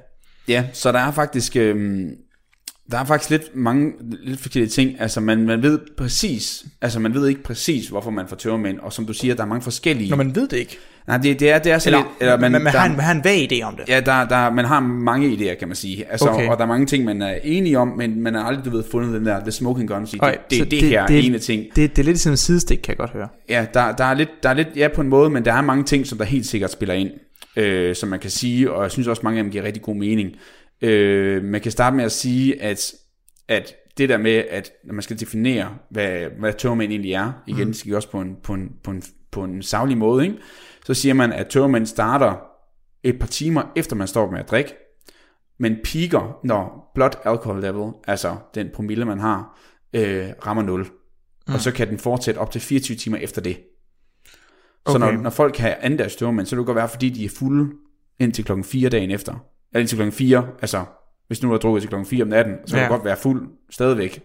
Ja, 0.49 0.65
så 0.73 0.93
der 0.93 0.99
er 0.99 1.11
faktisk, 1.11 1.57
øhm, 1.57 2.11
der 2.91 2.99
er 2.99 3.05
faktisk 3.05 3.31
lidt 3.31 3.57
mange 3.57 3.93
lidt 4.23 4.41
forskellige 4.41 4.71
ting. 4.71 5.01
Altså 5.01 5.21
man, 5.21 5.47
man 5.47 5.63
ved 5.63 5.79
præcis, 5.97 6.65
altså 6.83 7.01
man 7.01 7.15
ved 7.15 7.29
ikke 7.29 7.43
præcis, 7.43 7.89
hvorfor 7.89 8.11
man 8.11 8.29
får 8.29 8.37
tørmænd, 8.37 8.79
og 8.79 8.93
som 8.93 9.07
du 9.07 9.13
siger, 9.13 9.35
der 9.35 9.43
er 9.43 9.47
mange 9.47 9.63
forskellige. 9.63 10.11
Når 10.11 10.17
man 10.17 10.35
ved 10.35 10.49
det 10.49 10.57
ikke. 10.57 10.79
Nej, 11.07 11.17
det, 11.17 11.41
det 11.41 11.51
er, 11.51 11.59
det 11.59 11.73
er 11.73 11.79
så 11.79 11.89
Eller, 11.89 11.99
lidt, 11.99 12.09
eller 12.21 12.39
man, 12.39 12.53
man, 12.53 12.63
man, 12.63 12.73
der, 12.73 12.79
har 12.79 12.87
en, 12.91 12.97
man 12.97 13.05
har 13.05 13.15
en 13.15 13.25
vag 13.25 13.53
idé 13.53 13.63
om 13.63 13.77
det. 13.77 13.89
Ja, 13.89 14.01
der, 14.01 14.29
der, 14.29 14.51
man 14.51 14.65
har 14.65 14.81
mange 14.81 15.29
idéer, 15.33 15.59
kan 15.59 15.69
man 15.69 15.77
sige. 15.77 16.05
Altså, 16.11 16.27
Okay. 16.29 16.37
okay. 16.39 16.49
Og 16.51 16.57
der 16.57 16.63
er 16.65 16.69
mange 16.69 16.87
ting, 16.87 17.05
man 17.05 17.23
er 17.23 17.35
enige 17.45 17.79
om, 17.79 17.89
men 17.89 18.23
man 18.23 18.35
har 18.35 18.43
aldrig, 18.43 18.65
du 18.65 18.71
ved, 18.71 18.85
fundet 18.91 19.15
den 19.15 19.27
der, 19.27 19.41
the 19.41 19.51
smoking 19.51 19.89
gun, 19.89 20.07
sige, 20.07 20.23
Oj, 20.25 20.31
det, 20.31 20.41
det, 20.51 20.71
det, 20.71 20.81
det 20.81 20.89
her 20.89 21.07
det- 21.07 21.27
ene 21.27 21.39
ting. 21.39 21.65
Det, 21.77 21.97
det 21.97 22.03
er 22.03 22.07
lidt 22.07 22.21
sådan 22.21 22.33
en 22.33 22.37
sidestik, 22.37 22.79
kan 22.79 22.91
jeg 22.93 22.97
godt 22.99 23.11
høre. 23.11 23.29
Ja, 23.49 23.67
der, 23.75 23.93
der, 23.93 24.05
er 24.05 24.15
lidt, 24.15 24.31
der 24.43 24.49
er 24.49 24.55
lidt, 24.55 24.69
ja 24.77 24.89
på 24.95 25.01
en 25.01 25.09
måde, 25.09 25.31
men 25.31 25.45
der 25.45 25.53
er 25.53 25.61
mange 25.63 25.85
ting, 25.85 26.07
som 26.07 26.19
der 26.19 26.25
helt 26.25 26.47
sikkert 26.47 26.73
spiller 26.73 26.95
ind, 26.95 27.11
øh, 27.57 27.95
som 27.97 28.09
man 28.09 28.19
kan 28.19 28.31
sige, 28.31 28.73
og 28.73 28.83
jeg 28.83 28.91
synes 28.91 29.09
også, 29.09 29.21
mange 29.25 29.39
af 29.39 29.45
dem 29.45 29.51
giver 29.53 29.65
rigtig 29.65 29.83
god 29.83 29.97
mening. 29.97 30.31
Øh, 30.83 31.45
man 31.45 31.61
kan 31.61 31.73
starte 31.73 31.97
med 31.97 32.05
at 32.05 32.13
sige, 32.13 32.63
at, 32.63 32.95
at 33.49 33.75
det 33.99 34.09
der 34.09 34.19
med, 34.19 34.45
at 34.51 34.73
når 34.85 34.95
man 34.95 35.03
skal 35.03 35.21
definere, 35.21 35.79
hvad, 35.91 36.27
hvad 36.39 36.53
tørmænd 36.53 36.93
egentlig 36.93 37.13
er, 37.13 37.33
igen, 37.47 37.69
det 37.69 37.77
skal 37.77 37.95
også 37.95 38.11
på 38.11 38.21
en, 38.21 38.37
på 38.43 38.55
en, 38.55 38.73
på 38.85 38.91
en, 38.91 39.03
på 39.31 39.45
en 39.45 39.63
savlig 39.63 39.99
måde, 39.99 40.25
ikke? 40.25 40.39
så 40.85 40.95
siger 40.95 41.15
man, 41.15 41.33
at 41.33 41.47
tørmænd 41.47 41.87
starter 41.87 42.35
et 43.03 43.19
par 43.19 43.27
timer 43.27 43.63
efter 43.77 43.97
man 43.97 44.09
står 44.09 44.31
med 44.31 44.39
at 44.39 44.51
drikke, 44.51 44.75
men 45.59 45.77
piker, 45.85 46.39
når 46.45 46.91
blood 46.95 47.11
alcohol 47.25 47.61
level, 47.61 47.93
altså 48.07 48.37
den 48.55 48.69
promille, 48.75 49.05
man 49.05 49.21
har, 49.21 49.59
øh, 49.93 50.29
rammer 50.47 50.63
0. 50.63 50.81
Mm. 50.81 51.55
Og 51.55 51.61
så 51.61 51.73
kan 51.73 51.89
den 51.89 51.99
fortsætte 51.99 52.39
op 52.39 52.51
til 52.51 52.61
24 52.61 52.97
timer 52.97 53.17
efter 53.17 53.43
det. 53.43 53.57
Så 54.89 54.97
Okay. 54.97 54.99
når, 54.99 55.13
når 55.23 55.31
folk 55.31 55.57
har 55.57 55.77
anden 55.81 55.99
deres 55.99 56.13
støvmænd, 56.13 56.47
så 56.47 56.51
kan 56.51 56.59
det 56.59 56.67
godt 56.67 56.77
være, 56.77 56.89
fordi 56.89 57.11
de 57.11 57.25
er 57.25 57.29
fulde 57.29 57.73
indtil 58.19 58.45
klokken 58.45 58.65
4 58.65 58.89
dagen 58.89 59.11
efter. 59.11 59.45
Eller 59.77 59.81
indtil 59.81 59.97
klokken 59.99 60.13
4, 60.13 60.47
altså 60.63 60.85
hvis 61.27 61.43
nu 61.43 61.49
du 61.49 61.53
har 61.53 61.59
drukket 61.59 61.83
til 61.83 61.89
klokken 61.89 62.07
4 62.07 62.23
om 62.23 62.29
natten, 62.29 62.55
så 62.67 62.75
kan 62.75 62.83
Ja. 62.83 62.89
du 62.89 62.93
godt 62.93 63.05
være 63.05 63.17
fuld 63.17 63.49
stadigvæk. 63.71 64.21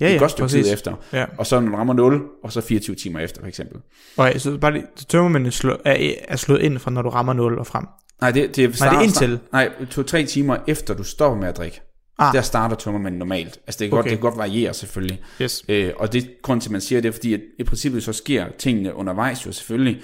Ja, 0.00 0.06
et 0.08 0.12
ja, 0.14 0.18
godt 0.18 0.30
stykke 0.30 0.44
præcis. 0.44 0.66
tid 0.66 0.74
efter. 0.74 0.94
Ja. 1.12 1.24
Og 1.38 1.46
så 1.46 1.60
når 1.60 1.68
den 1.68 1.76
rammer 1.78 1.94
0, 1.94 2.22
og 2.44 2.52
så 2.52 2.60
24 2.60 2.96
timer 2.96 3.20
efter 3.20 3.40
for 3.40 3.48
eksempel. 3.48 3.80
Okay, 4.16 4.38
så 4.38 4.58
bare 4.58 4.72
lige, 4.72 4.84
så 4.96 5.06
tømmermændene 5.06 5.50
slå, 5.52 5.76
er, 5.84 6.12
er 6.28 6.36
slået 6.36 6.60
ind 6.62 6.78
fra, 6.78 6.90
når 6.90 7.02
du 7.02 7.08
rammer 7.08 7.32
0 7.32 7.58
og 7.58 7.66
frem. 7.66 7.84
Nej, 8.20 8.30
det, 8.30 8.56
det, 8.56 8.76
starter, 8.76 9.00
indtil? 9.00 9.38
Nej, 9.52 9.70
to-tre 9.90 10.24
timer 10.24 10.56
efter 10.66 10.94
du 10.94 11.02
stopper 11.02 11.40
med 11.40 11.48
at 11.48 11.56
drikke. 11.56 11.80
Ah. 12.18 12.34
Der 12.34 12.42
starter 12.42 12.76
tømmermænd 12.76 13.16
normalt. 13.16 13.58
Altså 13.66 13.78
det 13.78 13.90
kan, 13.90 13.92
okay. 13.92 13.96
godt, 13.96 14.04
det 14.04 14.10
kan 14.10 14.20
godt 14.20 14.36
variere 14.38 14.74
selvfølgelig. 14.74 15.22
Yes. 15.42 15.64
Øh, 15.68 15.92
og 15.96 16.12
det 16.12 16.30
grund 16.42 16.60
til, 16.60 16.68
at 16.68 16.72
man 16.72 16.80
siger 16.80 17.00
det, 17.00 17.08
er 17.08 17.12
fordi, 17.12 17.34
at 17.34 17.40
i 17.58 17.64
princippet 17.64 18.02
så 18.02 18.12
sker 18.12 18.46
tingene 18.58 18.94
undervejs 18.94 19.46
jo 19.46 19.52
selvfølgelig, 19.52 20.02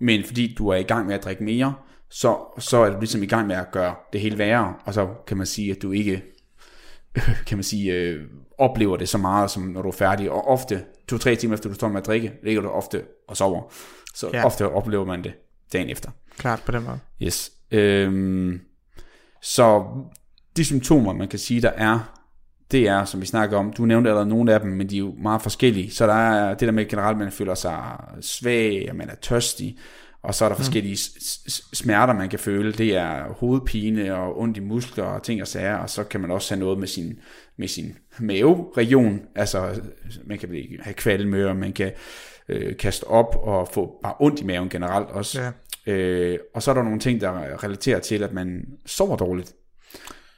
men 0.00 0.24
fordi 0.24 0.54
du 0.58 0.68
er 0.68 0.76
i 0.76 0.82
gang 0.82 1.06
med 1.06 1.14
at 1.14 1.24
drikke 1.24 1.44
mere, 1.44 1.74
så, 2.10 2.38
så 2.58 2.76
er 2.76 2.90
du 2.90 2.98
ligesom 2.98 3.22
i 3.22 3.26
gang 3.26 3.46
med 3.46 3.56
at 3.56 3.70
gøre 3.72 3.94
det 4.12 4.20
hele 4.20 4.38
værre, 4.38 4.74
og 4.84 4.94
så 4.94 5.08
kan 5.26 5.36
man 5.36 5.46
sige, 5.46 5.70
at 5.70 5.82
du 5.82 5.92
ikke 5.92 6.22
kan 7.46 7.56
man 7.58 7.64
sige, 7.64 7.92
øh, 7.94 8.22
oplever 8.58 8.96
det 8.96 9.08
så 9.08 9.18
meget, 9.18 9.50
som 9.50 9.62
når 9.62 9.82
du 9.82 9.88
er 9.88 9.92
færdig, 9.92 10.30
og 10.30 10.48
ofte, 10.48 10.84
to-tre 11.08 11.36
timer 11.36 11.54
efter 11.54 11.68
du 11.68 11.74
står 11.74 11.88
med 11.88 12.00
at 12.00 12.06
drikke, 12.06 12.32
ligger 12.42 12.62
du 12.62 12.68
ofte 12.68 13.02
og 13.28 13.36
sover. 13.36 13.62
Så 14.14 14.30
Ja. 14.32 14.44
ofte 14.44 14.68
oplever 14.68 15.04
man 15.04 15.24
det 15.24 15.32
dagen 15.72 15.88
efter. 15.90 16.10
Klart 16.38 16.62
på 16.66 16.72
den 16.72 16.84
måde. 16.84 16.98
Yes. 17.22 17.50
Øhm, 17.70 18.60
så 19.42 19.84
de 20.56 20.64
symptomer, 20.64 21.12
man 21.12 21.28
kan 21.28 21.38
sige, 21.38 21.62
der 21.62 21.68
er, 21.70 22.16
det 22.70 22.88
er, 22.88 23.04
som 23.04 23.20
vi 23.20 23.26
snakker 23.26 23.58
om, 23.58 23.72
du 23.72 23.84
nævnte 23.84 24.10
allerede 24.10 24.28
nogle 24.28 24.54
af 24.54 24.60
dem, 24.60 24.70
men 24.70 24.90
de 24.90 24.94
er 24.96 24.98
jo 24.98 25.14
meget 25.18 25.42
forskellige. 25.42 25.90
Så 25.90 26.06
der 26.06 26.14
er 26.14 26.48
det 26.54 26.60
der 26.66 26.72
med 26.72 26.88
generelt, 26.88 27.18
man 27.18 27.32
føler 27.32 27.54
sig 27.54 27.78
svag, 28.20 28.86
og 28.90 28.96
man 28.96 29.10
er 29.10 29.14
tørstig, 29.14 29.78
og 30.22 30.34
så 30.34 30.44
er 30.44 30.48
der 30.48 30.56
forskellige 30.56 30.96
s- 30.96 31.42
s- 31.52 31.62
smerter, 31.72 32.14
man 32.14 32.28
kan 32.28 32.38
føle. 32.38 32.72
Det 32.72 32.96
er 32.96 33.24
hovedpine 33.32 34.16
og 34.16 34.40
ondt 34.40 34.56
i 34.56 34.60
muskler 34.60 35.04
og 35.04 35.22
ting 35.22 35.40
og 35.42 35.48
sager, 35.48 35.76
og 35.76 35.90
så 35.90 36.04
kan 36.04 36.20
man 36.20 36.30
også 36.30 36.54
have 36.54 36.60
noget 36.60 36.78
med 36.78 36.88
sin, 36.88 37.18
med 37.58 37.68
sin 37.68 37.96
maveregion. 38.18 39.20
Altså, 39.34 39.80
man 40.26 40.38
kan 40.38 40.48
blive- 40.48 40.78
have 40.82 40.94
kvalme, 40.94 41.48
og 41.48 41.56
man 41.56 41.72
kan 41.72 41.92
øh, 42.48 42.76
kaste 42.76 43.04
op 43.04 43.36
og 43.42 43.68
få 43.74 44.00
bare 44.02 44.14
ondt 44.20 44.40
i 44.40 44.44
maven 44.44 44.68
generelt 44.68 45.08
også. 45.08 45.40
Ja. 45.86 45.92
Øh, 45.92 46.38
og 46.54 46.62
så 46.62 46.70
er 46.70 46.74
der 46.74 46.82
nogle 46.82 47.00
ting, 47.00 47.20
der 47.20 47.64
relaterer 47.64 47.98
til, 48.00 48.22
at 48.22 48.32
man 48.32 48.62
sover 48.86 49.16
dårligt. 49.16 49.52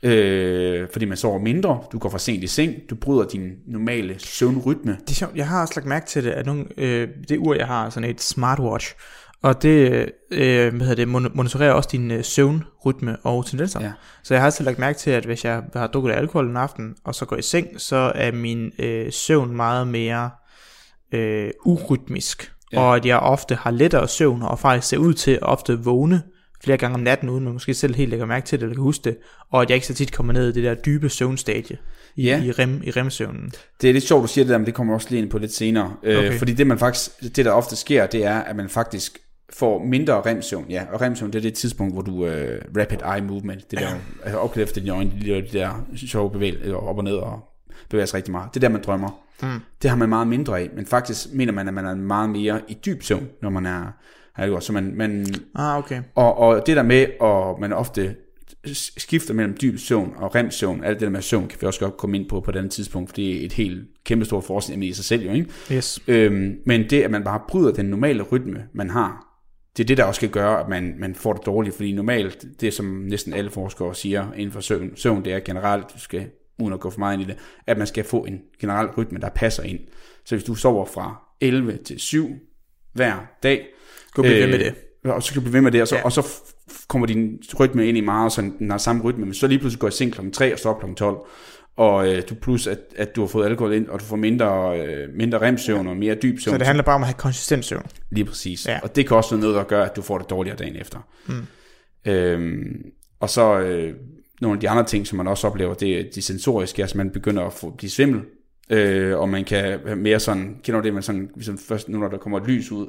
Øh, 0.03 0.89
fordi 0.93 1.05
man 1.05 1.17
sover 1.17 1.39
mindre, 1.39 1.85
du 1.93 1.99
går 1.99 2.09
for 2.09 2.19
sent 2.19 2.45
i 2.45 2.47
seng, 2.47 2.75
du 2.91 2.95
bryder 2.95 3.29
din 3.29 3.53
normale 3.67 4.15
søvnrytme. 4.19 4.93
Det 5.01 5.11
er 5.11 5.15
sjovt, 5.15 5.37
jeg 5.37 5.49
har 5.49 5.61
også 5.63 5.73
lagt 5.77 5.87
mærke 5.87 6.07
til 6.07 6.25
det, 6.25 6.31
at 6.31 6.47
nogle, 6.47 6.65
øh, 6.77 7.09
det 7.29 7.39
ur, 7.39 7.55
jeg 7.55 7.67
har, 7.67 7.91
sådan 7.91 8.11
et 8.11 8.21
smartwatch, 8.21 8.95
og 9.43 9.63
det, 9.63 10.09
øh, 10.31 10.75
hvad 10.77 10.87
hedder 10.87 10.95
det 10.95 11.07
mon- 11.15 11.31
monitorerer 11.35 11.73
også 11.73 11.89
din 11.93 12.11
øh, 12.11 12.25
søvnrytme 12.25 13.17
og 13.23 13.47
tendenser. 13.47 13.81
Ja. 13.81 13.93
Så 14.23 14.35
jeg 14.35 14.41
har 14.41 14.47
altid 14.47 14.65
lagt 14.65 14.79
mærke 14.79 14.99
til, 14.99 15.11
at 15.11 15.25
hvis 15.25 15.45
jeg 15.45 15.63
har 15.75 15.87
drukket 15.87 16.13
alkohol 16.13 16.47
en 16.49 16.57
aften, 16.57 16.95
og 17.05 17.15
så 17.15 17.25
går 17.25 17.37
i 17.37 17.43
seng, 17.43 17.67
så 17.81 18.13
er 18.15 18.33
min 18.33 18.73
øh, 18.79 19.13
søvn 19.13 19.57
meget 19.57 19.89
mere 19.89 20.31
øh, 21.13 21.51
urytmisk. 21.65 22.53
Ja. 22.73 22.81
Og 22.81 22.97
at 22.97 23.07
jeg 23.07 23.19
ofte 23.19 23.55
har 23.55 23.71
lettere 23.71 24.09
søvn, 24.09 24.43
og 24.43 24.59
faktisk 24.59 24.89
ser 24.89 24.99
ud 24.99 25.15
til 25.15 25.31
at 25.31 25.43
ofte 25.43 25.79
vågne 25.79 26.23
flere 26.65 26.77
gange 26.79 26.95
om 26.95 27.01
natten, 27.01 27.29
uden 27.29 27.45
man 27.45 27.53
måske 27.53 27.75
selv 27.75 27.95
helt 27.95 28.11
lægger 28.11 28.27
mærke 28.27 28.47
til 28.47 28.59
det, 28.59 28.65
eller 28.65 28.75
kan 28.75 28.83
huske 28.83 29.05
det, 29.05 29.17
og 29.51 29.63
at 29.63 29.69
jeg 29.71 29.75
ikke 29.75 29.87
så 29.87 29.95
tit 29.95 30.13
kommer 30.13 30.33
ned 30.33 30.49
i 30.49 30.53
det 30.53 30.65
der 30.65 30.75
dybe 30.75 31.09
søvnstadie 31.09 31.77
i, 32.17 32.23
Ja. 32.23 32.43
i, 32.43 32.51
rem, 32.53 32.81
i 32.85 32.91
remsøvnen. 32.91 33.53
Det 33.81 33.89
er 33.89 33.93
lidt 33.93 34.05
sjovt, 34.05 34.23
du 34.23 34.29
siger 34.29 34.45
det 34.45 34.51
der, 34.53 34.59
men 34.59 34.67
det 34.67 34.75
kommer 34.75 34.95
også 34.95 35.07
lige 35.11 35.23
ind 35.23 35.31
på 35.31 35.39
lidt 35.39 35.53
senere. 35.55 35.95
Øh, 36.03 36.19
Okay. 36.19 36.39
Fordi 36.39 36.53
det, 36.53 36.67
man 36.67 36.79
faktisk, 36.79 37.11
det, 37.37 37.45
der 37.45 37.51
ofte 37.51 37.77
sker, 37.77 38.07
det 38.07 38.25
er, 38.25 38.39
at 38.39 38.57
man 38.57 38.69
faktisk 38.69 39.19
får 39.53 39.85
mindre 39.85 40.21
remsøvn. 40.27 40.67
Ja, 40.71 40.85
og 40.93 41.01
remsøvn, 41.01 41.33
det 41.33 41.39
er 41.39 41.43
det 41.43 41.55
tidspunkt, 41.55 41.95
hvor 41.95 42.03
du 42.03 42.27
øh, 42.27 42.63
rapid 42.79 42.99
eye 43.15 43.27
movement, 43.27 43.71
det 43.71 43.79
der, 43.79 43.89
altså 44.25 44.39
opklædt 44.39 44.69
efter 44.69 44.81
dine 44.81 44.93
øjne, 44.93 45.13
de 45.23 45.27
der, 45.27 45.41
de 45.41 45.59
der 45.59 45.85
sjove 45.97 46.31
bevægelser 46.31 46.75
op 46.75 46.99
og 46.99 47.05
ned 47.05 47.15
og 47.15 47.41
bevæger 47.91 48.07
sig 48.07 48.17
rigtig 48.17 48.33
meget. 48.33 48.55
Det 48.55 48.57
er 48.65 48.69
der, 48.69 48.73
man 48.73 48.83
drømmer. 48.83 49.23
Mm. 49.43 49.49
Det 49.83 49.91
har 49.91 49.97
man 49.97 50.09
meget 50.09 50.27
mindre 50.27 50.61
af, 50.61 50.71
men 50.77 50.87
faktisk 50.87 51.33
mener 51.33 51.53
man, 51.53 51.69
at 51.69 51.75
man 51.75 51.87
er 51.87 51.95
meget 51.95 52.31
mere 52.31 52.61
i 52.69 52.75
dyb 52.87 53.03
søvn, 53.03 53.29
når 53.43 53.51
man 53.51 53.67
er, 53.67 53.87
har 54.33 54.49
godt. 54.49 54.65
Så 54.65 54.73
man, 54.73 54.93
man, 54.97 55.27
Ah, 55.55 55.79
okay. 55.79 56.03
og, 56.15 56.39
og 56.39 56.67
det 56.67 56.77
der 56.77 56.83
med, 56.83 57.07
at 57.23 57.61
man 57.61 57.73
ofte 57.73 58.15
skifter 58.73 59.35
mellem 59.35 59.57
dyb 59.63 59.79
søvn 59.79 60.13
og 60.17 60.35
rem 60.35 60.51
søvn, 60.51 60.85
alt 60.85 61.01
det 61.01 61.07
der 61.07 61.11
med 61.11 61.23
søvn, 61.23 61.49
kan 61.49 61.59
vi 61.61 61.67
også 61.67 61.81
godt 61.81 61.97
komme 61.97 62.17
ind 62.19 62.29
på 62.29 62.41
på 62.41 62.51
et 62.51 62.57
andet 62.57 62.73
tidspunkt, 62.73 63.11
for 63.11 63.15
det 63.17 63.41
er 63.43 63.47
et 63.47 63.53
helt 63.53 63.89
kæmpestort 64.05 64.45
forskning 64.45 64.85
i 64.85 64.93
sig 64.93 65.05
selv 65.05 65.23
jo, 65.27 65.33
ikke? 65.33 65.51
Yes. 65.73 66.01
Øhm, 66.09 66.55
men 66.67 66.91
det, 66.91 67.03
at 67.03 67.11
man 67.11 67.25
bare 67.25 67.41
bryder 67.49 67.73
den 67.73 67.87
normale 67.87 68.23
rytme, 68.23 68.65
man 68.75 68.91
har, 68.91 69.32
det 69.77 69.83
er 69.83 69.87
det, 69.87 69.97
der 69.97 70.05
også 70.05 70.19
skal 70.19 70.29
gøre, 70.29 70.61
at 70.61 70.69
man, 70.69 70.95
man 70.99 71.15
får 71.15 71.33
det 71.33 71.47
dårligt, 71.47 71.77
fordi 71.77 71.93
normalt, 71.93 72.47
det 72.61 72.75
som 72.75 72.87
næsten 72.87 73.33
alle 73.33 73.51
forskere 73.51 73.95
siger 73.95 74.33
inden 74.33 74.53
for 74.53 74.61
søvn, 74.61 74.97
søvn 74.97 75.25
det 75.25 75.33
er 75.33 75.41
generelt, 75.41 75.85
du 75.95 76.01
skal, 76.01 76.31
uden 76.59 76.73
at 76.73 76.81
gå 76.81 76.91
for 76.91 76.99
meget 76.99 77.15
ind 77.15 77.23
i 77.23 77.27
det, 77.33 77.37
at 77.67 77.79
man 77.79 77.87
skal 77.87 78.05
få 78.05 78.25
en 78.25 78.41
generel 78.61 78.87
rytme, 78.87 79.19
der 79.19 79.29
passer 79.29 79.63
ind. 79.63 79.79
Så 80.25 80.35
hvis 80.35 80.45
du 80.45 80.55
sover 80.55 80.85
fra 80.85 81.23
11 81.41 81.77
til 81.77 82.01
7, 82.01 82.29
hver 82.93 83.27
dag. 83.43 83.67
Gå 84.13 84.23
blive 84.23 84.35
ved 84.35 84.47
med 84.47 84.59
det. 84.59 84.75
Og 85.05 85.23
så 85.23 85.33
kan 85.33 85.41
du 85.41 85.45
blive 85.45 85.53
ved 85.53 85.61
med 85.61 85.73
det, 85.73 85.83
og 85.83 85.89
så, 85.89 85.97
Ja. 85.97 86.05
og 86.05 86.13
så 86.13 86.27
kommer 86.89 87.07
din 87.07 87.43
rytme 87.61 87.89
ind 87.89 87.99
i 87.99 88.01
meget, 88.01 88.33
så 88.33 88.41
den 88.59 88.71
har 88.71 88.79
samme 88.79 89.03
rytme, 89.03 89.25
men 89.25 89.35
så 89.35 89.47
lige 89.47 89.59
pludselig 89.59 89.81
går 89.81 89.89
i 89.89 89.91
seng 89.91 90.13
kl. 90.13 90.31
3 90.31 90.53
og 90.53 90.59
stopper 90.59 90.89
kl. 90.89 90.95
12, 90.95 91.17
og 91.77 92.09
øh, 92.13 92.23
du 92.31 92.35
plus, 92.35 92.67
at, 92.67 92.79
at 92.97 93.17
du 93.17 93.21
har 93.21 93.29
fået 93.29 93.47
alkohol 93.47 93.73
ind, 93.75 93.89
og 93.89 94.01
du 94.01 94.05
får 94.05 94.17
mindre, 94.17 94.81
øh, 94.81 95.09
mindre 95.15 95.39
remsøvn 95.41 95.87
og 95.87 95.97
mere 95.97 96.15
dyb 96.15 96.39
søvn. 96.41 96.55
Så 96.55 96.59
det 96.59 96.67
handler 96.67 96.83
bare 96.85 96.95
om 96.95 97.03
at 97.03 97.07
have 97.07 97.15
konsistent 97.19 97.65
søvn. 97.65 97.87
Lige 98.11 98.25
præcis. 98.25 98.67
Ja. 98.67 98.81
Og 98.83 98.97
det 98.97 99.09
kan 99.09 99.17
også 99.17 99.31
være 99.31 99.41
noget, 99.41 99.57
der 99.57 99.65
gør, 99.65 99.85
at 99.85 99.97
du 99.97 100.03
får 100.03 100.19
det 100.19 100.31
dårligere 100.31 100.57
dagen 100.57 100.77
efter. 100.77 100.99
Mm. 101.27 101.35
Øhm, 102.13 102.83
og 103.21 103.31
så 103.31 103.59
øh, 103.61 103.95
nogle 104.41 104.57
af 104.57 104.61
de 104.61 104.69
andre 104.69 104.85
ting, 104.85 105.07
som 105.07 105.17
man 105.17 105.27
også 105.27 105.47
oplever, 105.47 105.75
det 105.75 106.01
er 106.01 106.05
de 106.15 106.23
sensoriske, 106.23 106.83
altså 106.83 106.99
man 106.99 107.11
begynder 107.11 107.43
at 107.43 107.53
få, 107.53 107.71
blive 107.71 107.91
svimmel, 107.91 108.21
øh, 108.71 109.19
og 109.19 109.29
man 109.29 109.45
kan 109.45 109.79
mere 109.97 110.21
sådan, 110.21 110.57
kender 110.65 110.81
det, 110.83 110.95
man 110.95 111.03
sådan, 111.03 111.31
ligesom 111.35 111.59
først, 111.59 111.89
nu 111.89 111.99
når 111.99 112.09
der 112.09 112.19
kommer 112.19 112.41
et 112.41 112.47
lys 112.47 112.73
ud 112.73 112.87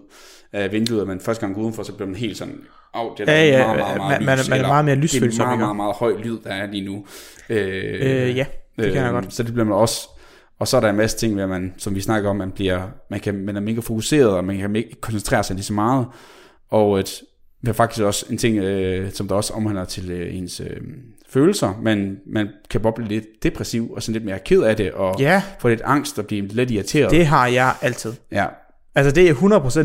af 0.53 0.71
vinduet, 0.71 1.01
og 1.01 1.07
man 1.07 1.19
første 1.19 1.41
gang 1.41 1.55
går 1.55 1.61
udenfor, 1.61 1.83
så 1.83 1.93
bliver 1.95 2.07
man 2.07 2.15
helt 2.15 2.37
sådan, 2.37 2.55
af, 2.93 3.05
det 3.17 3.29
er 3.29 3.33
Ja, 3.33 3.45
ja, 3.45 3.57
meget, 3.67 3.77
meget, 3.79 3.97
meget 3.97 4.23
man- 4.25 4.37
lys, 4.39 4.49
man 4.49 4.61
er 4.61 4.67
meget 4.67 4.85
mere 4.85 4.95
Det 4.95 5.03
lysfølsom, 5.03 5.41
er 5.41 5.45
meget, 5.45 5.55
ikke? 5.57 5.63
meget, 5.65 5.75
meget 5.75 5.95
høj 5.95 6.17
lyd, 6.23 6.37
der 6.43 6.49
er 6.49 6.71
lige 6.71 6.85
nu. 6.85 7.05
Øh, 7.49 8.27
Øh, 8.29 8.37
ja, 8.37 8.45
det 8.77 8.93
kan 8.93 9.03
jeg 9.03 9.11
godt. 9.11 9.33
Så 9.33 9.43
det 9.43 9.53
bliver 9.53 9.65
man 9.65 9.77
også, 9.77 10.07
og 10.59 10.67
så 10.67 10.77
er 10.77 10.81
der 10.81 10.89
en 10.89 10.95
masse 10.95 11.17
ting, 11.17 11.33
hvor 11.35 11.47
man, 11.47 11.73
som 11.77 11.95
vi 11.95 12.01
snakker 12.01 12.29
om, 12.29 12.35
man, 12.35 12.51
bliver, 12.51 12.81
man, 13.09 13.19
kan, 13.19 13.35
man 13.45 13.55
er 13.55 13.59
mega 13.61 13.79
fokuseret, 13.79 14.29
og 14.29 14.45
man 14.45 14.57
kan 14.57 14.75
ikke 14.75 15.01
koncentrere 15.01 15.43
sig 15.43 15.55
lige 15.55 15.65
så 15.65 15.73
meget. 15.73 16.05
Og 16.69 16.99
et, 16.99 17.21
det 17.61 17.69
er 17.69 17.73
faktisk 17.73 18.03
også 18.03 18.25
en 18.29 18.37
ting, 18.37 18.57
øh, 18.57 19.11
som 19.11 19.27
der 19.27 19.35
også 19.35 19.53
omhandler 19.53 19.85
til 19.85 20.11
øh, 20.11 20.35
ens 20.35 20.59
øh, 20.59 20.77
følelser. 21.29 21.73
Man, 21.81 22.17
man 22.27 22.49
kan 22.69 22.81
bare 22.81 22.93
blive 22.93 23.07
lidt 23.09 23.25
depressiv, 23.43 23.91
og 23.91 24.03
sådan 24.03 24.13
lidt 24.13 24.25
mere 24.25 24.39
ked 24.39 24.61
af 24.61 24.75
det, 24.75 24.91
og 24.91 25.15
Ja, 25.19 25.41
få 25.59 25.67
lidt 25.69 25.81
angst 25.85 26.19
og 26.19 26.25
blive 26.25 26.47
lidt 26.47 26.71
irriteret. 26.71 27.11
det 27.11 27.25
har 27.27 27.47
jeg 27.47 27.75
altid. 27.81 28.13
Ja, 28.31 28.45
Altså 28.95 29.11
det 29.11 29.29
er 29.29 29.33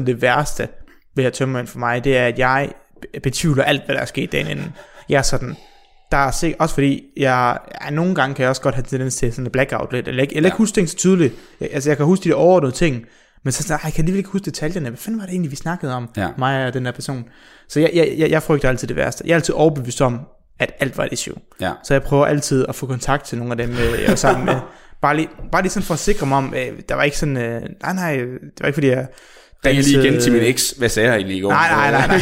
100% 0.00 0.04
det 0.06 0.22
værste 0.22 0.68
ved 1.14 1.24
at 1.24 1.32
tømme 1.32 1.66
for 1.66 1.78
mig, 1.78 2.04
det 2.04 2.16
er, 2.16 2.26
at 2.26 2.38
jeg 2.38 2.72
betvivler 3.22 3.64
alt, 3.64 3.84
hvad 3.86 3.94
der 3.94 4.00
er 4.00 4.04
sket 4.06 4.32
dagen 4.32 4.46
inden. 4.46 4.72
Jeg 5.08 5.18
er 5.18 5.22
sådan, 5.22 5.56
der 6.12 6.16
er 6.18 6.30
sikkert, 6.30 6.60
også 6.60 6.74
fordi, 6.74 7.02
jeg, 7.16 7.58
ja, 7.84 7.90
nogle 7.90 8.14
gange 8.14 8.34
kan 8.34 8.42
jeg 8.42 8.50
også 8.50 8.62
godt 8.62 8.74
have 8.74 8.84
tendens 8.88 9.16
til 9.16 9.32
sådan 9.32 9.46
en 9.46 9.50
blackout 9.50 9.92
lidt, 9.92 10.08
eller 10.08 10.22
ikke, 10.22 10.36
eller 10.36 10.48
ikke 10.48 10.54
Ja. 10.54 10.58
huske 10.58 10.74
ting 10.74 10.88
så 10.88 10.96
tydeligt. 10.96 11.34
Jeg, 11.60 11.68
altså 11.72 11.90
jeg 11.90 11.96
kan 11.96 12.06
huske 12.06 12.24
de 12.24 12.34
overordnede 12.34 12.72
ting, 12.72 13.04
men 13.44 13.52
så 13.52 13.62
sådan, 13.62 13.74
"Ej, 13.74 13.80
jeg 13.84 13.92
kan 13.92 14.02
alligevel 14.02 14.18
ikke 14.18 14.30
huske 14.30 14.44
detaljerne. 14.44 14.88
Hvad 14.88 14.98
fanden 14.98 15.20
var 15.20 15.24
det 15.26 15.32
egentlig, 15.32 15.50
vi 15.50 15.56
snakkede 15.56 15.94
om, 15.94 16.08
Ja. 16.16 16.28
mig 16.38 16.66
og 16.66 16.74
den 16.74 16.84
der 16.84 16.92
person? 16.92 17.24
Så 17.68 17.80
jeg, 17.80 17.90
jeg, 17.94 18.14
jeg, 18.18 18.30
jeg 18.30 18.42
frygter 18.42 18.68
altid 18.68 18.88
det 18.88 18.96
værste. 18.96 19.24
Jeg 19.26 19.32
er 19.32 19.36
altid 19.36 19.54
overbevist 19.54 20.00
om, 20.00 20.20
at 20.60 20.72
alt 20.80 20.98
var 20.98 21.04
et 21.04 21.12
issue. 21.12 21.34
ja. 21.60 21.72
Så 21.84 21.94
jeg 21.94 22.02
prøver 22.02 22.26
altid 22.26 22.66
at 22.68 22.74
få 22.74 22.86
kontakt 22.86 23.24
til 23.24 23.38
nogle 23.38 23.50
af 23.52 23.56
dem, 23.56 23.70
øh, 23.70 24.00
jeg 24.00 24.08
var 24.08 24.14
sammen 24.14 24.44
med. 24.44 24.54
Bare 25.02 25.16
lige, 25.16 25.28
bare 25.52 25.62
lige 25.62 25.72
sådan 25.72 25.84
for 25.86 25.94
at 25.94 26.00
sikre 26.00 26.26
mig 26.26 26.38
om, 26.38 26.54
øh, 26.56 26.80
der 26.88 26.94
var 26.94 27.02
ikke 27.02 27.18
sådan, 27.18 27.36
øh, 27.36 27.62
nej 27.82 27.92
nej, 27.94 28.12
det 28.16 28.60
var 28.60 28.66
ikke 28.66 28.76
fordi 28.76 28.88
jeg... 28.88 29.06
Ring 29.66 29.76
lige 29.78 30.02
igen 30.06 30.20
til 30.20 30.32
min 30.32 30.42
eks. 30.42 30.70
Hvad 30.78 30.88
sagde 30.88 31.08
jeg 31.08 31.16
egentlig 31.16 31.36
i 31.36 31.40
går? 31.40 31.50
Nej, 31.50 31.90
nej, 31.90 31.90
nej, 31.90 32.20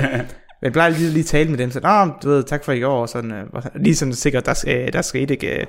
nej. 0.00 0.24
Men 0.60 0.64
jeg 0.66 0.72
plejer 0.72 0.90
lige 0.90 1.10
lige 1.10 1.20
at 1.20 1.26
tale 1.26 1.50
med 1.50 1.58
dem, 1.58 1.70
så 1.70 1.80
Nå, 1.80 2.12
du 2.22 2.28
ved, 2.28 2.42
tak 2.44 2.64
for 2.64 2.72
i 2.72 2.80
går, 2.80 3.00
og 3.02 3.08
sådan, 3.08 3.32
øh, 3.32 3.44
lige 3.74 3.96
sådan 3.96 4.14
sikkert, 4.14 4.46
der, 4.46 4.54
skal, 4.54 4.92
der 4.92 5.02
skete 5.02 5.34
ikke 5.34 5.60
øh, 5.60 5.66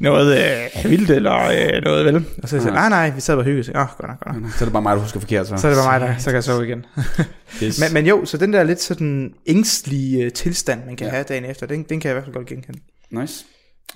noget 0.00 0.38
øh, 0.84 0.90
vildt, 0.90 1.10
eller 1.10 1.34
øh, 1.76 1.82
noget, 1.84 2.04
vel? 2.04 2.24
Og 2.42 2.48
så 2.48 2.56
jeg 2.56 2.62
sådan, 2.62 2.74
nej, 2.78 2.88
nej, 2.88 3.10
vi 3.10 3.20
sad 3.20 3.34
bare 3.34 3.40
og 3.40 3.44
hyggede, 3.44 3.64
så, 3.64 3.70
åh, 3.70 3.76
godt 3.98 4.08
nok, 4.08 4.20
godt 4.24 4.42
nok. 4.42 4.52
Så 4.52 4.64
er 4.64 4.66
det 4.66 4.72
bare 4.72 4.82
mig, 4.82 4.96
der 4.96 5.02
husker 5.02 5.20
forkert. 5.20 5.46
Så, 5.48 5.56
Så 5.56 5.68
er 5.68 5.74
det 5.74 5.82
bare 5.84 6.00
mig, 6.00 6.08
der, 6.08 6.18
så 6.18 6.24
kan 6.24 6.34
jeg 6.34 6.44
sove 6.44 6.64
igen. 6.68 6.84
Yes. 7.62 7.80
Men, 7.80 7.94
men 7.94 8.06
jo, 8.06 8.24
så 8.24 8.36
den 8.36 8.52
der 8.52 8.62
lidt 8.62 8.80
sådan 8.82 9.32
ængstlige 9.46 10.24
øh, 10.24 10.32
tilstand, 10.32 10.80
man 10.86 10.96
kan 10.96 11.06
Ja. 11.06 11.10
have 11.12 11.24
dagen 11.28 11.44
efter, 11.44 11.66
den, 11.66 11.82
den 11.82 12.00
kan 12.00 12.08
jeg 12.08 12.12
i 12.12 12.16
hvert 12.16 12.24
fald 12.24 12.34
godt 12.34 12.46
genkende. 12.46 12.78
Nice. 13.10 13.44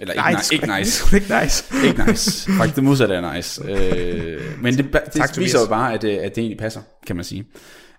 Eller 0.00 0.14
ikke, 0.14 0.22
det 0.22 0.68
nej, 0.68 0.72
er 0.72 0.76
ikke 0.76 0.78
nice. 0.80 1.16
ikke 1.16 1.34
nice. 1.42 1.64
ikke 1.86 2.10
nice. 2.10 2.52
Faktisk 2.52 2.76
det 2.76 2.84
modsatte 2.84 3.14
er 3.14 3.34
nice. 3.34 3.62
Øh, 3.68 4.40
men 4.62 4.76
det, 4.76 4.86
det 4.92 5.00
Tak, 5.12 5.38
viser 5.38 5.60
jo 5.60 5.66
bare, 5.66 5.94
at, 5.94 6.02
det- 6.02 6.18
at 6.18 6.34
det 6.34 6.42
egentlig 6.42 6.58
passer, 6.58 6.80
kan 7.06 7.16
man 7.16 7.24
sige. 7.24 7.44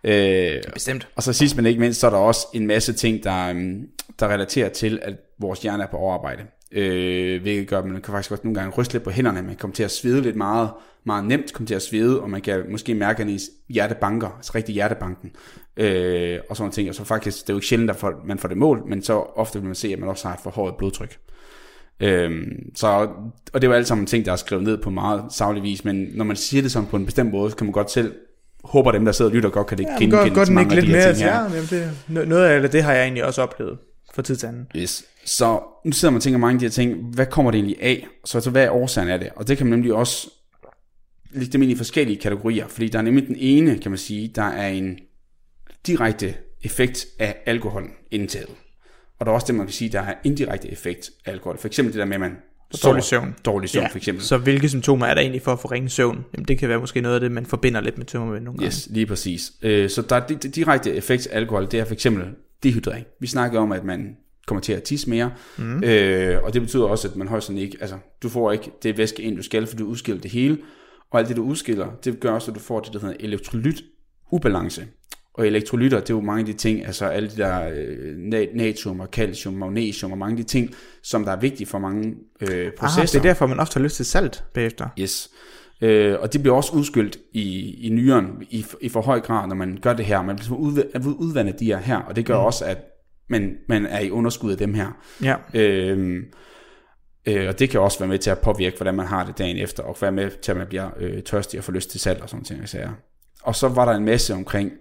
Øh, 0.04 0.62
Bestemt. 0.74 1.08
og 1.16 1.24
så 1.24 1.34
sidst 1.34 1.56
men 1.56 1.66
ikke 1.66 1.80
mindst, 1.80 2.00
så 2.00 2.08
er 2.08 2.12
der 2.12 2.18
også 2.18 2.48
en 2.54 2.68
masse 2.68 2.94
ting, 2.94 3.24
der, 3.24 3.50
øhm, 3.50 3.88
der 4.20 4.28
relaterer 4.28 4.70
til, 4.70 5.00
at 5.02 5.16
vores 5.40 5.62
hjerne 5.62 5.84
er 5.84 5.88
på 5.88 5.98
overarbejde. 5.98 6.44
Øh, 6.72 7.42
hvilket 7.42 7.68
gør, 7.68 7.80
at 7.80 7.86
man 7.86 8.02
kan 8.02 8.12
faktisk 8.12 8.30
godt 8.30 8.44
nogle 8.44 8.60
gange 8.60 8.76
ryste 8.78 8.94
lidt 8.94 9.04
på 9.04 9.10
hænderne. 9.10 9.42
Man 9.42 9.56
kommer 9.56 9.76
til 9.76 9.84
at 9.84 9.92
svede 9.92 10.22
lidt 10.22 10.36
meget, 10.36 10.70
meget 11.04 11.26
nemt 11.26 11.54
komme 11.54 11.68
til 11.68 11.76
at 11.76 11.82
svede, 11.82 12.22
og 12.22 12.30
man 12.30 12.42
kan 12.42 12.64
måske 12.72 12.96
mærke, 12.96 13.24
at 13.24 13.30
ens 13.30 13.44
hjerte 13.70 13.96
banker, 14.02 14.30
altså 14.30 14.52
rigtig 14.56 14.74
hjertebanken, 14.74 15.32
øh, 15.78 16.40
og 16.50 16.56
sådan 16.56 16.64
nogle 16.64 16.74
ting. 16.74 16.90
Og 16.90 16.96
så 16.96 17.04
faktisk, 17.04 17.42
det 17.42 17.50
er 17.50 17.54
jo 17.54 17.58
ikke 17.58 17.68
sjældent, 17.68 17.90
at 17.90 18.04
man 18.26 18.40
får 18.40 18.48
det 18.48 18.58
mål, 18.58 18.84
men 18.88 19.02
så 19.02 19.14
ofte 19.14 19.60
vil 19.60 19.66
man 19.66 19.76
se, 19.76 19.94
at 19.94 20.00
man 20.00 20.10
også 20.10 20.28
har 20.28 20.36
et 20.36 20.42
forhøjet 20.44 20.76
blodtryk. 20.78 21.18
Øhm, 22.00 22.76
så, 22.76 23.10
og 23.54 23.62
det 23.62 23.70
var 23.70 23.76
alt 23.76 23.88
sammen 23.88 24.08
ting, 24.08 24.26
der 24.26 24.32
er 24.32 24.36
skrevet 24.36 24.64
ned 24.64 24.78
på 24.78 24.90
meget 24.90 25.24
savlig 25.30 25.64
vis, 25.64 25.86
men 25.86 26.08
når 26.14 26.26
man 26.26 26.36
siger 26.36 26.62
det 26.62 26.72
sådan 26.72 26.90
på 26.90 26.98
en 26.98 27.06
bestemt 27.06 27.32
måde, 27.32 27.52
så 27.52 27.58
kan 27.58 27.66
man 27.66 27.72
godt 27.72 27.92
selv, 27.92 28.14
håber 28.64 28.92
dem, 28.92 29.06
der 29.06 29.12
sidder 29.12 29.32
og 29.32 29.36
lytter, 29.36 29.50
godt 29.50 29.68
kan 29.68 29.78
det 29.78 29.84
Ja, 29.84 29.90
genkende 29.90 30.18
godt, 30.18 30.34
godt 30.34 30.50
mange 30.50 30.70
af 30.72 30.76
lidt 30.76 30.88
de 30.88 30.92
mere. 30.92 31.14
ting 31.14 31.30
her. 31.30 31.36
Ja, 31.36 31.42
jamen 31.44 31.68
det, 31.70 31.92
no- 32.10 32.26
noget 32.26 32.46
af 32.46 32.62
det, 32.62 32.72
det 32.72 32.84
har 32.84 32.94
jeg 32.94 33.04
egentlig 33.04 33.26
også 33.26 33.42
oplevet 33.42 33.78
for 34.14 34.22
tid 34.22 34.36
til 34.36 34.48
anden. 34.48 34.68
Yes. 34.76 35.06
Så 35.26 35.60
nu 35.86 35.92
sidder 35.92 36.12
man 36.12 36.18
og 36.18 36.22
tænker 36.24 36.38
mange 36.40 36.56
af 36.56 36.60
de 36.60 36.66
her 36.66 36.72
ting, 36.72 37.04
hvad 37.16 37.26
kommer 37.26 37.52
det 37.52 37.58
egentlig 37.58 37.78
af? 37.82 38.08
Så 38.26 38.38
altså, 38.38 38.50
hvad 38.50 38.64
er 38.64 38.70
årsagen 38.72 39.10
af 39.10 39.20
det? 39.20 39.30
Og 39.36 39.48
det 39.48 39.58
kan 39.58 39.68
man 39.68 39.78
nemlig 39.80 39.94
også 39.94 40.30
lægge 41.32 41.54
dem 41.54 41.62
ind 41.62 41.72
i 41.72 41.76
forskellige 41.76 42.18
kategorier, 42.22 42.68
fordi 42.68 42.88
der 42.88 42.98
er 42.98 43.02
nemlig 43.04 43.28
den 43.28 43.36
ene, 43.40 43.78
kan 43.78 43.92
man 43.92 43.98
sige, 43.98 44.32
der 44.36 44.44
er 44.44 44.68
en 44.68 45.00
direkte 45.88 46.34
effekt 46.64 47.06
af 47.20 47.36
alkoholindtaget. 47.46 48.50
Og 49.20 49.26
der 49.26 49.32
er 49.32 49.36
også 49.36 49.48
det, 49.48 49.56
man 49.56 49.66
kan 49.66 49.74
sige, 49.74 49.90
der 49.92 50.02
er 50.02 50.14
indirekte 50.24 50.72
effekt 50.72 51.10
af 51.26 51.32
alkohol. 51.32 51.58
For 51.58 51.68
eksempel 51.68 51.94
det 51.94 52.00
der 52.00 52.06
med, 52.06 52.14
at 52.16 52.20
man 52.22 52.36
Dårlig 52.84 53.04
søvn. 53.04 53.36
Dårlig 53.46 53.70
søvn, 53.70 53.90
for 53.92 53.98
eksempel. 53.98 54.24
Så 54.24 54.38
hvilke 54.38 54.70
symptomer 54.70 55.06
er 55.06 55.14
der 55.14 55.22
egentlig 55.22 55.42
for 55.42 55.52
at 55.52 55.60
få 55.60 55.68
ringe 55.68 55.90
søvn? 55.90 56.26
Jamen, 56.34 56.46
det 56.48 56.58
kan 56.58 56.70
være 56.70 56.80
måske 56.80 57.02
noget 57.02 57.16
af 57.16 57.22
det, 57.22 57.32
man 57.32 57.46
forbinder 57.46 57.82
lidt 57.82 57.98
med 57.98 58.06
tømmermænd 58.06 58.44
nogle 58.44 58.58
gange. 58.58 58.68
Yes, 58.68 58.88
lige 58.92 59.06
præcis. 59.06 59.52
Øh, 59.62 59.90
så 59.90 60.02
der 60.02 60.16
er 60.16 60.22
di- 60.32 60.38
di- 60.46 60.50
direkte 60.50 60.94
effekt 60.94 61.28
af 61.28 61.38
alkohol, 61.38 61.68
det 61.72 61.80
er 61.80 61.86
for 61.86 61.94
eksempel 61.94 62.26
dehydrering. 62.64 63.06
Vi 63.20 63.28
snakkede 63.28 63.62
om, 63.62 63.72
at 63.72 63.84
man 63.84 64.18
kommer 64.48 64.62
til 64.62 64.74
at 64.74 64.84
tisse 64.84 65.10
mere, 65.10 65.32
mm. 65.58 65.84
øh, 65.84 66.44
og 66.44 66.54
det 66.54 66.62
betyder 66.62 66.84
også, 66.84 67.08
at 67.08 67.16
man 67.16 67.28
højst 67.28 67.50
ikke, 67.50 67.78
altså 67.82 67.96
du 68.24 68.30
får 68.30 68.52
ikke 68.52 68.72
det 68.84 68.98
væske 68.98 69.22
ind, 69.22 69.38
du 69.38 69.44
skal, 69.44 69.68
for 69.68 69.76
du 69.76 69.86
udskiller 69.86 70.22
det 70.22 70.32
hele, 70.32 70.58
og 71.12 71.20
alt 71.20 71.28
det, 71.28 71.38
du 71.38 71.44
udskiller, 71.44 71.88
det 72.04 72.20
gør 72.20 72.32
også, 72.32 72.52
at 72.52 72.56
du 72.56 72.60
får 72.62 72.80
det, 72.80 72.94
der 72.94 73.00
hedder 73.00 73.16
elektrolyt 73.20 73.84
ubalance. 74.32 74.86
Og 75.34 75.48
elektrolytter, 75.48 76.00
det 76.00 76.10
er 76.10 76.14
jo 76.14 76.22
mange 76.22 76.40
af 76.40 76.46
de 76.46 76.54
ting, 76.54 76.86
altså 76.86 77.06
alle 77.06 77.30
de 77.30 77.38
der 77.38 77.70
øh, 77.76 78.18
nat- 78.18 78.56
natrium 78.56 79.00
og 79.00 79.08
calcium, 79.12 79.54
magnesium 79.54 80.12
og 80.12 80.18
mange 80.18 80.32
af 80.32 80.38
de 80.38 80.44
ting, 80.44 80.70
som 81.04 81.26
der 81.26 81.32
er 81.32 81.40
vigtige 81.40 81.68
for 81.68 81.80
mange 81.80 82.14
øh, 82.42 82.48
Aha, 82.50 82.70
processer. 82.78 83.20
det 83.20 83.26
er 83.26 83.30
derfor, 83.30 83.48
man 83.48 83.60
ofte 83.60 83.78
har 83.78 83.84
lyst 83.84 83.96
til 83.96 84.06
salt 84.06 84.44
bagefter. 84.54 84.88
Yes. 85.00 85.30
Øh, 85.82 86.16
og 86.20 86.34
det 86.34 86.42
bliver 86.42 86.56
også 86.56 86.74
udskyldt 86.74 87.18
i, 87.32 87.76
i 87.88 87.90
nyren 87.90 88.28
i, 88.50 88.66
i 88.82 88.90
for 88.90 89.02
høj 89.02 89.20
grad, 89.20 89.48
når 89.48 89.56
man 89.56 89.78
gør 89.82 89.94
det 89.94 90.06
her. 90.06 90.22
Man 90.22 90.36
bliver 90.36 90.56
udv- 90.58 91.08
udvandet 91.20 91.60
de 91.60 91.66
her 91.66 91.78
her, 91.78 91.98
og 91.98 92.16
det 92.16 92.26
gør 92.26 92.38
mm. 92.40 92.46
også, 92.46 92.66
at 92.66 92.78
man, 93.30 93.56
man 93.70 93.86
er 93.86 94.00
i 94.00 94.12
underskud 94.12 94.52
af 94.52 94.58
dem 94.58 94.74
her. 94.74 94.88
Ja. 95.24 95.36
Øh, 95.54 96.24
øh, 97.28 97.48
og 97.48 97.60
det 97.60 97.70
kan 97.70 97.80
også 97.80 98.00
være 98.00 98.10
med 98.10 98.18
til 98.20 98.30
at 98.30 98.40
påvirke, 98.40 98.76
hvordan 98.78 98.96
man 98.96 99.06
har 99.08 99.26
det 99.26 99.38
dagen 99.38 99.58
efter, 99.58 99.84
og 99.84 99.98
være 100.02 100.12
med 100.12 100.30
til, 100.42 100.52
at 100.52 100.58
man 100.58 100.68
bliver 100.68 100.90
øh, 101.00 101.24
tørstig 101.24 101.58
og 101.58 101.64
får 101.64 101.74
lyst 101.74 101.90
til 101.90 102.00
salt 102.00 102.22
og 102.22 102.30
sådan 102.30 102.46
ting. 102.46 102.62
Og 103.44 103.56
så 103.56 103.68
var 103.68 103.86
der 103.86 103.98
en 103.98 104.06
masse 104.06 104.34
omkring, 104.34 104.72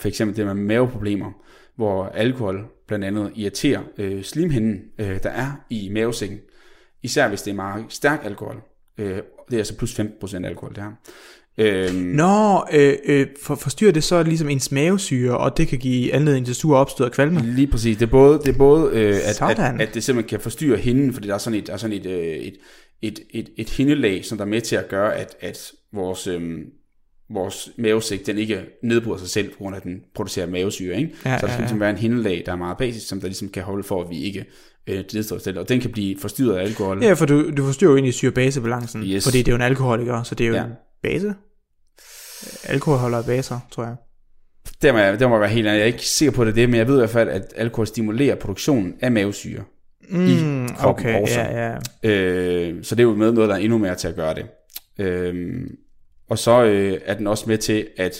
for 0.00 0.08
eksempel 0.08 0.36
det 0.36 0.46
med 0.46 0.54
maveproblemer, 0.54 1.32
hvor 1.76 2.06
alkohol 2.06 2.66
blandt 2.88 3.04
andet 3.04 3.32
irriterer 3.34 3.82
øh, 3.98 4.22
slimhinden, 4.22 4.82
øh, 4.98 5.22
der 5.22 5.30
er 5.30 5.52
i 5.70 5.88
mavesækken. 5.92 6.38
Især 7.02 7.28
hvis 7.28 7.42
det 7.42 7.50
er 7.50 7.54
meget 7.54 7.84
stærk 7.88 8.20
alkohol. 8.24 8.62
Øh, 8.98 9.16
det 9.50 9.54
er 9.54 9.58
altså 9.58 9.76
plus 9.76 10.00
15% 10.00 10.46
alkohol, 10.46 10.74
det 10.74 10.82
her. 10.82 10.90
Øhm, 11.58 11.94
Nå, 11.94 12.64
øh, 12.72 12.94
øh, 13.04 13.26
for, 13.42 13.54
forstyrrer 13.54 13.92
det 13.92 14.04
så 14.04 14.22
ligesom 14.22 14.48
ens 14.48 14.72
mavesyre, 14.72 15.38
og 15.38 15.56
det 15.56 15.68
kan 15.68 15.78
give 15.78 16.14
anledning 16.14 16.46
til 16.46 16.54
sur 16.54 16.76
opstød 16.76 17.06
og 17.06 17.12
kvalme? 17.12 17.40
Lige 17.40 17.66
præcis. 17.66 17.96
Det 17.96 18.06
er 18.06 18.10
både, 18.10 18.38
det 18.38 18.48
er 18.48 18.58
både 18.58 18.90
øh, 18.92 19.14
at, 19.14 19.42
at, 19.42 19.80
at 19.80 19.94
det 19.94 20.04
simpelthen 20.04 20.28
kan 20.28 20.40
forstyrre 20.40 20.76
hinden, 20.76 21.12
fordi 21.12 21.28
der 21.28 21.34
er 21.34 21.38
sådan 21.38 21.58
et, 21.58 21.66
der 21.66 21.72
er 21.72 21.76
sådan 21.76 21.96
et, 21.96 22.06
øh, 22.06 22.36
et, 22.36 22.56
et, 23.02 23.20
et, 23.30 23.48
et 23.56 23.70
hindelag, 23.70 24.24
som 24.24 24.38
der 24.38 24.44
er 24.44 24.48
med 24.48 24.60
til 24.60 24.76
at 24.76 24.88
gøre, 24.88 25.16
at, 25.16 25.36
at 25.40 25.72
vores, 25.92 26.26
øh, 26.26 26.58
vores 27.30 27.68
mavesæk, 27.78 28.26
den 28.26 28.38
ikke 28.38 28.60
nedbryder 28.82 29.18
sig 29.18 29.28
selv, 29.28 29.50
på 29.50 29.56
grund 29.58 29.74
af, 29.76 29.80
at 29.80 29.84
den 29.84 30.00
producerer 30.14 30.46
mavesyre. 30.46 30.96
Ikke? 30.96 31.14
Ja, 31.24 31.38
så 31.38 31.46
der 31.46 31.46
skal 31.46 31.48
ja, 31.48 31.52
ja. 31.54 31.58
ligesom 31.60 31.80
være 31.80 31.90
en 31.90 31.96
hindelag, 31.96 32.42
der 32.46 32.52
er 32.52 32.56
meget 32.56 32.76
basisk, 32.78 33.08
som 33.08 33.20
der 33.20 33.26
ligesom 33.26 33.48
kan 33.48 33.62
holde 33.62 33.82
for, 33.84 34.02
at 34.02 34.10
vi 34.10 34.22
ikke 34.22 34.44
øh, 34.86 35.04
nedstår 35.14 35.38
selv. 35.38 35.58
Og 35.58 35.68
den 35.68 35.80
kan 35.80 35.90
blive 35.92 36.18
forstyrret 36.20 36.56
af 36.58 36.62
alkohol. 36.62 37.04
Ja, 37.04 37.12
for 37.12 37.26
du, 37.26 37.50
du 37.50 37.64
forstyrrer 37.64 37.90
jo 37.90 37.96
egentlig 37.96 38.14
syre-base-balancen, 38.14 39.02
Yes. 39.02 39.24
fordi 39.24 39.38
det 39.38 39.48
er 39.48 39.52
jo 39.52 39.56
en 39.56 39.62
alkoholiker, 39.62 40.22
så 40.22 40.34
det 40.34 40.44
er 40.44 40.48
jo 40.48 40.54
Ja. 40.54 40.60
ja. 40.60 40.66
en 40.66 40.72
base. 41.02 41.34
Alkohol 42.64 42.98
holder 42.98 43.22
baser, 43.22 43.60
tror 43.70 43.84
jeg. 43.84 43.96
Der 44.82 44.92
må, 44.92 44.98
jeg, 44.98 45.20
der 45.20 45.28
må 45.28 45.34
jeg 45.34 45.40
være 45.40 45.50
helt 45.50 45.66
ærlig. 45.66 45.78
Jeg 45.78 45.82
er 45.82 45.86
ikke 45.92 46.06
sikker 46.08 46.32
på, 46.32 46.44
det 46.44 46.54
det, 46.56 46.68
men 46.70 46.78
jeg 46.78 46.88
ved 46.88 46.94
i 46.94 46.98
hvert 46.98 47.10
fald, 47.10 47.28
at 47.28 47.52
alkohol 47.56 47.86
stimulerer 47.86 48.34
produktionen 48.34 48.94
af 49.00 49.12
mavesyre. 49.12 49.62
Mm, 50.10 50.68
kroppen 50.68 51.06
okay, 51.06 51.22
også. 51.22 51.40
ja, 51.40 51.78
ja. 52.02 52.10
Øh, 52.10 52.84
så 52.84 52.94
det 52.94 53.00
er 53.02 53.04
jo 53.08 53.14
med 53.14 53.32
noget, 53.32 53.48
der 53.48 53.54
er 53.54 53.58
endnu 53.60 53.78
mere 53.78 53.94
til 53.94 54.08
at 54.08 54.14
gøre 54.16 54.34
det. 54.34 54.46
Øh, 54.98 55.34
og 56.28 56.38
så 56.38 56.64
øh, 56.64 57.00
er 57.04 57.14
den 57.14 57.26
også 57.26 57.44
med 57.48 57.58
til, 57.58 57.88
at 57.96 58.16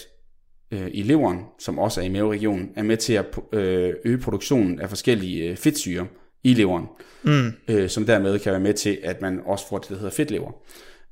øh, 0.70 0.88
i 0.92 1.02
leveren, 1.02 1.40
som 1.58 1.78
også 1.78 2.00
er 2.00 2.04
i 2.04 2.08
maveregionen, 2.08 2.70
er 2.76 2.82
med 2.82 2.96
til 2.96 3.12
at 3.12 3.26
øh, 3.52 3.94
øge 4.04 4.18
produktionen 4.18 4.80
af 4.80 4.88
forskellige 4.88 5.50
øh, 5.50 5.56
fedtsyre 5.56 6.06
i 6.44 6.54
leveren, 6.54 6.86
Mm. 7.22 7.52
øh, 7.68 7.88
som 7.88 8.06
dermed 8.06 8.38
kan 8.38 8.52
være 8.52 8.60
med 8.60 8.74
til, 8.74 8.98
at 9.02 9.20
man 9.22 9.40
også 9.46 9.68
får 9.68 9.78
det, 9.78 9.88
der 9.88 9.94
hedder 9.94 10.10
fedtlever, 10.10 10.52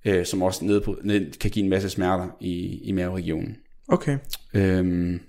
øh, 0.04 0.26
som 0.26 0.42
også 0.42 0.64
ned 0.64 0.80
på, 0.80 0.98
ned, 1.04 1.32
kan 1.32 1.50
give 1.50 1.62
en 1.64 1.70
masse 1.70 1.90
smerter 1.90 2.28
i, 2.40 2.80
i 2.84 2.92
maveregionen. 2.92 3.56
Okay. 3.88 4.18
Øhm, 4.54 5.20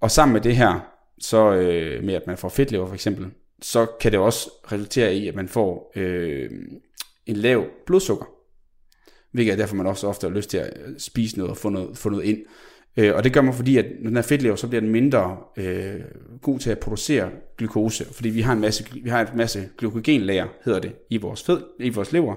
og 0.00 0.10
sammen 0.10 0.32
med 0.32 0.40
det 0.40 0.56
her, 0.56 0.80
så 1.20 1.52
øh, 1.52 2.04
med 2.04 2.14
at 2.14 2.26
man 2.26 2.36
får 2.36 2.48
fedtlever 2.48 2.86
for 2.86 2.94
eksempel, 2.94 3.26
så 3.62 3.86
kan 4.00 4.12
det 4.12 4.20
også 4.20 4.50
resultere 4.72 5.14
i, 5.14 5.28
at 5.28 5.34
man 5.34 5.48
får 5.48 5.92
øh, 5.96 6.50
en 7.26 7.36
lav 7.36 7.64
blodsukker. 7.86 8.26
Hvilket 9.34 9.52
er 9.52 9.56
derfor, 9.56 9.76
man 9.76 9.86
også 9.86 10.06
ofte 10.06 10.28
har 10.28 10.34
lyst 10.34 10.50
til 10.50 10.58
at 10.58 10.72
spise 10.98 11.36
noget 11.38 11.50
og 11.50 11.56
få 11.56 11.68
noget, 11.68 11.98
få 11.98 12.08
noget 12.08 12.24
ind. 12.24 12.38
Øh, 12.96 13.14
og 13.14 13.24
det 13.24 13.32
gør 13.32 13.40
man, 13.40 13.54
fordi 13.54 13.76
at 13.76 13.86
når 14.00 14.10
den 14.10 14.16
er 14.16 14.22
fedtlever, 14.22 14.56
så 14.56 14.68
bliver 14.68 14.80
den 14.80 14.90
mindre 14.90 15.36
øh, 15.56 16.00
god 16.42 16.58
til 16.58 16.70
at 16.70 16.78
producere 16.78 17.30
glukose. 17.58 18.04
Fordi 18.04 18.28
vi 18.28 18.40
har 18.40 18.52
en 18.52 18.60
masse, 18.60 18.84
vi 19.02 19.10
har 19.10 19.20
en 19.20 19.36
masse 19.36 19.68
glykogenlager, 19.78 20.46
hedder 20.64 20.80
det, 20.80 20.92
i 21.10 21.16
vores, 21.16 21.42
fed, 21.42 21.62
i 21.80 21.88
vores 21.88 22.12
lever. 22.12 22.34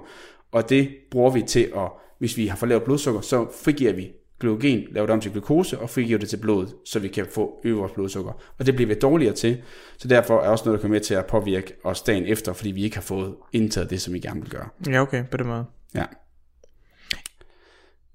Og 0.51 0.69
det 0.69 0.89
bruger 1.11 1.31
vi 1.31 1.41
til 1.41 1.71
at, 1.75 1.91
hvis 2.19 2.37
vi 2.37 2.47
har 2.47 2.55
for 2.55 2.65
lavt 2.65 2.83
blodsukker, 2.83 3.21
så 3.21 3.47
frigiver 3.63 3.93
vi 3.93 4.11
glykogen, 4.39 4.83
laver 4.91 5.07
det 5.07 5.13
om 5.13 5.21
til 5.21 5.31
glukose 5.31 5.79
og 5.79 5.89
frigiver 5.89 6.19
det 6.19 6.29
til 6.29 6.37
blodet, 6.37 6.75
så 6.85 6.99
vi 6.99 7.07
kan 7.07 7.25
få 7.31 7.59
øge 7.63 7.75
vores 7.75 7.91
blodsukker. 7.91 8.31
Og 8.59 8.65
det 8.65 8.75
bliver 8.75 8.87
vi 8.87 8.93
dårligere 8.93 9.33
til, 9.33 9.57
så 9.97 10.07
derfor 10.07 10.39
er 10.39 10.49
også 10.49 10.65
noget, 10.65 10.77
der 10.77 10.81
kommer 10.81 10.95
med 10.95 11.01
til 11.01 11.13
at 11.13 11.25
påvirke 11.25 11.73
os 11.83 12.01
dagen 12.01 12.25
efter, 12.25 12.53
fordi 12.53 12.71
vi 12.71 12.83
ikke 12.83 12.95
har 12.95 13.01
fået 13.01 13.35
indtaget 13.53 13.89
det, 13.89 14.01
som 14.01 14.13
vi 14.13 14.19
gerne 14.19 14.41
vil 14.41 14.49
gøre. 14.49 14.69
Ja, 14.87 15.01
okay, 15.01 15.23
på 15.31 15.37
den 15.37 15.47
måde. 15.47 15.65
Ja. 15.95 16.03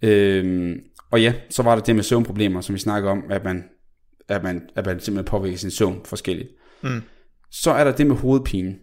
Øhm, 0.03 0.80
og 1.11 1.22
ja, 1.22 1.34
så 1.50 1.62
var 1.62 1.74
der 1.74 1.82
det 1.82 1.96
med 1.96 2.03
søvnproblemer, 2.05 2.61
som 2.61 2.74
vi 2.74 2.78
snakker 2.80 3.11
om, 3.11 3.24
at 3.30 3.44
man, 3.44 3.64
at 4.28 4.42
man, 4.42 4.62
at 4.76 4.86
man 4.86 5.00
simpelthen 5.00 5.30
påvirker 5.30 5.59
sin 5.59 5.70
søvn 5.70 6.00
forskelligt. 6.05 6.48
Mm. 6.82 7.03
Så 7.50 7.70
er 7.70 7.84
der 7.84 7.92
det 7.92 8.07
med 8.07 8.16
hovedpine. 8.16 8.74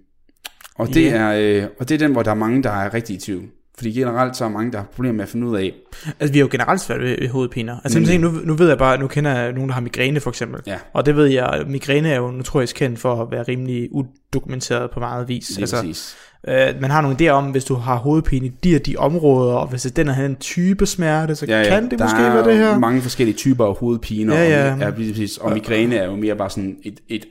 Og 0.75 0.87
det, 0.87 1.01
Ja. 1.05 1.09
er, 1.17 1.63
øh, 1.63 1.69
og 1.79 1.89
det 1.89 1.95
er 1.95 1.99
den, 1.99 2.11
hvor 2.11 2.23
der 2.23 2.31
er 2.31 2.35
mange, 2.35 2.63
der 2.63 2.69
er 2.69 2.93
rigtig 2.93 3.15
i 3.15 3.19
tvivl. 3.19 3.49
Fordi 3.79 3.91
generelt 3.91 4.35
så 4.37 4.45
er 4.45 4.49
mange, 4.49 4.71
der 4.71 4.77
har 4.77 4.85
problemer 4.95 5.13
med 5.15 5.23
at 5.23 5.29
finde 5.29 5.47
ud 5.47 5.57
af, 5.57 5.73
Altså, 6.19 6.33
vi 6.33 6.39
har 6.39 6.45
jo 6.45 6.49
generelt 6.51 6.81
svært 6.81 7.01
ved, 7.01 7.15
ved 7.21 7.29
hovedpiner. 7.29 7.77
Altså, 7.83 7.99
Nemlig. 7.99 8.19
nu, 8.19 8.31
nu 8.43 8.53
ved 8.53 8.67
jeg 8.67 8.77
bare, 8.77 8.97
nu 8.97 9.07
kender 9.07 9.39
jeg 9.39 9.53
nogen, 9.53 9.69
der 9.69 9.73
har 9.73 9.81
migræne 9.81 10.19
for 10.19 10.29
eksempel. 10.29 10.61
Ja. 10.67 10.77
Og 10.93 11.05
det 11.05 11.15
ved 11.15 11.25
jeg, 11.25 11.63
migræne 11.67 12.09
er 12.09 12.17
jo 12.17 12.31
notorisk 12.31 12.75
kendt 12.75 12.99
for 12.99 13.21
at 13.21 13.31
være 13.31 13.43
rimelig 13.43 13.89
udokumenteret 13.91 14.91
på 14.91 14.99
meget 14.99 15.27
vis. 15.27 15.49
lige 15.49 15.61
altså, 15.61 15.75
præcis. 15.75 16.15
øh, 16.47 16.81
man 16.81 16.91
har 16.91 17.01
nogle 17.01 17.17
idéer 17.21 17.29
om, 17.31 17.45
hvis 17.45 17.65
du 17.65 17.73
har 17.75 17.95
hovedpine 17.95 18.45
i 18.45 18.49
de 18.63 18.75
og 18.75 18.85
de 18.85 18.95
områder, 18.97 19.53
og 19.53 19.67
hvis 19.67 19.81
det 19.81 19.95
den 19.95 20.07
er 20.07 20.25
en 20.25 20.35
type 20.35 20.85
smerte, 20.85 21.35
så 21.35 21.45
ja, 21.45 21.61
ja. 21.61 21.67
kan 21.69 21.89
det 21.89 21.99
der 21.99 22.05
måske 22.05 22.17
er 22.19 22.33
være 22.33 22.47
det 22.49 22.57
her. 22.57 22.79
mange 22.79 23.01
forskellige 23.01 23.35
typer 23.37 23.65
af 23.65 23.75
hovedpiner, 23.77 24.35
Ja, 24.35 24.49
ja. 24.67 24.73
og, 24.73 24.79
ja, 24.79 24.91
præcis, 24.91 25.37
og 25.37 25.53
migræne 25.53 25.95
er 25.95 26.05
jo 26.05 26.15
mere 26.15 26.35
bare 26.35 26.49
sådan 26.49 26.77
et, 26.83 26.99
et 27.09 27.25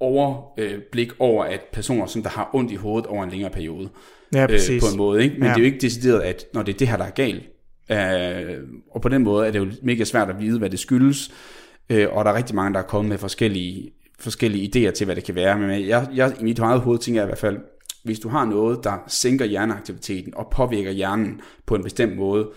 overblik 0.00 1.12
over, 1.18 1.44
at 1.44 1.60
personer, 1.72 2.06
som 2.06 2.22
der 2.22 2.30
har 2.30 2.50
ondt 2.52 2.72
i 2.72 2.74
hovedet 2.74 3.06
over 3.06 3.24
en 3.24 3.30
længere 3.30 3.50
periode, 3.50 3.88
Ja, 4.34 4.42
øh, 4.42 4.80
på 4.80 4.86
en 4.92 4.96
måde. 4.96 5.22
Ikke? 5.22 5.34
Men 5.34 5.42
Ja. 5.42 5.48
det 5.48 5.56
er 5.56 5.60
jo 5.60 5.64
ikke 5.66 5.78
decideret, 5.80 6.20
at 6.20 6.44
når 6.54 6.62
det 6.62 6.74
er 6.74 6.78
det 6.78 6.88
her, 6.88 6.96
der 6.96 7.04
er 7.04 7.10
galt. 7.10 7.42
Øh, 7.90 8.58
og 8.90 9.00
på 9.02 9.08
den 9.08 9.22
måde 9.22 9.46
er 9.46 9.50
det 9.50 9.58
jo 9.58 9.66
mega 9.82 10.04
svært 10.04 10.30
at 10.30 10.40
vide, 10.40 10.58
hvad 10.58 10.70
det 10.70 10.78
skyldes. 10.78 11.30
Øh, 11.90 12.06
og 12.12 12.24
der 12.24 12.30
er 12.30 12.36
rigtig 12.36 12.54
mange, 12.54 12.74
der 12.74 12.80
er 12.80 12.84
kommet 12.86 13.08
med 13.08 13.18
forskellige, 13.18 13.90
forskellige 14.18 14.64
idéer 14.88 14.90
til, 14.92 15.04
hvad 15.04 15.16
det 15.16 15.24
kan 15.24 15.34
være. 15.34 15.58
Men 15.58 15.88
jeg, 15.88 16.08
jeg, 16.14 16.32
i 16.40 16.44
mit 16.44 16.58
eget 16.58 16.80
hoved 16.80 16.98
tænker 16.98 17.20
jeg 17.20 17.26
i 17.26 17.28
hvert 17.30 17.38
fald, 17.38 17.58
hvis 18.04 18.18
du 18.20 18.28
har 18.28 18.44
noget, 18.44 18.84
der 18.84 19.04
sænker 19.08 19.44
hjerneaktiviteten 19.44 20.32
og 20.36 20.48
påvirker 20.52 20.90
hjernen 20.90 21.40
på 21.66 21.74
en 21.74 21.82
bestemt 21.82 22.16
måde, 22.16 22.50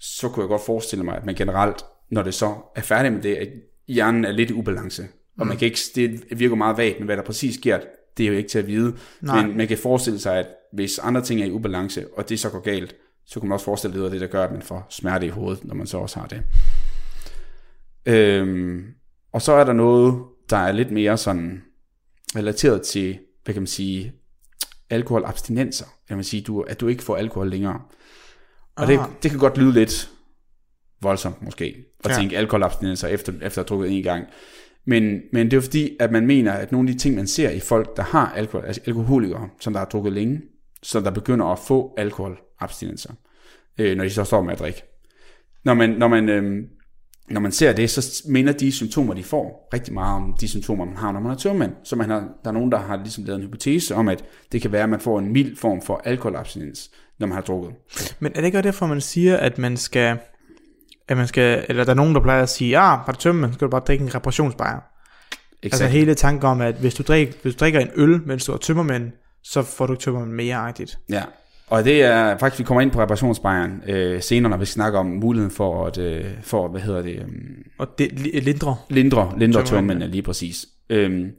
så 0.00 0.28
kunne 0.28 0.42
jeg 0.42 0.48
godt 0.48 0.66
forestille 0.66 1.04
mig, 1.04 1.16
at 1.16 1.26
man 1.26 1.34
generelt, 1.34 1.84
når 2.10 2.22
det 2.22 2.34
så 2.34 2.54
er 2.76 2.80
færdig 2.80 3.12
med 3.12 3.22
det, 3.22 3.34
at 3.34 3.48
hjernen 3.88 4.24
er 4.24 4.32
lidt 4.32 4.50
i 4.50 4.52
ubalance. 4.52 5.02
Og 5.38 5.46
man 5.46 5.56
kan 5.56 5.66
ikke, 5.66 5.78
det 5.94 6.38
virker 6.40 6.56
meget 6.56 6.76
vagt, 6.78 6.98
men 6.98 7.04
hvad 7.06 7.16
der 7.16 7.22
præcis 7.22 7.54
sker, 7.54 7.78
det 8.16 8.24
er 8.26 8.30
jo 8.30 8.36
ikke 8.36 8.48
til 8.48 8.58
at 8.58 8.66
vide. 8.66 8.96
Nej. 9.20 9.46
Men 9.46 9.56
man 9.56 9.68
kan 9.68 9.78
forestille 9.78 10.18
sig, 10.18 10.36
at 10.38 10.46
hvis 10.72 10.98
andre 10.98 11.22
ting 11.22 11.40
er 11.40 11.44
i 11.44 11.50
ubalance, 11.50 12.06
og 12.16 12.28
det 12.28 12.40
så 12.40 12.50
går 12.50 12.60
galt, 12.60 12.96
så 13.26 13.40
kan 13.40 13.48
man 13.48 13.54
også 13.54 13.64
forestille 13.64 13.96
sig, 13.96 14.04
at 14.06 14.12
det 14.12 14.16
er 14.16 14.26
der 14.26 14.32
gør, 14.32 14.44
at 14.44 14.52
man 14.52 14.62
får 14.62 14.86
smerte 14.90 15.26
i 15.26 15.28
hovedet, 15.28 15.64
når 15.64 15.74
man 15.74 15.86
så 15.86 15.98
også 15.98 16.18
har 16.18 16.26
det. 16.26 16.42
Øhm, 18.06 18.84
og 19.32 19.42
så 19.42 19.52
er 19.52 19.64
der 19.64 19.72
noget, 19.72 20.22
der 20.50 20.56
er 20.56 20.72
lidt 20.72 20.90
mere 20.90 21.16
sådan 21.16 21.62
relateret 22.36 22.82
til, 22.82 23.18
hvad 23.44 23.54
kan 23.54 23.62
man 23.62 23.66
sige, 23.66 24.12
alkoholabstinenser. 24.90 25.86
Kan 26.08 26.16
man 26.16 26.24
sige, 26.24 26.42
du, 26.42 26.60
at 26.60 26.80
du 26.80 26.88
ikke 26.88 27.02
får 27.02 27.16
alkohol 27.16 27.50
længere. 27.50 27.80
Og 28.76 28.86
det, 28.86 28.98
Ah. 28.98 29.08
det 29.22 29.30
kan 29.30 29.40
godt 29.40 29.58
lyde 29.58 29.72
lidt 29.72 30.10
voldsomt 31.02 31.42
måske, 31.42 31.84
at 32.04 32.10
ja. 32.10 32.16
tænke 32.16 32.36
alkoholabstinenser 32.36 33.08
efter, 33.08 33.32
efter 33.32 33.44
at 33.46 33.54
have 33.54 33.64
drukket 33.64 33.96
en 33.96 34.02
gang. 34.02 34.26
Men, 34.86 35.20
men 35.32 35.46
det 35.46 35.52
er 35.52 35.56
jo 35.56 35.60
fordi, 35.60 35.96
at 36.00 36.12
man 36.12 36.26
mener, 36.26 36.52
at 36.52 36.72
nogle 36.72 36.88
af 36.88 36.92
de 36.94 37.00
ting, 37.00 37.14
man 37.14 37.26
ser 37.26 37.50
i 37.50 37.60
folk, 37.60 37.96
der 37.96 38.02
har 38.02 38.32
alkohol, 38.36 38.66
altså 38.66 38.82
alkoholikere, 38.86 39.48
som 39.60 39.72
der 39.72 39.80
har 39.80 39.86
drukket 39.86 40.12
længe, 40.12 40.40
så 40.82 41.00
der 41.00 41.10
begynder 41.10 41.46
at 41.46 41.58
få 41.58 41.94
alkoholabstinenser, 41.96 43.12
øh, 43.78 43.96
når 43.96 44.04
de 44.04 44.10
så 44.10 44.24
står 44.24 44.42
med 44.42 44.52
at 44.52 44.58
drikke. 44.58 44.82
Når 45.64 45.74
man, 45.74 45.90
når 45.90 46.08
man, 46.08 46.28
øh, 46.28 46.64
når 47.30 47.40
man 47.40 47.52
ser 47.52 47.72
det, 47.72 47.90
så 47.90 48.22
minder 48.28 48.52
de 48.52 48.72
symptomer, 48.72 49.14
de 49.14 49.22
får, 49.22 49.68
rigtig 49.74 49.94
meget 49.94 50.16
om 50.16 50.36
de 50.40 50.48
symptomer, 50.48 50.84
man 50.84 50.96
har, 50.96 51.12
når 51.12 51.20
man 51.20 51.32
er 51.32 51.36
tørmand. 51.36 51.72
Så 51.84 51.96
man 51.96 52.10
har, 52.10 52.20
der 52.44 52.50
er 52.50 52.54
nogen, 52.54 52.72
der 52.72 52.78
har 52.78 52.96
ligesom 52.96 53.24
lavet 53.24 53.38
en 53.38 53.46
hypotese 53.46 53.94
om, 53.94 54.08
at 54.08 54.24
det 54.52 54.62
kan 54.62 54.72
være, 54.72 54.82
at 54.82 54.88
man 54.88 55.00
får 55.00 55.18
en 55.18 55.32
mild 55.32 55.56
form 55.56 55.82
for 55.82 56.02
alkoholabstinens, 56.04 56.90
når 57.18 57.26
man 57.26 57.34
har 57.34 57.42
drukket. 57.42 57.72
Men 58.20 58.32
er 58.34 58.36
det 58.36 58.44
ikke 58.44 58.58
også 58.58 58.66
derfor, 58.66 58.86
man 58.86 59.00
siger, 59.00 59.36
at 59.36 59.58
man 59.58 59.76
skal... 59.76 60.18
At 61.08 61.16
man 61.16 61.26
skal, 61.26 61.64
eller 61.68 61.84
der 61.84 61.90
er 61.90 61.96
nogen, 61.96 62.14
der 62.14 62.20
plejer 62.20 62.42
at 62.42 62.48
sige, 62.48 62.78
ah, 62.78 62.98
har 62.98 63.12
du 63.12 63.18
tømme, 63.18 63.46
så 63.48 63.52
skal 63.54 63.64
du 63.66 63.70
bare 63.70 63.82
drikke 63.86 64.04
en 64.04 64.14
reparationsbajer. 64.14 64.78
Altså 65.62 65.86
hele 65.86 66.14
tanken 66.14 66.46
om, 66.46 66.60
at 66.60 66.74
hvis 66.74 66.94
du, 66.94 67.02
drik, 67.02 67.28
hvis 67.42 67.54
du 67.54 67.58
drikker 67.60 67.80
en 67.80 67.88
øl, 67.96 68.20
mens 68.26 68.44
du 68.44 68.52
er 68.52 68.56
tømmermænd, 68.56 69.12
så 69.42 69.62
får 69.62 69.86
du 69.86 69.94
tømmermænd 69.94 70.32
mere-agtigt. 70.32 70.98
Ja, 71.10 71.22
og 71.68 71.84
det 71.84 72.02
er 72.02 72.38
faktisk, 72.38 72.58
vi 72.58 72.64
kommer 72.64 72.80
ind 72.80 72.90
på 72.90 73.00
reparationsbejeren 73.02 73.82
øh, 73.88 74.22
senere, 74.22 74.50
når 74.50 74.56
vi 74.56 74.64
snakker 74.64 74.98
om 74.98 75.06
muligheden 75.06 75.50
for 75.50 75.86
at, 75.86 75.98
øh, 75.98 76.24
for, 76.42 76.68
hvad 76.68 76.80
hedder 76.80 77.02
det, 77.02 77.22
um, 77.22 77.30
Og 77.78 77.88
det 77.98 78.06
li- 78.06 78.40
lindre. 78.40 78.76
lindre, 78.90 79.32
lindre 79.38 79.60
Tømmermænd, 79.60 79.66
tømmermændene 79.66 80.10
lige 80.12 80.22
præcis. 80.22 80.66
Øhm, 80.90 81.30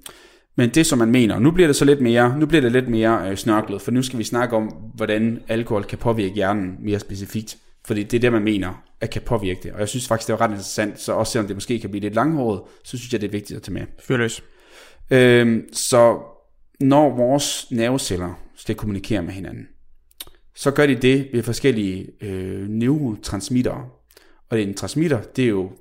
men 0.57 0.70
det, 0.70 0.86
som 0.86 0.99
man 0.99 1.11
mener, 1.11 1.39
nu 1.39 1.51
bliver 1.51 1.68
det 1.68 1.76
så 1.76 1.86
lidt 1.86 2.01
mere, 2.01 2.36
nu 2.39 2.45
bliver 2.45 2.61
det 2.61 2.72
lidt 2.72 2.88
mere 2.89 3.30
øh, 3.30 3.36
snørklet, 3.38 3.82
for 3.82 3.91
nu 3.91 4.01
skal 4.01 4.20
vi 4.20 4.24
snakke 4.24 4.55
om, 4.55 4.63
hvordan 4.95 5.39
alkohol 5.47 5.84
kan 5.84 5.97
påvirke 5.97 6.34
hjernen 6.36 6.76
mere 6.84 6.99
specifikt. 6.99 7.57
Fordi 7.88 8.04
det 8.04 8.18
er 8.18 8.22
det, 8.22 8.32
man 8.32 8.44
mener, 8.44 8.84
at 9.02 9.10
kan 9.10 9.22
påvirke 9.22 9.60
det. 9.64 9.72
Og 9.72 9.80
jeg 9.80 9.90
synes 9.90 10.08
faktisk, 10.08 10.28
det 10.28 10.34
er 10.34 10.42
ret 10.42 10.50
interessant, 10.50 11.00
så 11.00 11.14
også 11.14 11.32
selvom 11.32 11.48
det 11.48 11.56
måske 11.56 11.80
kan 11.80 11.90
blive 11.90 12.02
lidt 12.02 12.16
langhåret, 12.16 12.62
så 12.84 12.98
synes 12.98 13.14
jeg, 13.14 13.22
det 13.22 13.28
er 13.28 13.32
vigtigt 13.32 13.58
at 13.58 13.64
tage 13.64 13.74
med. 13.74 13.82
Fyr 14.00 14.18
løs. 14.18 14.44
Øhm, 15.12 15.64
så 15.74 16.20
når 16.80 17.16
vores 17.16 17.68
nerveceller 17.72 18.34
skal 18.56 18.76
kommunikere 18.76 19.22
med 19.22 19.34
hinanden, 19.34 19.68
så 20.56 20.72
gør 20.72 20.86
de 20.86 20.96
det 20.96 21.28
ved 21.34 21.44
forskellige 21.44 22.08
øh, 22.22 22.70
neurotransmittere. 22.70 23.86
Og 24.50 24.62
en 24.62 24.74
transmitter, 24.74 25.22
det 25.22 25.46
er 25.46 25.50
jo 25.50 25.72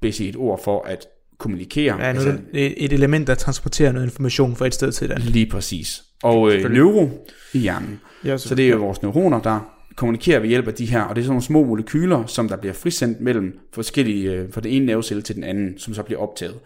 basically 0.00 0.28
et 0.28 0.36
ord 0.36 0.64
for 0.64 0.82
at 0.82 1.06
kommunikere. 1.38 2.00
Ja, 2.00 2.12
er 2.12 2.36
det 2.52 2.84
et 2.84 2.92
element, 2.92 3.26
der 3.26 3.34
transporterer 3.34 3.92
noget 3.92 4.06
information 4.06 4.56
fra 4.56 4.66
et 4.66 4.74
sted 4.74 4.92
til 4.92 5.04
et 5.04 5.10
andet. 5.10 5.30
Lige 5.30 5.46
præcis. 5.46 6.02
Og 6.22 6.52
øh, 6.52 6.70
neuro 6.70 7.26
i 7.52 7.58
hjernen. 7.58 8.00
Ja, 8.24 8.36
Så 8.36 8.54
det 8.54 8.64
er 8.64 8.70
jo 8.70 8.78
vores 8.78 9.02
neuroner, 9.02 9.40
der 9.40 9.81
kommunikerer 9.96 10.40
ved 10.40 10.48
hjælp 10.48 10.68
af 10.68 10.74
de 10.74 10.86
her, 10.86 11.02
og 11.02 11.16
det 11.16 11.22
er 11.22 11.24
sådan 11.24 11.32
nogle 11.32 11.42
små 11.42 11.64
molekyler, 11.64 12.26
som 12.26 12.48
der 12.48 12.56
bliver 12.56 12.72
frisendt 12.74 13.20
mellem 13.20 13.58
forskellige, 13.72 14.30
øh, 14.32 14.52
fra 14.52 14.60
den 14.60 14.70
ene 14.70 14.86
nervecelle 14.86 15.22
til 15.22 15.34
den 15.34 15.44
anden, 15.44 15.78
som 15.78 15.94
så 15.94 16.02
bliver 16.02 16.20
optaget. 16.20 16.58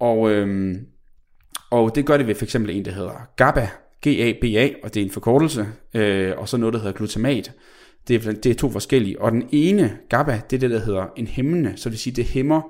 Og, 0.00 0.30
øhm, 0.30 0.86
og 1.70 1.94
det 1.94 2.06
gør 2.06 2.16
det 2.16 2.26
ved 2.26 2.34
for 2.34 2.44
eksempel 2.44 2.76
en, 2.76 2.84
der 2.84 2.90
hedder 2.92 3.28
GABA, 3.36 3.68
G-A-B-A, 4.06 4.68
og 4.82 4.94
det 4.94 5.00
er 5.00 5.04
en 5.04 5.10
forkortelse, 5.10 5.66
øh, 5.94 6.32
og 6.36 6.48
så 6.48 6.56
noget, 6.56 6.72
der 6.72 6.78
hedder 6.78 6.92
glutamat. 6.92 7.52
Det 8.08 8.26
er, 8.26 8.32
det 8.32 8.50
er 8.50 8.54
to 8.54 8.70
forskellige, 8.70 9.20
og 9.20 9.32
den 9.32 9.48
ene, 9.52 9.96
GABA, 10.08 10.40
det 10.50 10.56
er 10.56 10.60
det, 10.60 10.70
der 10.70 10.78
hedder 10.84 11.06
en 11.16 11.26
hæmmende, 11.26 11.72
så 11.76 11.88
det 11.88 11.92
vil 11.92 11.98
sige, 11.98 12.16
det 12.16 12.24
hæmmer, 12.24 12.62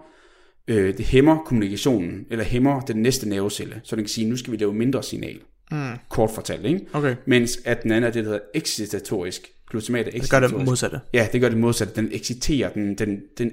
øh, 0.69 0.97
det 0.97 1.07
hæmmer 1.07 1.39
kommunikationen, 1.39 2.27
eller 2.31 2.45
hæmmer 2.45 2.81
den 2.81 2.97
næste 2.97 3.29
nervecelle, 3.29 3.81
så 3.85 3.97
den 3.97 4.05
kan 4.05 4.09
sige, 4.09 4.29
nu 4.29 4.37
skal 4.37 4.53
vi 4.53 4.57
lave 4.57 4.75
mindre 4.75 5.03
signal, 5.03 5.41
Mm. 5.73 5.93
kort 6.09 6.31
fortalt, 6.31 6.67
ikke? 6.67 6.81
Okay, 6.93 7.17
Mens 7.27 7.59
at 7.65 7.83
den 7.83 7.91
anden 7.91 8.09
er 8.09 8.13
det, 8.13 8.25
der 8.25 8.31
hedder 8.31 8.45
excitatorisk. 8.55 9.43
Glutamat 9.71 10.07
er 10.07 10.11
det 10.11 10.31
gør 10.31 10.41
det 10.41 10.67
modsatte. 10.67 11.01
Ja, 11.13 11.29
det 11.33 11.41
gør 11.41 11.49
det 11.49 11.59
modsatte. 11.59 11.95
Den 11.95 12.09
exciterer, 12.13 12.73
den, 12.73 12.95
den, 12.95 13.23
den 13.39 13.53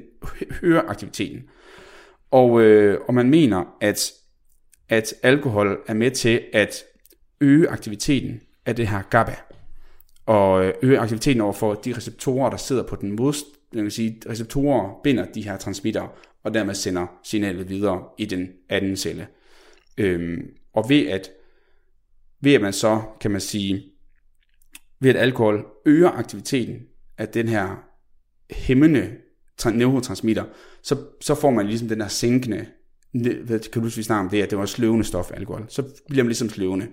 hører 0.62 0.82
aktiviteten. 0.82 1.44
Og, 2.32 2.62
øh, 2.62 3.00
og 3.08 3.14
man 3.14 3.30
mener, 3.30 3.76
at, 3.82 4.12
at 4.90 5.14
alkohol 5.24 5.80
er 5.88 5.94
med 5.94 6.12
til 6.12 6.42
at 6.54 6.84
øge 7.42 7.70
aktiviteten 7.70 8.42
af 8.66 8.76
det 8.76 8.88
her 8.88 9.02
GABA. 9.02 9.36
Og 10.26 10.66
øh, 10.66 10.74
øge 10.82 11.00
aktiviteten 11.00 11.42
over 11.42 11.54
for 11.54 11.74
de 11.74 11.94
receptorer, 11.94 12.50
der 12.50 12.58
sidder 12.58 12.84
på 12.84 12.96
den 12.96 13.16
modst, 13.16 13.46
jeg 13.74 13.84
vil 13.84 13.92
sige, 13.92 14.22
receptorer 14.30 15.02
binder 15.04 15.26
de 15.26 15.42
her 15.42 15.58
transmitter, 15.58 16.08
og 16.44 16.54
dermed 16.54 16.74
sender 16.74 17.08
signalet 17.24 17.70
videre 17.70 18.04
i 18.18 18.26
den 18.26 18.50
anden 18.70 18.96
celle. 18.96 19.28
Øhm, 19.98 20.50
og 20.74 20.90
ved 20.90 21.08
at, 21.08 21.30
ved 22.42 22.54
at 22.54 22.62
man 22.62 22.74
så, 22.74 23.02
kan 23.22 23.32
man 23.32 23.42
sige, 23.42 23.84
ved 25.00 25.10
at 25.10 25.16
alkohol 25.16 25.66
øger 25.86 26.10
aktiviteten 26.10 26.80
af 27.18 27.28
den 27.28 27.48
her 27.48 27.84
hæmmende 28.52 29.12
neurotransmitter, 29.74 30.44
så, 30.84 30.98
så 31.22 31.36
får 31.36 31.52
man 31.52 31.68
ligesom 31.68 31.88
den 31.88 32.00
der 32.00 32.08
sænkende, 32.08 32.66
hvad 33.44 33.60
kan 33.60 33.72
du 33.74 33.80
huske, 33.82 33.98
vi 33.98 34.04
snakker 34.04 34.24
om 34.24 34.30
det, 34.30 34.42
at 34.42 34.50
det 34.50 34.58
var 34.58 34.66
sløvende 34.66 35.04
stof, 35.04 35.32
alkohol. 35.34 35.66
Så 35.70 35.84
bliver 36.10 36.24
man 36.24 36.30
ligesom 36.30 36.50
sløvende. 36.50 36.88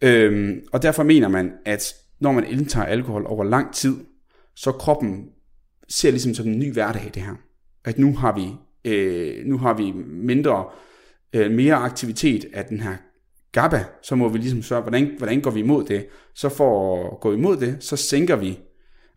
Øhm, 0.00 0.60
og 0.72 0.82
derfor 0.82 1.02
mener 1.02 1.28
man, 1.28 1.52
at 1.64 1.94
når 2.20 2.32
man 2.32 2.46
indtager 2.46 2.86
alkohol 2.86 3.26
over 3.26 3.44
lang 3.44 3.74
tid, 3.74 3.96
så 4.54 4.72
kroppen 4.72 5.28
ser 5.88 6.10
ligesom 6.10 6.34
som 6.34 6.46
en 6.46 6.58
ny 6.58 6.72
hverdag, 6.72 7.10
det 7.14 7.22
her. 7.22 7.34
at 7.84 7.98
nu 7.98 8.16
har 8.16 8.34
vi, 8.34 8.46
øh, 8.90 9.46
nu 9.46 9.58
har 9.58 9.74
vi 9.74 9.92
mindre, 10.06 10.64
øh, 11.32 11.50
mere 11.50 11.74
aktivitet 11.74 12.46
af 12.52 12.64
den 12.64 12.80
her 12.80 12.96
GABA, 13.56 13.84
så 14.02 14.14
må 14.14 14.28
vi 14.28 14.38
ligesom 14.38 14.62
sørge, 14.62 14.82
hvordan, 14.82 15.14
hvordan 15.18 15.40
går 15.40 15.50
vi 15.50 15.60
imod 15.60 15.84
det? 15.84 16.06
Så 16.34 16.48
for 16.48 17.02
at 17.12 17.20
gå 17.20 17.32
imod 17.32 17.56
det, 17.56 17.76
så 17.80 17.96
sænker 17.96 18.36
vi 18.36 18.58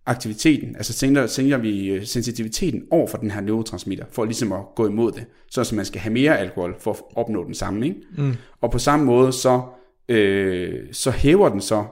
aktiviteten, 0.05 0.75
altså 0.75 0.93
sænker, 0.93 1.27
sænker 1.27 1.57
vi 1.57 1.87
øh, 1.87 2.05
sensitiviteten 2.05 2.83
over 2.91 3.07
for 3.07 3.17
den 3.17 3.31
her 3.31 3.41
neurotransmitter, 3.41 4.05
for 4.11 4.25
ligesom 4.25 4.51
at 4.51 4.61
gå 4.75 4.87
imod 4.87 5.11
det. 5.11 5.25
Så 5.51 5.71
man 5.75 5.85
skal 5.85 6.01
have 6.01 6.13
mere 6.13 6.37
alkohol 6.37 6.75
for 6.79 6.91
at 6.91 6.99
opnå 7.15 7.45
den 7.45 7.53
samme. 7.53 7.87
Ikke? 7.87 8.01
Mm. 8.17 8.33
Og 8.61 8.71
på 8.71 8.79
samme 8.79 9.05
måde, 9.05 9.33
så, 9.33 9.61
øh, 10.09 10.79
så 10.91 11.11
hæver 11.11 11.49
den 11.49 11.61
så 11.61 11.85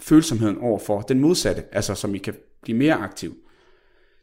følsomheden 0.00 0.58
over 0.58 0.78
for 0.78 1.00
den 1.00 1.20
modsatte, 1.20 1.62
altså 1.72 1.94
som 1.94 2.14
I 2.14 2.18
kan 2.18 2.34
blive 2.62 2.78
mere 2.78 2.94
aktiv. 2.94 3.34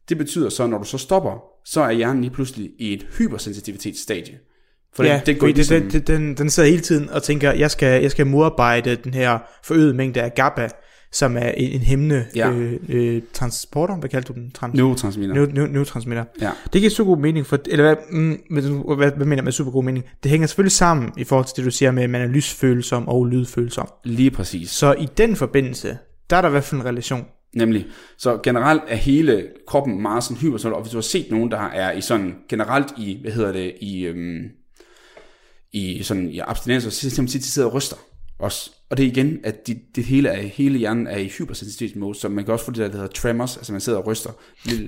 Det 0.09 0.17
betyder 0.17 0.49
så, 0.49 0.67
når 0.67 0.77
du 0.77 0.83
så 0.83 0.97
stopper, 0.97 1.43
så 1.65 1.81
er 1.81 1.91
hjernen 1.91 2.21
lige 2.21 2.33
pludselig 2.33 2.71
i 2.79 2.93
et 2.93 3.07
hypersensitivitetsstadie. 3.17 4.39
For 4.95 5.03
ja, 5.03 5.21
det, 5.25 5.39
går 5.39 5.47
det, 5.47 5.55
ligesom... 5.55 5.89
det, 5.89 6.07
den, 6.07 6.37
den 6.37 6.49
sidder 6.49 6.69
hele 6.69 6.81
tiden 6.81 7.09
og 7.09 7.23
tænker, 7.23 7.51
jeg 7.51 7.71
skal, 7.71 8.01
jeg 8.01 8.11
skal 8.11 8.27
modarbejde 8.27 8.95
den 8.95 9.13
her 9.13 9.39
forøgede 9.63 9.93
mængde 9.93 10.21
af 10.21 10.35
GABA, 10.35 10.69
som 11.11 11.37
er 11.37 11.49
en, 11.49 11.71
en 11.71 11.79
hæmmende 11.79 12.25
ja. 12.35 12.51
øh, 12.51 12.79
øh, 12.89 13.21
transporter, 13.33 13.95
hvad 13.95 14.09
kalder 14.09 14.27
du 14.27 14.33
den? 14.33 14.51
Trans- 14.57 14.75
neurotransmitter. 14.75 15.35
Neu, 15.35 15.45
neu, 15.45 15.65
neurotransmitter. 15.65 16.23
Ja. 16.41 16.49
Det 16.73 16.81
giver 16.81 16.91
super 16.91 17.11
god 17.11 17.21
mening, 17.21 17.45
for, 17.45 17.59
eller 17.69 17.85
hvad, 17.85 17.95
mm, 18.11 18.37
hvad, 18.49 18.95
hvad, 18.95 19.11
hvad 19.11 19.25
mener 19.25 19.35
jeg 19.37 19.43
med 19.43 19.51
super 19.51 19.71
god 19.71 19.83
mening? 19.83 20.05
Det 20.23 20.31
hænger 20.31 20.47
selvfølgelig 20.47 20.71
sammen 20.71 21.11
i 21.17 21.23
forhold 21.23 21.45
til 21.45 21.55
det, 21.55 21.65
du 21.65 21.71
siger 21.71 21.91
med, 21.91 22.03
at 22.03 22.09
man 22.09 22.21
er 22.21 22.27
lysfølsom 22.27 23.07
og 23.07 23.25
lydfølsom. 23.25 23.87
Lige 24.03 24.31
præcis. 24.31 24.69
Så 24.69 24.93
i 24.93 25.07
den 25.17 25.35
forbindelse, 25.35 25.97
der 26.29 26.35
er 26.35 26.41
der 26.41 26.49
i 26.49 26.51
hvert 26.51 26.63
fald 26.63 26.81
en 26.81 26.87
relation. 26.87 27.25
Nemlig. 27.55 27.85
Så 28.17 28.39
generelt 28.43 28.81
er 28.87 28.95
hele 28.95 29.47
kroppen 29.67 30.01
meget 30.01 30.23
sådan 30.23 30.37
hypersol, 30.37 30.73
og 30.73 30.81
hvis 30.81 30.91
du 30.91 30.97
har 30.97 31.01
set 31.01 31.25
nogen, 31.31 31.51
der 31.51 31.59
er 31.59 31.91
i 31.91 32.01
sådan, 32.01 32.35
generelt 32.49 32.87
i, 32.97 33.17
hvad 33.21 33.31
hedder 33.31 33.51
det, 33.51 33.73
i, 33.81 34.05
øhm, 34.05 34.41
i 35.73 36.03
sådan 36.03 36.29
i 36.29 36.39
abstinens, 36.39 36.83
så 36.83 36.91
siger 36.91 37.25
de 37.25 37.43
sidder 37.43 37.67
og 37.67 37.73
ryster 37.73 37.97
også. 38.39 38.71
Og 38.89 38.97
det 38.97 39.05
er 39.05 39.07
igen, 39.07 39.39
at 39.43 39.67
de, 39.67 39.75
det 39.95 40.03
hele, 40.03 40.29
er, 40.29 40.41
hele 40.41 40.77
hjernen 40.79 41.07
er 41.07 41.17
i 41.17 41.27
hypersensitivt 41.27 41.95
mode, 41.95 42.19
så 42.19 42.29
man 42.29 42.45
kan 42.45 42.51
også 42.51 42.65
få 42.65 42.71
det 42.71 42.79
der, 42.79 42.87
der 42.87 42.93
hedder 42.93 43.07
tremors, 43.07 43.57
altså 43.57 43.71
man 43.71 43.81
sidder 43.81 43.99
og 43.99 44.07
ryster. 44.07 44.29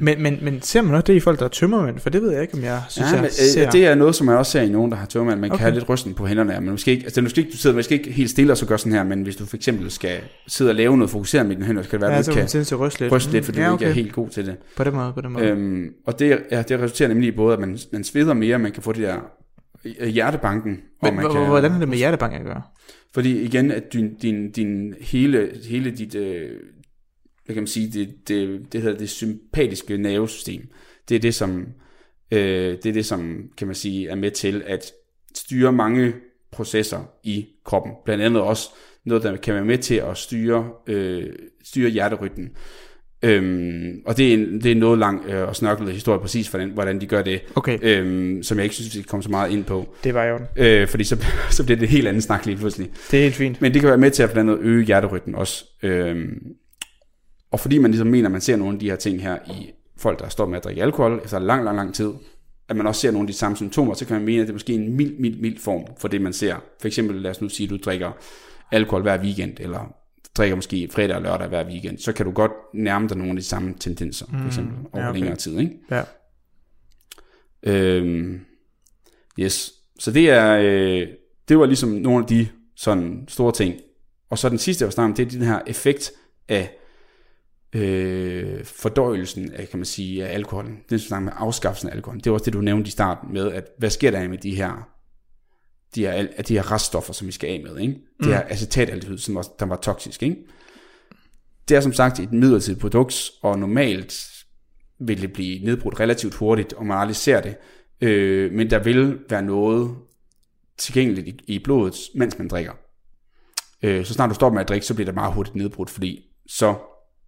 Men, 0.01 0.21
men, 0.23 0.37
men 0.41 0.61
ser 0.61 0.81
man 0.81 0.93
også 0.93 1.03
det 1.07 1.13
i 1.13 1.19
folk, 1.19 1.39
der 1.39 1.45
er 1.45 1.49
tømmermænd? 1.49 1.99
For 1.99 2.09
det 2.09 2.21
ved 2.21 2.31
jeg 2.31 2.41
ikke, 2.41 2.53
om 2.53 2.63
jeg 2.63 2.81
synes, 2.89 3.07
ja, 3.07 3.13
jeg 3.13 3.21
men, 3.21 3.25
øh, 3.25 3.31
ser. 3.31 3.71
Det 3.71 3.85
er 3.85 3.95
noget, 3.95 4.15
som 4.15 4.25
man 4.25 4.37
også 4.37 4.51
ser 4.51 4.61
i 4.61 4.69
nogen, 4.69 4.91
der 4.91 4.97
har 4.97 5.05
tømmermænd. 5.05 5.39
Man 5.39 5.51
okay. 5.51 5.57
kan 5.57 5.63
have 5.63 5.73
lidt 5.73 5.89
rysten 5.89 6.13
på 6.13 6.25
hænderne, 6.25 6.61
men 6.61 6.69
måske 6.69 6.91
ikke, 6.91 7.03
altså, 7.03 7.21
måske 7.21 7.41
ikke, 7.41 7.51
du 7.51 7.57
sidder 7.57 7.75
måske 7.75 7.93
ikke 7.93 8.11
helt 8.11 8.29
stille 8.29 8.53
og 8.53 8.57
så 8.57 8.65
gør 8.65 8.77
sådan 8.77 8.91
her, 8.91 9.03
men 9.03 9.23
hvis 9.23 9.35
du 9.35 9.45
for 9.45 9.55
eksempel 9.55 9.91
skal 9.91 10.19
sidde 10.47 10.71
og 10.71 10.75
lave 10.75 10.97
noget 10.97 11.11
fokuseret 11.11 11.45
med 11.45 11.55
dine 11.55 11.65
hænder, 11.65 11.83
så 11.83 11.89
kan 11.89 11.99
det 11.99 12.07
være, 12.07 12.13
ja, 12.13 12.19
at 12.19 12.25
du 12.25 12.31
kan 12.33 12.77
ryste 12.79 12.99
lidt, 13.01 13.11
ryste 13.11 13.31
lidt 13.31 13.45
fordi 13.45 13.59
ja, 13.59 13.73
okay. 13.73 13.85
du 13.85 13.89
ikke 13.89 13.99
er 13.99 14.03
helt 14.03 14.13
god 14.13 14.29
til 14.29 14.45
det. 14.45 14.55
På 14.75 14.83
den 14.83 14.93
måde, 14.93 15.13
på 15.13 15.21
den 15.21 15.31
måde. 15.31 15.45
Øhm, 15.45 15.87
og 16.07 16.19
det, 16.19 16.39
ja, 16.51 16.61
det 16.61 16.79
resulterer 16.79 17.09
nemlig 17.09 17.27
i 17.27 17.31
både, 17.31 17.53
at 17.53 17.59
man, 17.59 17.77
man 17.91 18.03
sveder 18.03 18.33
mere, 18.33 18.59
man 18.59 18.71
kan 18.71 18.83
få 18.83 18.91
det 18.91 19.03
der 19.03 19.15
hjertebanken. 19.85 20.81
Men, 21.01 21.15
man 21.15 21.31
kan, 21.31 21.45
hvordan 21.47 21.71
er 21.71 21.79
det 21.79 21.89
med 21.89 21.97
hjertebanken 21.97 22.41
at 22.41 22.45
gøre? 22.45 22.61
Fordi 23.13 23.41
igen, 23.41 23.71
at 23.71 23.93
din, 23.93 24.15
din, 24.15 24.51
din 24.51 24.93
hele, 25.01 25.59
hele 25.63 25.91
dit, 25.91 26.15
øh, 26.15 26.59
hvad 27.45 27.53
kan 27.53 27.61
man 27.61 27.67
sige, 27.67 27.91
det, 27.91 28.27
det, 28.27 28.73
det 28.73 28.81
hedder 28.81 28.97
det 28.97 29.09
sympatiske 29.09 29.97
nervesystem, 29.97 30.67
det 31.09 31.15
er 31.15 31.19
det, 31.19 31.35
som, 31.35 31.67
øh, 32.31 32.71
det 32.71 32.85
er 32.85 32.93
det, 32.93 33.05
som, 33.05 33.49
kan 33.57 33.67
man 33.67 33.75
sige, 33.75 34.09
er 34.09 34.15
med 34.15 34.31
til 34.31 34.63
at 34.65 34.91
styre 35.35 35.71
mange 35.71 36.13
processer 36.51 37.03
i 37.23 37.47
kroppen. 37.65 37.91
Blandt 38.05 38.23
andet 38.23 38.41
også 38.41 38.69
noget, 39.05 39.23
der 39.23 39.35
kan 39.35 39.53
være 39.53 39.65
med 39.65 39.77
til 39.77 39.95
at 39.95 40.17
styre, 40.17 40.69
øh, 40.87 41.33
styre 41.63 41.89
hjerterytmen. 41.89 42.49
Øhm, 43.25 44.01
og 44.05 44.17
det 44.17 44.29
er, 44.29 44.33
en, 44.33 44.53
det 44.53 44.65
er 44.65 44.71
en 44.71 44.77
noget 44.77 44.99
lang 44.99 45.25
øh, 45.29 45.47
og 45.47 45.55
snørklet 45.55 45.93
historie 45.93 46.19
præcis, 46.19 46.47
hvordan, 46.47 46.69
hvordan 46.69 47.01
de 47.01 47.05
gør 47.05 47.21
det, 47.21 47.41
okay. 47.55 47.77
øhm, 47.81 48.43
som 48.43 48.57
jeg 48.57 48.63
ikke 48.63 48.75
synes, 48.75 48.95
vi 48.95 48.99
skal 48.99 49.09
komme 49.09 49.23
så 49.23 49.29
meget 49.29 49.51
ind 49.51 49.63
på. 49.63 49.95
Det 50.03 50.13
var 50.13 50.23
jo 50.23 50.39
øh, 50.55 50.87
Fordi 50.87 51.03
så, 51.03 51.25
så 51.49 51.63
bliver 51.63 51.77
det 51.77 51.83
et 51.83 51.89
helt 51.89 52.07
andet 52.07 52.23
snak 52.23 52.45
lige 52.45 52.57
pludselig. 52.57 52.89
Det 53.11 53.19
er 53.19 53.23
helt 53.23 53.35
fint. 53.35 53.61
Men 53.61 53.73
det 53.73 53.81
kan 53.81 53.89
være 53.89 53.97
med 53.97 54.11
til 54.11 54.23
at 54.23 54.31
blandt 54.31 54.51
andet 54.51 54.65
øge 54.65 54.85
hjerterytmen 54.85 55.35
også. 55.35 55.65
Øhm, 55.83 56.37
og 57.51 57.59
fordi 57.59 57.77
man 57.77 57.91
ligesom 57.91 58.07
mener, 58.07 58.27
at 58.27 58.31
man 58.31 58.41
ser 58.41 58.55
nogle 58.55 58.73
af 58.73 58.79
de 58.79 58.89
her 58.89 58.95
ting 58.95 59.21
her 59.21 59.37
i 59.47 59.71
folk, 59.97 60.19
der 60.19 60.29
står 60.29 60.45
med 60.45 60.57
at 60.57 60.63
drikke 60.63 60.81
alkohol 60.81 61.21
efter 61.23 61.39
lang, 61.39 61.63
lang, 61.63 61.77
lang 61.77 61.95
tid, 61.95 62.09
at 62.69 62.75
man 62.75 62.87
også 62.87 63.01
ser 63.01 63.11
nogle 63.11 63.25
af 63.25 63.27
de 63.27 63.37
samme 63.37 63.57
symptomer, 63.57 63.93
så 63.93 64.05
kan 64.05 64.15
man 64.15 64.25
mene, 64.25 64.41
at 64.41 64.47
det 64.47 64.51
er 64.51 64.55
måske 64.55 64.73
en 64.73 64.93
mild, 64.93 65.19
mild, 65.19 65.39
mild 65.41 65.59
form 65.59 65.85
for 65.97 66.07
det, 66.07 66.21
man 66.21 66.33
ser. 66.33 66.55
For 66.81 66.87
eksempel, 66.87 67.21
lad 67.21 67.31
os 67.31 67.41
nu 67.41 67.49
sige, 67.49 67.65
at 67.65 67.69
du 67.69 67.77
drikker 67.85 68.11
alkohol 68.71 69.01
hver 69.01 69.21
weekend, 69.21 69.53
eller 69.59 69.95
drikker 70.35 70.55
måske 70.55 70.89
fredag 70.91 71.15
og 71.15 71.21
lørdag 71.21 71.47
hver 71.47 71.67
weekend, 71.67 71.97
så 71.97 72.13
kan 72.13 72.25
du 72.25 72.31
godt 72.31 72.51
nærme 72.73 73.07
dig 73.07 73.17
nogle 73.17 73.31
af 73.31 73.35
de 73.35 73.43
samme 73.43 73.73
tendenser, 73.79 74.25
mm, 74.25 74.39
for 74.39 74.47
eksempel, 74.47 74.75
over 74.93 75.03
ja, 75.03 75.09
okay. 75.09 75.19
længere 75.19 75.37
tid. 75.37 75.59
Ikke? 75.59 75.71
Ja. 75.91 76.03
Øhm, 77.63 78.39
yes, 79.39 79.73
så 79.99 80.11
det 80.11 80.29
er, 80.29 80.57
øh, 80.61 81.07
det 81.49 81.59
var 81.59 81.65
ligesom 81.65 81.89
nogle 81.89 82.23
af 82.23 82.27
de 82.27 82.47
sådan 82.75 83.25
store 83.27 83.51
ting. 83.51 83.75
Og 84.29 84.37
så 84.37 84.49
den 84.49 84.57
sidste, 84.57 84.83
jeg 84.83 84.87
var 84.87 84.91
snart 84.91 85.17
det 85.17 85.25
er 85.25 85.29
den 85.29 85.41
her 85.41 85.59
effekt 85.67 86.11
af 86.47 86.77
øh, 87.75 88.63
fordøjelsen 88.63 89.51
af, 89.51 89.69
kan 89.69 89.79
man 89.79 89.85
sige, 89.85 90.25
af 90.25 90.33
alkoholen. 90.33 90.79
Det 90.89 91.11
er 91.11 91.19
med 91.19 91.31
afskaffelsen 91.35 91.89
af 91.89 91.95
alkoholen. 91.95 92.21
Det 92.23 92.29
var 92.29 92.33
også 92.33 92.45
det, 92.45 92.53
du 92.53 92.61
nævnte 92.61 92.87
i 92.87 92.91
starten 92.91 93.33
med, 93.33 93.51
at 93.51 93.67
hvad 93.77 93.89
sker 93.89 94.11
der 94.11 94.27
med 94.27 94.37
de 94.37 94.55
her 94.55 94.89
de 95.95 96.01
her, 96.01 96.27
de 96.47 96.53
her 96.53 96.71
reststoffer, 96.71 97.13
som 97.13 97.27
vi 97.27 97.31
skal 97.31 97.49
af 97.49 97.63
med. 97.63 97.81
Ikke? 97.81 97.95
Det 98.19 98.27
her 98.27 98.41
mm. 98.41 98.47
acetaldehyd, 98.49 99.17
som 99.17 99.35
var, 99.35 99.47
der 99.59 99.65
var 99.65 99.75
toksisk. 99.75 100.23
Ikke? 100.23 100.37
Det 101.69 101.77
er 101.77 101.81
som 101.81 101.93
sagt 101.93 102.19
et 102.19 102.33
midlertidigt 102.33 102.81
produkt, 102.81 103.31
og 103.41 103.59
normalt 103.59 104.27
vil 104.99 105.21
det 105.21 105.33
blive 105.33 105.65
nedbrudt 105.65 105.99
relativt 105.99 106.35
hurtigt, 106.35 106.73
og 106.73 106.85
man 106.85 106.97
aldrig 106.97 107.15
ser 107.15 107.41
det. 107.41 107.55
Øh, 108.01 108.51
men 108.51 108.69
der 108.69 108.79
vil 108.79 109.19
være 109.29 109.41
noget 109.41 109.95
tilgængeligt 110.77 111.27
i, 111.27 111.55
i 111.55 111.59
blodet, 111.59 111.95
mens 112.15 112.37
man 112.37 112.47
drikker. 112.47 112.73
Øh, 113.83 114.05
så 114.05 114.13
snart 114.13 114.29
du 114.29 114.35
stopper 114.35 114.53
med 114.53 114.61
at 114.61 114.69
drikke, 114.69 114.85
så 114.85 114.93
bliver 114.93 115.05
det 115.05 115.15
meget 115.15 115.33
hurtigt 115.33 115.55
nedbrudt, 115.55 115.89
fordi 115.89 116.25
så 116.47 116.75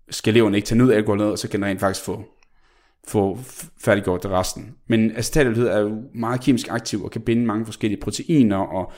skal 0.10 0.34
leveren 0.34 0.56
ikke 0.56 0.66
tage 0.66 0.78
ned 0.78 0.94
alkohol 0.94 1.18
ned, 1.18 1.26
og 1.26 1.40
så 1.40 1.50
kan 1.50 1.60
den 1.60 1.70
rent 1.70 1.80
faktisk 1.80 2.06
få 2.06 2.26
få 3.08 3.40
færdiggjort 3.84 4.24
det 4.24 4.32
resten. 4.32 4.76
Men 4.88 5.12
acetaldehyd 5.16 5.66
er 5.66 5.80
jo 5.80 6.04
meget 6.16 6.42
kemisk 6.42 6.68
aktiv 6.70 7.04
og 7.04 7.12
kan 7.12 7.22
binde 7.22 7.46
mange 7.46 7.66
forskellige 7.66 8.02
proteiner 8.02 8.58
og 8.58 8.92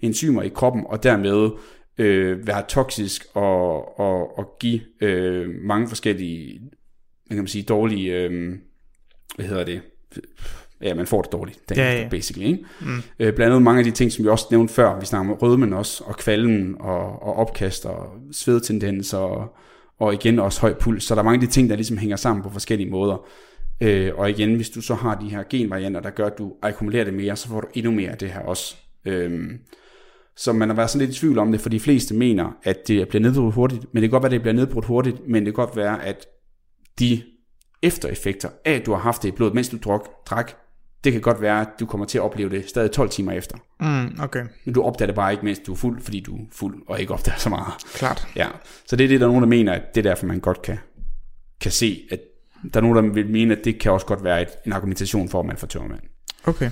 enzymer 0.00 0.42
i 0.42 0.48
kroppen, 0.48 0.84
og 0.86 1.02
dermed 1.02 1.50
øh, 1.98 2.46
være 2.46 2.62
toksisk 2.68 3.26
og, 3.34 3.98
og, 4.00 4.38
og 4.38 4.56
give 4.60 4.80
øh, 5.00 5.48
mange 5.62 5.88
forskellige, 5.88 6.60
man 7.30 7.36
kan 7.36 7.38
man 7.38 7.46
sige, 7.46 7.62
dårlige, 7.62 8.14
øh, 8.14 8.52
hvad 9.36 9.46
hedder 9.46 9.64
det, 9.64 9.80
ja, 10.82 10.94
man 10.94 11.06
får 11.06 11.22
det 11.22 11.32
dårligt, 11.32 11.68
det 11.68 11.76
ja, 11.76 12.00
ja. 12.00 12.08
basically. 12.08 12.46
Ikke? 12.46 12.64
Mm. 12.80 12.96
Øh, 12.96 13.34
blandt 13.34 13.40
andet 13.52 13.62
mange 13.62 13.78
af 13.78 13.84
de 13.84 13.90
ting, 13.90 14.12
som 14.12 14.24
vi 14.24 14.28
også 14.28 14.46
nævnte 14.50 14.74
før, 14.74 15.00
vi 15.00 15.06
snakker 15.06 15.32
om 15.32 15.38
rødmen 15.38 15.72
også, 15.72 16.04
og 16.04 16.16
kvalmen, 16.16 16.76
og, 16.80 17.22
og 17.22 17.36
opkast, 17.36 17.86
og 17.86 18.06
svedtendenser, 18.32 19.18
og, 19.18 19.56
og 19.98 20.14
igen 20.14 20.38
også 20.38 20.60
høj 20.60 20.74
puls. 20.74 21.04
Så 21.04 21.14
der 21.14 21.20
er 21.20 21.24
mange 21.24 21.42
af 21.42 21.46
de 21.46 21.52
ting, 21.52 21.70
der 21.70 21.76
ligesom 21.76 21.98
hænger 21.98 22.16
sammen 22.16 22.42
på 22.42 22.50
forskellige 22.50 22.90
måder. 22.90 23.26
Øh, 23.80 24.12
og 24.14 24.30
igen, 24.30 24.54
hvis 24.54 24.70
du 24.70 24.80
så 24.80 24.94
har 24.94 25.14
de 25.14 25.28
her 25.28 25.42
genvarianter, 25.50 26.00
der 26.00 26.10
gør, 26.10 26.26
at 26.26 26.38
du 26.38 26.52
akkumulerer 26.62 27.04
det 27.04 27.14
mere, 27.14 27.36
så 27.36 27.48
får 27.48 27.60
du 27.60 27.66
endnu 27.74 27.92
mere 27.92 28.10
af 28.10 28.18
det 28.18 28.30
her 28.30 28.40
også. 28.40 28.76
Øh, 29.04 29.50
så 30.36 30.52
man 30.52 30.68
har 30.68 30.76
været 30.76 30.90
sådan 30.90 31.06
lidt 31.06 31.16
i 31.16 31.20
tvivl 31.20 31.38
om 31.38 31.52
det, 31.52 31.60
for 31.60 31.68
de 31.68 31.80
fleste 31.80 32.14
mener, 32.14 32.56
at 32.62 32.88
det 32.88 33.08
bliver 33.08 33.22
nedbrudt 33.22 33.54
hurtigt, 33.54 33.94
men 33.94 34.02
det 34.02 34.10
kan 34.10 34.20
godt 34.20 34.22
være, 34.22 34.28
at 34.28 34.32
det 34.32 34.40
bliver 34.40 34.54
nedbrudt 34.54 34.84
hurtigt, 34.84 35.28
men 35.28 35.46
det 35.46 35.54
kan 35.54 35.64
godt 35.64 35.76
være, 35.76 36.04
at 36.04 36.26
de 36.98 37.22
eftereffekter 37.82 38.48
af, 38.64 38.72
at 38.72 38.86
du 38.86 38.92
har 38.92 39.00
haft 39.00 39.22
det 39.22 39.28
i 39.28 39.32
blodet, 39.32 39.54
mens 39.54 39.68
du 39.68 39.78
drak, 39.84 40.00
drak 40.26 40.52
det 41.04 41.12
kan 41.12 41.22
godt 41.22 41.40
være, 41.40 41.60
at 41.60 41.68
du 41.80 41.86
kommer 41.86 42.06
til 42.06 42.18
at 42.18 42.22
opleve 42.22 42.50
det 42.50 42.68
stadig 42.68 42.90
12 42.90 43.10
timer 43.10 43.32
efter. 43.32 43.56
Mm, 43.80 44.20
okay. 44.22 44.44
Men 44.64 44.74
du 44.74 44.82
opdager 44.82 45.06
det 45.06 45.14
bare 45.14 45.32
ikke, 45.32 45.44
mens 45.44 45.58
du 45.58 45.72
er 45.72 45.76
fuld, 45.76 46.00
fordi 46.00 46.20
du 46.20 46.36
er 46.36 46.40
fuld 46.52 46.82
og 46.88 47.00
ikke 47.00 47.14
opdager 47.14 47.38
så 47.38 47.48
meget. 47.48 47.72
Klart. 47.94 48.28
Ja. 48.36 48.48
Så 48.86 48.96
det 48.96 49.04
er 49.04 49.08
det, 49.08 49.20
der 49.20 49.26
er 49.26 49.30
nogen, 49.30 49.42
der 49.42 49.48
mener, 49.48 49.72
at 49.72 49.82
det 49.94 50.06
er 50.06 50.10
derfor, 50.10 50.26
man 50.26 50.40
godt 50.40 50.62
kan, 50.62 50.78
kan 51.60 51.70
se, 51.70 52.02
at 52.10 52.20
der 52.74 52.80
er 52.80 52.80
nogen, 52.80 52.96
der 52.96 53.12
vil 53.12 53.30
mene, 53.30 53.56
at 53.56 53.64
det 53.64 53.78
kan 53.78 53.92
også 53.92 54.06
godt 54.06 54.24
være 54.24 54.42
et, 54.42 54.48
en 54.66 54.72
argumentation 54.72 55.28
for, 55.28 55.40
at 55.40 55.46
man 55.46 55.56
får 55.56 55.66
tømmermand. 55.66 56.02
Okay. 56.44 56.70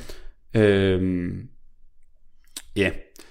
Øhm, 0.56 1.48
ja, 2.76 2.90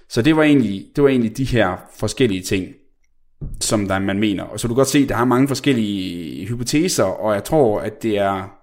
så 0.10 0.22
det 0.22 0.36
var, 0.36 0.44
egentlig, 0.44 0.86
det 0.96 1.04
var 1.04 1.10
egentlig 1.10 1.38
de 1.38 1.44
her 1.44 1.78
forskellige 1.98 2.42
ting, 2.42 2.68
som 3.60 3.88
der 3.88 4.00
man 4.00 4.20
mener. 4.20 4.44
Og 4.44 4.60
så 4.60 4.68
du 4.68 4.74
kan 4.74 4.80
godt 4.80 4.88
se, 4.88 5.00
at 5.00 5.10
der 5.10 5.18
er 5.18 5.26
mange 5.26 5.48
forskellige 5.48 6.48
hypoteser, 6.48 7.04
og 7.04 7.34
jeg 7.34 7.44
tror, 7.44 7.80
at 7.80 8.04
det 8.04 8.18
er 8.18 8.63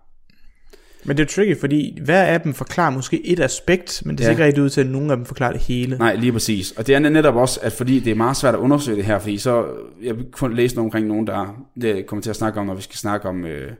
men 1.05 1.17
det 1.17 1.23
er 1.23 1.27
tricky, 1.27 1.61
fordi 1.61 1.99
hver 2.03 2.23
af 2.23 2.41
dem 2.41 2.55
forklarer 2.55 2.91
måske 2.91 3.27
et 3.27 3.41
aspekt, 3.41 4.03
men 4.05 4.17
det 4.17 4.25
ser 4.25 4.31
ja. 4.31 4.31
ikke 4.31 4.45
rigtig 4.45 4.63
ud 4.63 4.71
til, 4.71 4.81
at 4.81 4.87
nogen 4.87 5.11
af 5.11 5.17
dem 5.17 5.27
forklarer 5.27 5.53
det 5.53 5.61
hele. 5.61 5.99
Nej, 5.99 6.15
lige 6.15 6.33
præcis. 6.33 6.71
Og 6.71 6.87
det 6.87 6.95
er 6.95 6.99
netop 6.99 7.37
også, 7.37 7.61
at 7.63 7.73
fordi 7.73 8.01
det 8.01 8.11
er 8.11 8.15
meget 8.15 8.37
svært 8.37 8.55
at 8.55 8.59
undersøge 8.59 8.97
det 8.97 9.05
her, 9.05 9.19
fordi 9.19 9.39
så, 9.39 9.65
jeg 10.03 10.17
vil 10.17 10.27
kun 10.33 10.55
læse 10.55 10.75
noget 10.75 10.87
omkring 10.87 11.07
nogen, 11.07 11.27
der 11.27 11.65
det 11.81 12.07
kommer 12.07 12.23
til 12.23 12.31
at 12.31 12.37
snakke 12.37 12.61
om, 12.61 12.67
når 12.67 12.75
vi 12.75 12.83
skal 12.83 12.97
snakke 12.97 13.29
om, 13.29 13.45
øh, 13.45 13.73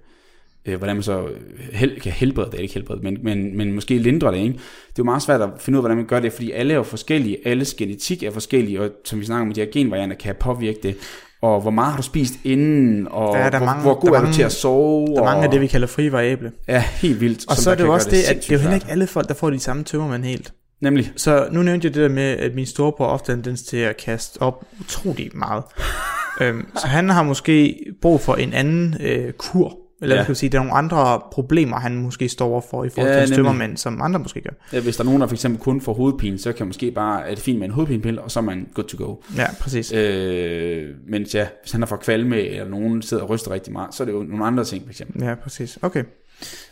øh, 0.67 0.79
hvordan 0.79 0.97
man 0.97 1.03
så 1.03 1.29
hel, 1.73 2.01
kan 2.01 2.13
helbrede 2.13 2.51
det, 2.51 2.61
ikke 2.61 2.75
helbrede 2.75 3.01
men, 3.03 3.19
men, 3.23 3.57
men 3.57 3.73
måske 3.73 3.99
lindre 3.99 4.33
det. 4.33 4.39
Ikke? 4.39 4.53
Det 4.53 4.59
er 4.59 4.93
jo 4.99 5.05
meget 5.05 5.23
svært 5.23 5.41
at 5.41 5.51
finde 5.59 5.77
ud 5.77 5.81
af, 5.81 5.83
hvordan 5.83 5.97
man 5.97 6.07
gør 6.07 6.21
det, 6.21 6.33
fordi 6.33 6.51
alle 6.51 6.73
er 6.73 6.77
jo 6.77 6.83
forskellige, 6.83 7.39
alles 7.45 7.75
genetik 7.75 8.23
er 8.23 8.31
forskellige, 8.31 8.81
og 8.81 8.91
som 9.05 9.21
vi 9.21 9.25
snakker 9.25 9.47
om, 9.47 9.53
de 9.53 9.61
her 9.61 9.69
genvarianter 9.73 10.17
kan 10.17 10.35
påvirke 10.41 10.79
det. 10.83 10.97
Og 11.43 11.61
hvor 11.61 11.71
meget 11.71 11.91
har 11.91 11.97
du 11.97 12.03
spist 12.03 12.35
inden, 12.45 13.09
og 13.11 13.37
Ja, 13.37 13.41
der 13.41 13.45
er 13.51 13.57
hvor, 13.59 13.67
mange- 13.67 13.83
hvor 13.83 13.95
god 13.95 14.09
der 14.11 14.15
er 14.17 14.19
du 14.21 14.25
mange- 14.25 14.35
til 14.37 14.43
at 14.43 14.53
sove. 14.53 15.07
Der 15.07 15.15
er 15.17 15.21
og, 15.21 15.25
mange 15.25 15.45
af 15.45 15.51
det, 15.51 15.61
vi 15.61 15.67
kalder 15.67 15.87
fri 15.87 16.13
variable. 16.13 16.53
Ja, 16.69 16.81
helt 16.81 17.21
vildt. 17.21 17.51
Og 17.51 17.57
så 17.57 17.71
er 17.71 17.75
det 17.75 17.85
jo 17.85 17.93
også 17.93 18.11
det, 18.11 18.23
at 18.23 18.37
det 18.37 18.51
er 18.51 18.55
jo 18.55 18.59
heller 18.61 18.75
ikke 18.75 18.87
alle 18.91 19.07
folk, 19.07 19.29
der 19.29 19.35
får 19.35 19.51
de 19.51 19.59
samme 19.61 19.85
tømmermænd 19.85 20.25
helt. 20.25 20.53
Nemlig. 20.83 21.13
Så 21.17 21.49
nu 21.53 21.63
nævnte 21.63 21.87
jeg 21.87 21.95
det 21.95 22.03
der 22.03 22.09
med, 22.09 22.23
at 22.37 22.55
min 22.55 22.67
storebror 22.67 23.07
ofte 23.07 23.31
har 23.31 23.37
en 23.37 23.43
tendens 23.43 23.63
til 23.63 23.77
at 23.77 23.97
kaste 23.97 24.43
op 24.43 24.65
utrolig 24.81 25.31
meget. 25.35 25.63
øhm, 26.41 26.67
så 26.77 26.87
han 26.87 27.09
har 27.09 27.23
måske 27.23 27.77
brug 28.03 28.21
for 28.21 28.35
en 28.35 28.53
anden 28.53 28.97
øh, 29.01 29.33
kur. 29.33 29.77
Eller 30.03 30.17
Ja. 30.17 30.23
skal 30.23 30.37
sige, 30.37 30.51
der 30.51 30.59
er 30.59 30.63
nogle 30.63 30.77
andre 30.79 31.21
problemer, 31.33 31.77
han 31.81 31.97
måske 31.97 32.29
står 32.29 32.49
overfor 32.49 32.85
i 32.85 32.89
forhold 32.89 33.13
Ja, 33.13 33.27
til 33.27 33.35
tømmermænd, 33.37 33.77
som 33.77 34.03
andre 34.03 34.21
måske 34.21 34.41
gør. 34.41 34.51
Ja, 34.73 34.81
hvis 34.81 34.97
der 34.97 35.03
er 35.03 35.07
nogen, 35.07 35.21
der 35.21 35.27
for 35.27 35.35
eksempel 35.35 35.61
kun 35.61 35.81
får 35.81 35.95
hovedpine, 35.95 36.39
så 36.39 36.53
kan 36.53 36.67
måske 36.67 36.91
bare, 36.91 37.27
er 37.31 37.35
det 37.35 37.39
fint 37.45 37.59
med 37.59 37.67
en 37.69 37.73
hovedpinepille, 37.75 38.23
og 38.23 38.31
så 38.31 38.41
er 38.41 38.45
man 38.45 38.69
good 38.75 38.87
to 38.87 39.05
go. 39.07 39.17
Ja, 39.37 39.47
præcis. 39.61 39.93
Øh, 39.93 40.89
mens 41.09 41.35
ja, 41.35 41.47
hvis 41.63 41.73
han 41.73 41.81
har 41.81 41.87
fået 41.87 42.01
kvalme, 42.01 42.41
eller 42.41 42.69
nogen 42.69 43.03
sidder 43.03 43.23
og 43.23 43.31
ryster 43.31 43.51
rigtig 43.51 43.73
meget, 43.73 43.95
så 43.95 44.03
er 44.03 44.05
det 44.05 44.13
jo 44.13 44.23
nogle 44.23 44.45
andre 44.47 44.65
ting, 44.65 44.85
for 44.85 44.91
eksempel. 44.91 45.23
Ja, 45.25 45.35
præcis. 45.35 45.79
Okay. 45.83 46.05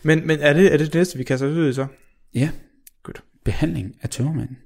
Men, 0.02 0.26
men 0.26 0.38
er, 0.40 0.52
det, 0.52 0.72
er 0.72 0.76
det 0.76 0.86
det 0.86 0.94
næste, 0.94 1.18
vi 1.18 1.24
kaster 1.24 1.46
ud 1.46 1.68
i 1.68 1.72
så? 1.72 1.86
Ja. 2.34 2.48
Godt. 3.02 3.22
Behandling 3.44 3.94
af 4.02 4.08
tømmermanden. 4.08 4.56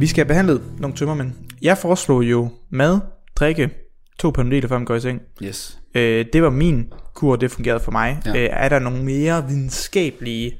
Vi 0.00 0.06
skal 0.06 0.24
have 0.24 0.28
behandlet 0.28 0.62
nogle 0.78 0.96
tømmermænd. 0.96 1.32
Jeg 1.62 1.78
foreslog 1.78 2.24
jo 2.24 2.48
mad, 2.70 3.00
drikke, 3.36 3.70
to 4.18 4.30
panodiler, 4.30 4.68
før 4.68 4.78
man 4.78 4.84
går 4.84 4.94
i 4.94 5.00
seng. 5.00 5.22
Yes. 5.42 5.78
Øh, 5.94 6.26
det 6.32 6.42
var 6.42 6.50
min 6.50 6.92
kur, 7.14 7.36
det 7.36 7.50
fungerede 7.50 7.80
for 7.80 7.92
mig. 7.92 8.20
Ja. 8.26 8.30
Øh, 8.30 8.48
er 8.52 8.68
der 8.68 8.78
nogle 8.78 9.04
mere 9.04 9.48
videnskabelige 9.48 10.52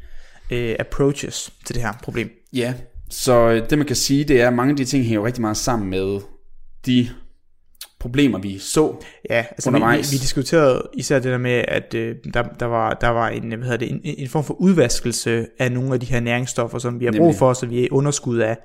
øh, 0.50 0.76
approaches 0.78 1.52
til 1.66 1.74
det 1.74 1.82
her 1.82 1.92
problem? 2.02 2.30
Ja, 2.52 2.74
så 3.10 3.48
øh, 3.48 3.70
det 3.70 3.78
man 3.78 3.86
kan 3.86 3.96
sige, 3.96 4.24
det 4.24 4.40
er, 4.40 4.46
at 4.46 4.52
mange 4.52 4.70
af 4.70 4.76
de 4.76 4.84
ting 4.84 5.04
hænger 5.04 5.20
jo 5.20 5.26
rigtig 5.26 5.40
meget 5.40 5.56
sammen 5.56 5.90
med 5.90 6.20
de 6.86 7.08
problemer, 8.00 8.38
vi 8.38 8.58
så. 8.58 8.94
Ja, 9.30 9.44
altså 9.50 9.70
vi, 9.70 9.78
vi, 9.78 9.96
vi 9.96 10.16
diskuterede 10.16 10.88
især 10.94 11.18
det 11.18 11.32
der 11.32 11.38
med, 11.38 11.64
at 11.68 11.94
øh, 11.94 12.16
der, 12.34 12.42
der, 12.42 12.66
var, 12.66 12.94
der 12.94 13.08
var 13.08 13.28
en, 13.28 13.52
hvad 13.52 13.78
det, 13.78 13.90
en, 13.90 14.00
en 14.02 14.28
form 14.28 14.44
for 14.44 14.54
udvaskelse 14.54 15.46
af 15.58 15.72
nogle 15.72 15.94
af 15.94 16.00
de 16.00 16.06
her 16.06 16.20
næringsstoffer, 16.20 16.78
som 16.78 17.00
vi 17.00 17.04
har 17.04 17.12
brug 17.12 17.20
Nemlig. 17.20 17.38
for, 17.38 17.52
så 17.52 17.66
vi 17.66 17.78
er 17.80 17.84
i 17.84 17.90
underskud 17.90 18.38
af 18.38 18.58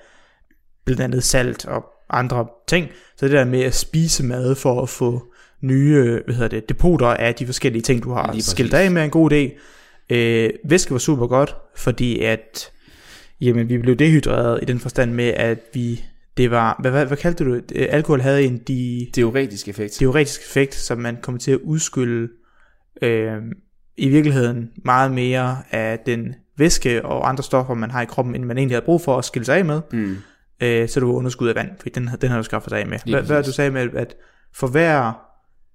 blandt 0.86 1.02
andet 1.02 1.24
salt 1.24 1.66
og 1.66 1.86
andre 2.10 2.48
ting. 2.68 2.88
Så 3.18 3.26
det 3.26 3.34
der 3.34 3.46
med 3.46 3.62
at 3.62 3.76
spise 3.76 4.24
mad 4.24 4.56
for 4.56 4.82
at 4.82 4.90
få 4.90 5.24
nye 5.62 5.96
øh, 5.96 6.22
hvad 6.26 6.36
hedder 6.36 6.48
det, 6.50 6.70
depoter 6.70 7.08
af 7.08 7.36
de 7.36 7.46
forskellige 7.46 7.82
ting, 7.82 8.04
du 8.04 8.12
har 8.12 8.36
skilt 8.40 8.74
af 8.74 8.92
med, 8.92 9.02
er 9.02 9.06
en 9.06 9.12
god 9.12 9.32
idé. 9.32 9.60
Øh, 10.10 10.50
væske 10.66 10.92
var 10.92 10.98
super 10.98 11.28
godt, 11.28 11.56
fordi 11.76 12.20
at 12.20 12.72
jamen, 13.42 13.70
vi 13.70 13.78
blev 13.78 13.96
dehydreret 13.96 14.60
i 14.62 14.66
den 14.66 14.80
forstand 14.80 15.12
med, 15.14 15.28
at 15.28 15.60
vi 15.74 16.04
det 16.38 16.52
var, 16.52 16.78
hvad, 16.82 16.92
hvad, 16.92 17.06
hvad 17.06 17.18
kaldte 17.18 17.44
du 17.44 17.56
det? 17.56 17.72
Øh, 17.76 17.88
Alkohol 17.90 18.22
havde 18.22 18.44
en 18.44 18.58
de, 18.58 19.08
Teoretisk 19.14 19.68
effekt. 19.68 19.94
teoretisk 19.94 20.42
effekt, 20.42 20.76
som 20.76 20.98
man 20.98 21.18
kommer 21.22 21.40
til 21.40 21.52
at 21.52 21.60
udskylle 21.64 22.30
øh, 23.02 23.38
i 23.98 24.10
virkeligheden 24.10 24.70
meget 24.86 25.12
mere 25.12 25.58
af 25.72 26.00
den 26.06 26.36
væske 26.58 27.06
og 27.06 27.30
andre 27.30 27.44
stoffer, 27.44 27.74
man 27.74 27.92
har 27.92 28.02
i 28.02 28.06
kroppen, 28.06 28.36
end 28.36 28.44
man 28.44 28.58
egentlig 28.58 28.76
havde 28.76 28.86
brug 28.86 29.02
for 29.02 29.18
at 29.18 29.26
skille 29.26 29.46
sig 29.46 29.58
af 29.58 29.66
med, 29.66 29.82
Mm. 29.92 30.18
Øh, 30.64 30.90
så 30.90 31.00
du 31.00 31.06
var 31.08 31.14
underskud 31.14 31.48
af 31.48 31.56
vand, 31.56 31.70
for 31.82 31.90
den, 31.90 32.10
den 32.22 32.30
har 32.30 32.38
du 32.38 32.44
skaffet 32.44 32.72
dig 32.72 32.80
af 32.80 32.88
med. 32.88 32.98
Hvad, 33.10 33.22
hvad 33.22 33.44
du 33.44 33.52
sagde 33.52 33.72
med, 33.72 33.90
at 33.96 34.16
for 34.56 34.68
hver 34.68 35.14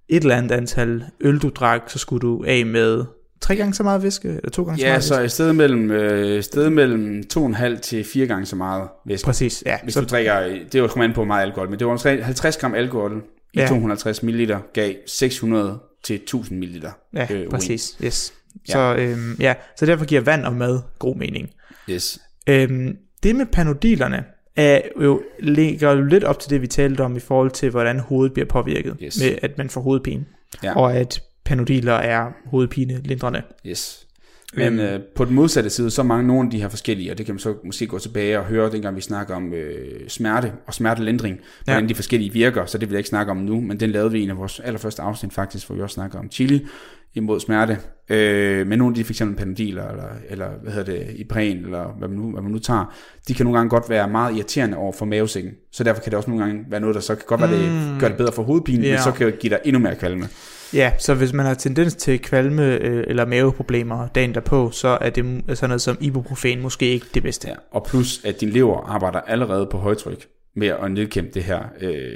et 0.09 0.23
eller 0.23 0.37
andet 0.37 0.53
antal 0.53 1.05
øl, 1.21 1.39
du 1.39 1.49
drak, 1.49 1.83
så 1.87 1.99
skulle 1.99 2.21
du 2.21 2.45
af 2.47 2.67
med 2.67 3.05
tre 3.41 3.57
gange 3.57 3.75
så 3.75 3.83
meget 3.83 4.03
væske, 4.03 4.29
eller 4.29 4.51
to 4.51 4.65
gange 4.65 4.79
så 4.81 4.87
Ja, 4.87 4.91
meget 4.93 5.05
så 5.05 5.15
væske? 5.15 5.25
i 5.27 5.29
stedet 5.29 5.55
mellem, 5.57 5.91
øh, 5.91 6.43
sted 6.43 6.71
mellem 6.71 7.23
2,5 7.33 7.81
til 7.81 8.05
4 8.05 8.27
gange 8.27 8.47
så 8.47 8.57
meget 8.57 8.89
væske. 9.07 9.27
Præcis, 9.27 9.63
ja. 9.67 9.79
Hvis 9.83 9.95
Så, 9.95 10.01
du 10.01 10.07
drikker, 10.07 10.41
det 10.41 10.75
er 10.75 10.79
jo 10.79 10.87
kommet 10.87 11.15
på 11.15 11.25
meget 11.25 11.43
alkohol, 11.43 11.71
men 11.71 11.79
det 11.79 11.87
var 11.87 11.93
omkring 11.93 12.25
50 12.25 12.57
gram 12.57 12.75
alkohol 12.75 13.23
i 13.55 13.61
Ja. 13.61 13.67
250 13.69 14.23
ml 14.23 14.53
gav 14.75 14.95
600 15.07 15.79
til 16.05 16.17
1000 16.17 16.59
ml. 16.59 16.85
ja, 17.15 17.27
øh, 17.31 17.49
præcis, 17.51 17.97
yes. 18.05 18.33
Ja. 18.69 18.73
Så, 18.73 18.97
øhm, 18.99 19.37
ja, 19.41 19.55
så 19.77 19.87
derfor 19.87 20.05
giver 20.05 20.21
vand 20.21 20.45
og 20.45 20.53
mad 20.55 20.81
god 20.99 21.17
mening. 21.17 21.51
Yes. 21.91 22.19
Øhm, 22.47 22.97
det 23.23 23.37
med 23.37 23.47
panodilerne 23.47 24.25
er 24.57 24.81
jo, 25.03 25.23
ligger 25.41 25.93
jo 25.93 26.03
lidt 26.05 26.25
op 26.25 26.39
til 26.39 26.51
det, 26.51 26.63
vi 26.63 26.67
talte 26.67 27.01
om 27.01 27.17
i 27.17 27.21
forhold 27.21 27.51
til, 27.51 27.71
hvordan 27.71 27.99
hovedet 28.01 28.33
bliver 28.33 28.47
påvirket, 28.47 28.97
Yes. 29.03 29.21
med 29.21 29.39
at 29.43 29.59
man 29.59 29.71
får 29.71 29.81
hovedpine, 29.81 30.25
Ja. 30.63 30.77
og 30.79 30.95
at 30.95 31.23
panodiler 31.45 31.93
er 31.93 32.33
hovedpinelindrende. 32.47 33.43
Yes. 33.67 34.07
Men 34.55 34.67
Øhm. 34.81 34.95
øh, 34.95 35.01
på 35.17 35.25
den 35.25 35.35
modsatte 35.35 35.71
side, 35.71 35.91
så 35.91 36.03
mange 36.03 36.27
nogle 36.27 36.47
af 36.47 36.51
de 36.51 36.61
her 36.61 36.69
forskellige, 36.69 37.11
og 37.11 37.19
det 37.19 37.27
kan 37.27 37.35
man 37.35 37.39
så 37.41 37.55
måske 37.65 37.87
gå 37.87 37.99
tilbage 37.99 38.39
og 38.39 38.45
høre, 38.45 38.73
dengang 38.73 38.97
vi 38.97 39.01
snakker 39.01 39.35
om 39.35 39.53
øh, 39.55 40.09
smerte 40.09 40.53
og 40.67 40.75
smertelindring, 40.75 41.39
hvordan 41.65 41.83
Ja. 41.83 41.89
de 41.89 41.95
forskellige 41.95 42.33
virker, 42.33 42.67
så 42.67 42.79
det 42.79 42.89
vil 42.89 42.95
jeg 42.95 42.99
ikke 42.99 43.09
snakke 43.09 43.31
om 43.31 43.37
nu, 43.37 43.61
men 43.61 43.81
den 43.81 43.91
lavede 43.91 44.13
vi 44.13 44.19
i 44.21 44.23
en 44.23 44.31
af 44.31 44.37
vores 44.37 44.61
allerførste 44.61 45.03
afsnit 45.03 45.33
faktisk, 45.33 45.67
hvor 45.67 45.77
vi 45.77 45.83
også 45.83 45.95
snakker 45.95 46.19
om 46.19 46.31
chili 46.31 46.67
imod 47.15 47.41
smerte, 47.41 47.79
øh, 48.09 48.67
men 48.67 48.79
nogle 48.79 48.93
af 48.93 49.05
de 49.05 49.11
eksempel 49.11 49.37
panodiler, 49.37 49.89
eller, 49.91 50.05
eller 50.29 50.49
hvad 50.63 50.73
hedder 50.73 50.93
det, 50.93 51.07
Ipren, 51.17 51.57
eller 51.65 51.95
hvad 51.99 52.09
man, 52.09 52.19
nu, 52.19 52.31
hvad 52.33 52.43
man 52.43 52.53
nu 52.53 52.59
tager, 52.59 52.95
de 53.29 53.35
kan 53.35 53.47
nogle 53.47 53.59
gange 53.59 53.71
godt 53.71 53.91
være 53.91 54.09
meget 54.09 54.35
irriterende 54.37 54.77
over 54.77 54.93
for 54.93 55.07
mavesækken, 55.07 55.53
så 55.73 55.85
derfor 55.85 56.03
kan 56.03 56.11
det 56.11 56.17
også 56.17 56.31
nogle 56.31 56.45
gange 56.45 56.65
være 56.71 56.81
noget, 56.81 56.95
der 56.95 57.01
så 57.01 57.15
kan 57.15 57.25
godt 57.27 57.41
være, 57.41 57.53
det 57.53 58.01
gør 58.01 58.09
det 58.09 58.17
bedre 58.17 58.33
for 58.33 58.43
hovedpine, 58.43 58.87
Ja. 58.87 58.93
men 58.93 59.03
så 59.03 59.13
kan 59.13 59.27
det 59.27 59.39
give 59.39 59.51
dig 59.51 59.59
endnu 59.65 59.81
mere 59.83 59.95
kvalme. 59.97 60.29
Ja, 60.75 60.93
så 60.99 61.15
hvis 61.15 61.33
man 61.33 61.47
har 61.47 61.55
tendens 61.55 61.95
til 61.95 62.19
kvalme 62.19 62.63
øh, 62.77 63.05
eller 63.07 63.25
maveproblemer 63.27 64.09
dagen 64.09 64.35
derpå, 64.35 64.71
så 64.71 64.99
er 65.01 65.11
det 65.11 65.43
sådan 65.55 65.69
noget 65.69 65.83
som 65.83 65.97
ibuprofen 66.01 66.61
måske 66.61 66.87
ikke 66.87 67.07
det 67.15 67.23
bedste. 67.23 67.49
Ja, 67.49 67.55
og 67.71 67.87
plus 67.87 68.21
at 68.25 68.41
din 68.41 68.49
lever 68.51 68.81
arbejder 68.89 69.21
allerede 69.21 69.67
på 69.71 69.79
højtryk 69.79 70.27
med 70.57 70.69
at 70.69 70.91
nedkæmpe 70.93 71.31
det 71.35 71.43
her 71.43 71.59
øh, 71.81 72.13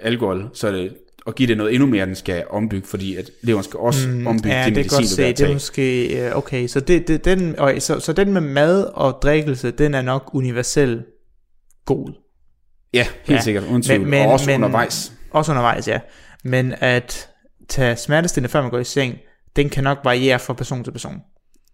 alkohol, 0.00 0.50
så 0.54 0.68
er 0.68 0.72
det 0.72 0.94
at 1.26 1.34
give 1.34 1.46
det 1.48 1.56
noget 1.56 1.74
endnu 1.74 1.86
mere, 1.86 2.06
den 2.06 2.14
skal 2.14 2.44
ombygge, 2.50 2.86
fordi 2.88 3.16
at 3.16 3.30
leveren 3.42 3.64
skal 3.64 3.78
også 3.78 4.08
mm, 4.08 4.26
ombygge 4.26 4.56
ja, 4.58 4.64
det 4.66 4.74
det 4.74 4.80
er 4.80 4.82
medicin, 4.82 4.98
godt 4.98 5.08
se. 5.08 5.22
Det 5.22 5.40
er 5.40 5.52
måske, 5.52 6.18
øh, 6.26 6.36
okay, 6.36 6.66
så, 6.66 6.80
det, 6.80 7.08
det, 7.08 7.24
den, 7.24 7.58
og, 7.58 7.74
så, 7.78 8.00
så 8.00 8.12
den 8.12 8.32
med 8.32 8.40
mad 8.40 8.84
og 8.84 9.18
drikkelse, 9.22 9.70
den 9.70 9.94
er 9.94 10.02
nok 10.02 10.30
universel 10.34 11.02
god. 11.84 12.12
Ja, 12.94 13.06
helt 13.24 13.36
Ja. 13.38 13.42
sikkert, 13.42 13.64
uden 13.70 13.82
tvivl, 13.82 14.00
Men- 14.00 14.10
men- 14.10 14.26
og 14.26 14.32
også 14.32 14.46
men- 14.50 14.54
undervejs. 14.54 15.12
Også 15.30 15.52
undervejs, 15.52 15.88
ja. 15.88 16.00
Men 16.44 16.74
at 16.80 17.28
tage 17.68 17.96
smertestillende, 17.96 18.48
før 18.48 18.62
man 18.62 18.70
går 18.70 18.78
i 18.78 18.84
seng, 18.84 19.18
den 19.56 19.70
kan 19.70 19.84
nok 19.84 19.98
variere 20.04 20.38
fra 20.38 20.54
person 20.54 20.84
til 20.84 20.92
person. 20.92 21.20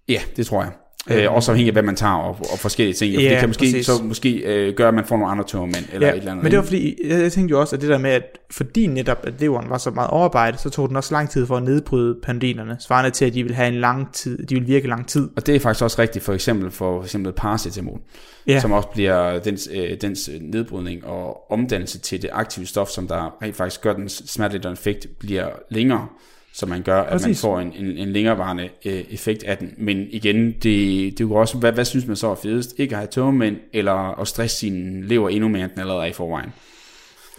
Ja, 0.09 0.21
det 0.37 0.47
tror 0.47 0.63
jeg. 0.63 0.73
Øh, 1.11 1.33
også 1.35 1.51
afhængig 1.53 1.69
af, 1.71 1.75
hvad 1.75 1.83
man 1.83 1.97
tager, 1.97 2.13
og, 2.15 2.29
og 2.53 2.59
forskellige 2.59 2.95
ting. 2.95 3.13
Ja, 3.15 3.21
Ja, 3.21 3.31
det 3.31 3.39
kan 3.39 3.49
måske, 3.49 3.61
præcis. 3.61 3.87
så 3.87 3.93
måske 4.03 4.31
øh, 4.37 4.75
gøre, 4.75 4.89
at 4.89 4.95
man 4.95 5.05
får 5.05 5.17
nogle 5.17 5.31
andre 5.33 5.45
tømmermænd, 5.45 5.85
eller 5.93 6.09
et 6.09 6.17
eller 6.17 6.31
andet. 6.31 6.43
men 6.43 6.51
det 6.53 6.59
var 6.59 6.65
fordi, 6.65 6.99
jeg, 7.09 7.21
jeg 7.23 7.33
tænkte 7.33 7.51
jo 7.53 7.61
også, 7.61 7.77
at 7.77 7.83
det 7.83 7.89
der 7.89 7.99
med, 7.99 8.11
at 8.11 8.23
fordi 8.51 8.87
netop, 8.87 9.19
at 9.27 9.33
leveren 9.41 9.71
var 9.71 9.79
så 9.79 9.91
meget 9.91 10.11
overarbejdet, 10.11 10.61
så 10.61 10.71
tog 10.71 10.89
den 10.89 10.97
også 10.97 11.15
lang 11.15 11.31
tid 11.31 11.47
for 11.47 11.57
at 11.57 11.63
nedbryde 11.63 12.17
panodilerne, 12.23 12.77
svarende 12.81 13.11
til, 13.11 13.25
at 13.25 13.35
de 13.35 13.43
vil 13.43 13.55
have 13.55 13.69
en 13.69 13.75
lang 13.81 14.13
tid, 14.13 14.47
de 14.47 14.55
vil 14.55 14.67
virke 14.67 14.89
lang 14.89 15.07
tid. 15.09 15.29
Og 15.37 15.47
det 15.47 15.57
er 15.57 15.61
faktisk 15.61 15.83
også 15.85 16.03
rigtigt, 16.03 16.25
for 16.25 16.33
eksempel 16.33 16.71
for, 16.71 16.99
for 17.01 17.05
eksempel 17.05 17.33
paracetamol, 17.33 18.01
Ja. 18.47 18.61
som 18.61 18.73
også 18.73 18.89
bliver 18.89 19.39
dens, 19.39 19.69
øh, 19.75 19.91
dens 20.01 20.31
nedbrydning 20.41 21.05
og 21.07 21.53
omdannelse 21.53 21.99
til 21.99 22.23
det 22.23 22.31
aktive 22.33 22.67
stof, 22.67 22.89
som 22.89 23.09
der 23.09 23.37
rent 23.43 23.57
faktisk 23.57 23.81
gør 23.81 23.93
den 23.93 24.09
smertelindrende 24.09 24.79
effekt, 24.81 25.07
bliver 25.19 25.49
længere, 25.71 26.07
så 26.55 26.67
man 26.67 26.83
gør, 26.83 27.01
at 27.01 27.11
man 27.11 27.21
Præcis. 27.21 27.41
får 27.41 27.61
en, 27.61 27.73
en, 27.73 27.87
en 27.87 28.13
længerevarende 28.13 28.69
øh, 28.85 29.05
effekt 29.11 29.43
af 29.43 29.59
den. 29.59 29.75
Men 29.79 30.07
igen, 30.11 30.47
det, 30.47 30.63
det 30.63 31.21
er 31.21 31.25
jo 31.25 31.35
også, 31.35 31.59
hvad, 31.59 31.73
hvad 31.73 31.85
synes 31.85 32.07
man 32.07 32.17
så 32.17 32.31
er 32.31 32.35
fedest? 32.35 32.75
Ikke 32.79 32.95
at 32.95 32.99
have 32.99 33.09
tømmermænd, 33.09 33.57
eller 33.73 34.21
at 34.21 34.29
stresse 34.29 34.57
sin 34.57 35.05
lever 35.05 35.29
endnu 35.29 35.49
mere, 35.49 35.65
end 35.65 35.71
den 35.71 35.81
allerede 35.81 36.03
er 36.03 36.07
i 36.07 36.13
forvejen. 36.13 36.53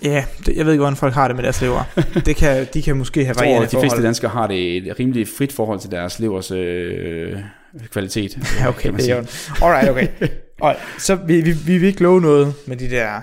Ja, 0.03 0.25
det, 0.45 0.57
jeg 0.57 0.65
ved 0.65 0.73
ikke, 0.73 0.81
hvordan 0.81 0.95
folk 0.95 1.13
har 1.13 1.27
det 1.27 1.35
med 1.35 1.43
deres 1.43 1.61
lever. 1.61 1.83
Det 2.25 2.35
kan, 2.35 2.67
de 2.73 2.81
kan 2.81 2.97
måske 2.97 3.19
have 3.19 3.27
Jeg 3.27 3.35
tror, 3.35 3.45
varierende 3.45 3.69
de 3.71 3.79
fleste 3.79 4.03
danskere 4.03 4.31
har 4.31 4.47
det 4.47 4.77
et 4.77 4.99
rimelig 4.99 5.27
frit 5.27 5.51
forhold 5.51 5.79
til 5.79 5.91
deres 5.91 6.19
levers 6.19 6.51
øh, 6.51 7.39
kvalitet. 7.91 8.37
Ja, 8.59 8.69
okay, 8.69 8.89
man 8.89 8.99
det 8.99 9.09
er 9.09 9.15
jo. 9.15 9.25
Alright, 9.61 9.89
okay. 9.89 10.07
Alright, 10.61 10.79
så 10.97 11.15
vi, 11.15 11.41
vi, 11.41 11.51
vi 11.51 11.77
vil 11.77 11.87
ikke 11.87 12.03
love 12.03 12.21
noget 12.21 12.53
med 12.67 12.77
de 12.77 12.89
der 12.89 13.21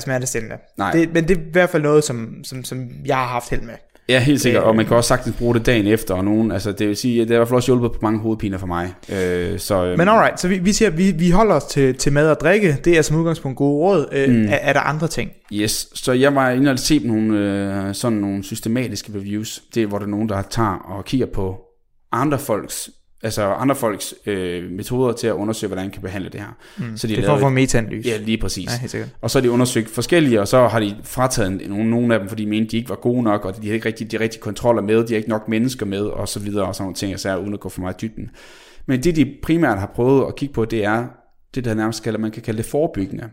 smertestillende. 0.00 0.56
Nej. 0.78 0.92
Det, 0.92 1.12
men 1.12 1.28
det 1.28 1.36
er 1.36 1.40
i 1.40 1.44
hvert 1.52 1.70
fald 1.70 1.82
noget, 1.82 2.04
som, 2.04 2.44
som, 2.44 2.64
som 2.64 2.88
jeg 3.06 3.16
har 3.16 3.26
haft 3.26 3.50
held 3.50 3.62
med. 3.62 3.74
Ja, 4.08 4.18
helt 4.20 4.40
sikkert, 4.40 4.60
Det- 4.60 4.68
og 4.68 4.76
man 4.76 4.86
kan 4.86 4.96
også 4.96 5.08
sagtens 5.08 5.36
bruge 5.36 5.54
det 5.54 5.66
dagen 5.66 5.86
efter, 5.86 6.14
og 6.14 6.24
nogen, 6.24 6.52
altså 6.52 6.72
det 6.72 6.88
vil 6.88 6.96
sige, 6.96 7.20
det 7.20 7.28
har 7.30 7.34
i 7.34 7.38
hvert 7.38 7.48
fald 7.48 7.56
også 7.56 7.68
hjulpet 7.72 7.92
på 7.92 7.98
mange 8.02 8.18
hovedpiner 8.20 8.58
for 8.58 8.66
mig. 8.66 8.94
Øh, 9.12 9.58
så, 9.58 9.84
øh, 9.84 9.98
Men 9.98 10.08
alright, 10.08 10.40
så 10.40 10.48
vi, 10.48 10.58
vi 10.58 10.72
siger, 10.72 10.90
vi, 10.90 11.10
vi 11.10 11.30
holder 11.30 11.54
os 11.54 11.64
til, 11.64 11.94
til 11.94 12.12
mad 12.12 12.30
og 12.30 12.40
drikke. 12.40 12.76
Det 12.84 12.98
er 12.98 13.02
som 13.02 13.16
udgangspunkt 13.16 13.58
gode 13.58 13.76
råd. 13.78 14.06
Øh, 14.12 14.34
Mm. 14.34 14.44
er, 14.48 14.54
er 14.54 14.72
der 14.72 14.80
andre 14.80 15.08
ting? 15.08 15.30
Yes, 15.52 15.88
så 15.94 16.12
jeg 16.12 16.34
var 16.34 16.50
inde 16.50 16.70
og 16.70 16.78
se 16.78 16.98
nogle, 17.04 17.38
øh, 17.88 17.94
sådan 17.94 18.18
nogle 18.18 18.44
systematiske 18.44 19.12
reviews. 19.14 19.62
Det 19.74 19.82
er, 19.82 19.86
hvor 19.86 19.98
der 19.98 20.06
er 20.06 20.10
nogen, 20.10 20.28
der 20.28 20.42
tager 20.42 20.68
og 20.96 21.04
kigger 21.04 21.26
på 21.34 21.56
andre 22.12 22.38
folks 22.38 22.90
altså 23.26 23.42
andre 23.42 23.74
folks 23.74 24.14
øh, 24.26 24.70
metoder 24.70 25.12
til 25.12 25.26
at 25.26 25.32
undersøge, 25.32 25.68
hvordan 25.68 25.84
man 25.84 25.90
kan 25.90 26.02
behandle 26.02 26.30
det 26.30 26.40
her. 26.40 26.56
Mm. 26.76 26.96
Så 26.96 27.06
de 27.06 27.16
det 27.16 27.22
er 27.22 27.26
for 27.26 27.34
at 27.34 27.40
få 27.40 27.48
metaanalyse. 27.48 28.08
Ja, 28.08 28.16
lige 28.16 28.38
præcis. 28.38 28.66
ja, 28.66 28.78
helt 28.78 28.90
sikkert. 28.90 29.10
Og 29.20 29.30
så 29.30 29.38
har 29.38 29.42
de 29.42 29.50
undersøgt 29.50 29.90
forskellige, 29.90 30.40
og 30.40 30.48
så 30.48 30.68
har 30.68 30.80
de 30.80 30.96
frataget 31.02 31.68
nogle, 31.68 31.90
nogle 31.90 32.14
af 32.14 32.20
dem, 32.20 32.28
fordi 32.28 32.44
de 32.44 32.50
mente, 32.50 32.70
de 32.70 32.76
ikke 32.76 32.88
var 32.88 32.96
gode 32.96 33.22
nok, 33.22 33.44
og 33.44 33.56
de 33.56 33.62
havde 33.62 33.74
ikke 33.74 33.86
rigtig, 33.86 34.12
de 34.12 34.20
rigtige 34.20 34.40
kontroller 34.40 34.82
med, 34.82 35.06
de 35.06 35.12
har 35.12 35.16
ikke 35.16 35.28
nok 35.28 35.48
mennesker 35.48 35.86
med, 35.86 36.00
og 36.00 36.28
så 36.28 36.40
videre, 36.40 36.66
og 36.66 36.74
sådan 36.74 36.84
nogle 36.84 36.94
ting, 36.94 37.14
og 37.14 37.20
så 37.20 37.36
uden 37.38 37.54
at 37.54 37.60
gå 37.60 37.68
for 37.68 37.80
meget 37.80 38.02
i 38.02 38.06
dybden. 38.06 38.30
Men 38.86 39.02
det, 39.02 39.16
de 39.16 39.34
primært 39.42 39.78
har 39.78 39.92
prøvet 39.94 40.26
at 40.28 40.36
kigge 40.36 40.54
på, 40.54 40.64
det 40.64 40.84
er 40.84 41.06
det, 41.54 41.64
der 41.64 41.74
nærmest 41.74 42.02
kalder, 42.02 42.18
man 42.18 42.30
kan 42.30 42.42
kalde 42.42 42.58
det 42.58 42.66
forebyggende. 42.66 43.24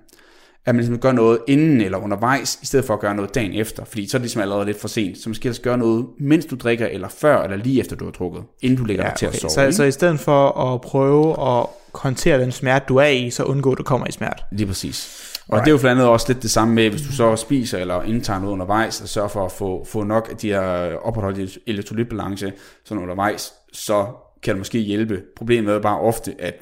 At 0.66 0.76
man 0.76 0.84
ligesom 0.84 1.00
gør 1.00 1.12
noget 1.12 1.40
inden 1.48 1.82
eller 1.82 1.98
undervejs, 1.98 2.60
i 2.62 2.66
stedet 2.66 2.86
for 2.86 2.94
at 2.94 3.00
gøre 3.00 3.16
noget 3.16 3.36
dagen 3.36 3.54
efter. 3.54 3.86
Fordi 3.86 4.08
så 4.08 4.18
er 4.18 4.20
det 4.20 4.24
ligesom 4.24 4.42
allerede 4.42 4.66
lidt 4.66 4.82
for 4.82 4.88
sent. 4.88 5.18
Så 5.18 5.30
man 5.30 5.36
skal 5.36 5.50
altså 5.50 5.62
gøre 5.62 5.78
noget, 5.78 6.06
mens 6.20 6.46
du 6.46 6.56
drikker, 6.56 6.88
eller 6.88 7.08
før, 7.08 7.44
eller 7.44 7.58
lige 7.58 7.80
efter 7.80 7.96
du 7.96 8.06
har 8.06 8.12
drukket, 8.12 8.44
inden 8.62 8.78
du 8.78 8.84
lægger 8.84 9.04
Ja, 9.04 9.10
dig 9.10 9.18
til 9.18 9.28
okay. 9.28 9.36
at 9.36 9.42
sove. 9.42 9.52
så, 9.52 9.62
ikke? 9.62 9.74
så 9.74 9.84
i 9.84 9.92
stedet 9.92 10.20
for 10.20 10.74
at 10.74 10.82
prøve 10.82 11.58
at 11.60 11.66
håndtere 11.94 12.42
den 12.42 12.52
smerte, 12.52 12.86
du 12.90 12.96
er 12.98 13.06
i, 13.08 13.30
så 13.30 13.44
undgå, 13.44 13.72
at 13.72 13.78
du 13.78 13.84
kommer 13.84 14.08
i 14.08 14.12
smerte. 14.12 14.44
Lige 14.52 14.68
præcis. 14.68 15.30
Og 15.50 15.60
det 15.60 15.68
er 15.68 15.72
jo 15.72 15.78
blandt 15.78 16.00
andet 16.02 16.12
også 16.14 16.26
lidt 16.30 16.44
det 16.44 16.52
samme 16.52 16.74
med, 16.74 16.90
hvis 16.90 17.02
du 17.02 17.12
så 17.12 17.36
spiser 17.36 17.78
eller 17.78 18.02
indtager 18.02 18.40
noget 18.40 18.54
undervejs, 18.54 19.02
og 19.02 19.08
sørger 19.08 19.28
for 19.30 19.46
at 19.46 19.52
få, 19.52 19.86
få 19.86 20.04
nok 20.04 20.28
af 20.32 20.38
de 20.38 20.48
her 20.48 20.62
opretholdt 20.96 21.58
elektrolytbalance 21.68 22.54
sådan 22.86 23.04
undervejs, 23.04 23.54
så 23.74 24.06
kan 24.44 24.54
det 24.54 24.58
måske 24.60 24.80
hjælpe. 24.80 25.22
Problemet 25.38 25.74
er 25.74 25.80
bare 25.80 26.00
ofte, 26.00 26.36
at 26.40 26.54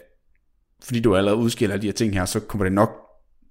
fordi 0.83 0.99
du 0.99 1.15
allerede 1.15 1.39
udskiller 1.41 1.77
de 1.77 1.87
her 1.87 1.93
ting 1.93 2.13
her, 2.13 2.25
så 2.25 2.39
kommer 2.39 2.65
det 2.65 2.73
nok, 2.73 2.91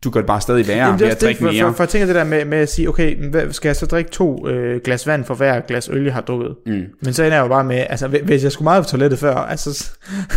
du 0.05 0.11
gør 0.11 0.21
det 0.21 0.27
bare 0.27 0.41
stadig 0.41 0.69
værre 0.69 0.79
Jamen, 0.79 0.93
det 0.93 1.01
ved 1.01 1.07
er 1.07 1.11
at 1.15 1.21
det, 1.21 1.27
drikke 1.27 1.45
mere. 1.45 1.63
for, 1.65 1.73
for 1.73 1.83
jeg 1.83 1.89
tænker 1.89 2.07
det 2.07 2.15
der 2.15 2.25
med, 2.25 2.45
med 2.45 2.59
at 2.59 2.69
sige, 2.69 2.89
okay, 2.89 3.29
hvad, 3.31 3.53
skal 3.53 3.69
jeg 3.69 3.77
så 3.77 3.87
drikke 3.87 4.11
to 4.11 4.49
øh, 4.49 4.81
glas 4.85 5.07
vand 5.07 5.25
for 5.25 5.35
hver 5.35 5.61
glas 5.61 5.89
øl, 5.93 6.05
jeg 6.05 6.15
har 6.15 6.21
drukket? 6.21 6.57
Mm. 6.67 6.83
Men 7.03 7.13
så 7.13 7.23
ender 7.25 7.37
jeg 7.37 7.43
jo 7.43 7.49
bare 7.49 7.65
med, 7.65 7.87
altså 7.89 8.09
hvis- 8.09 8.43
jeg 8.45 8.53
skulle 8.53 8.65
meget 8.67 8.85
på 8.85 8.89
toilettet 8.91 9.19
før, 9.19 9.35
altså 9.35 9.73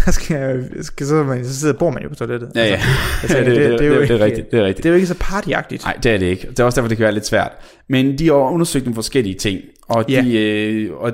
så 0.05 0.11
skal 0.11 0.37
jeg, 0.37 0.63
skal 0.81 1.05
så, 1.07 1.23
man, 1.23 1.45
så 1.45 1.55
sidder, 1.59 1.73
bor 1.73 1.89
man 1.89 2.03
jo 2.03 2.09
på 2.09 2.15
toilettet. 2.15 2.51
Ja, 2.55 2.65
ja. 2.65 2.79
Altså, 3.21 3.37
det, 3.45 3.45
det, 3.45 3.55
det, 3.55 3.79
det, 3.79 3.87
jo 3.87 3.91
det, 3.93 3.97
er 3.97 4.01
ikke- 4.13 4.19
rigtigt. 4.25 4.51
Det 4.51 4.59
er 4.59 4.63
rigtigt. 4.63 4.83
Det 4.83 4.89
er 4.89 4.93
jo 4.93 4.95
ikke 4.95 5.07
så 5.07 5.17
partyagtigt. 5.19 5.83
Nej, 5.83 5.97
det 6.03 6.11
er 6.11 6.17
det 6.17 6.25
ikke. 6.25 6.47
Det 6.49 6.59
er 6.59 6.63
også 6.63 6.75
derfor, 6.75 6.87
det 6.87 6.97
kan 6.97 7.03
være 7.03 7.13
lidt 7.13 7.25
svært. 7.25 7.51
Men 7.89 8.17
de 8.17 8.25
har 8.27 8.33
undersøgt 8.33 8.85
nogle 8.85 8.95
forskellige 8.95 9.35
ting, 9.35 9.61
og 9.87 10.07
de, 10.07 10.13
Ja. 10.13 10.23
øh, 10.41 10.91
og 10.93 11.13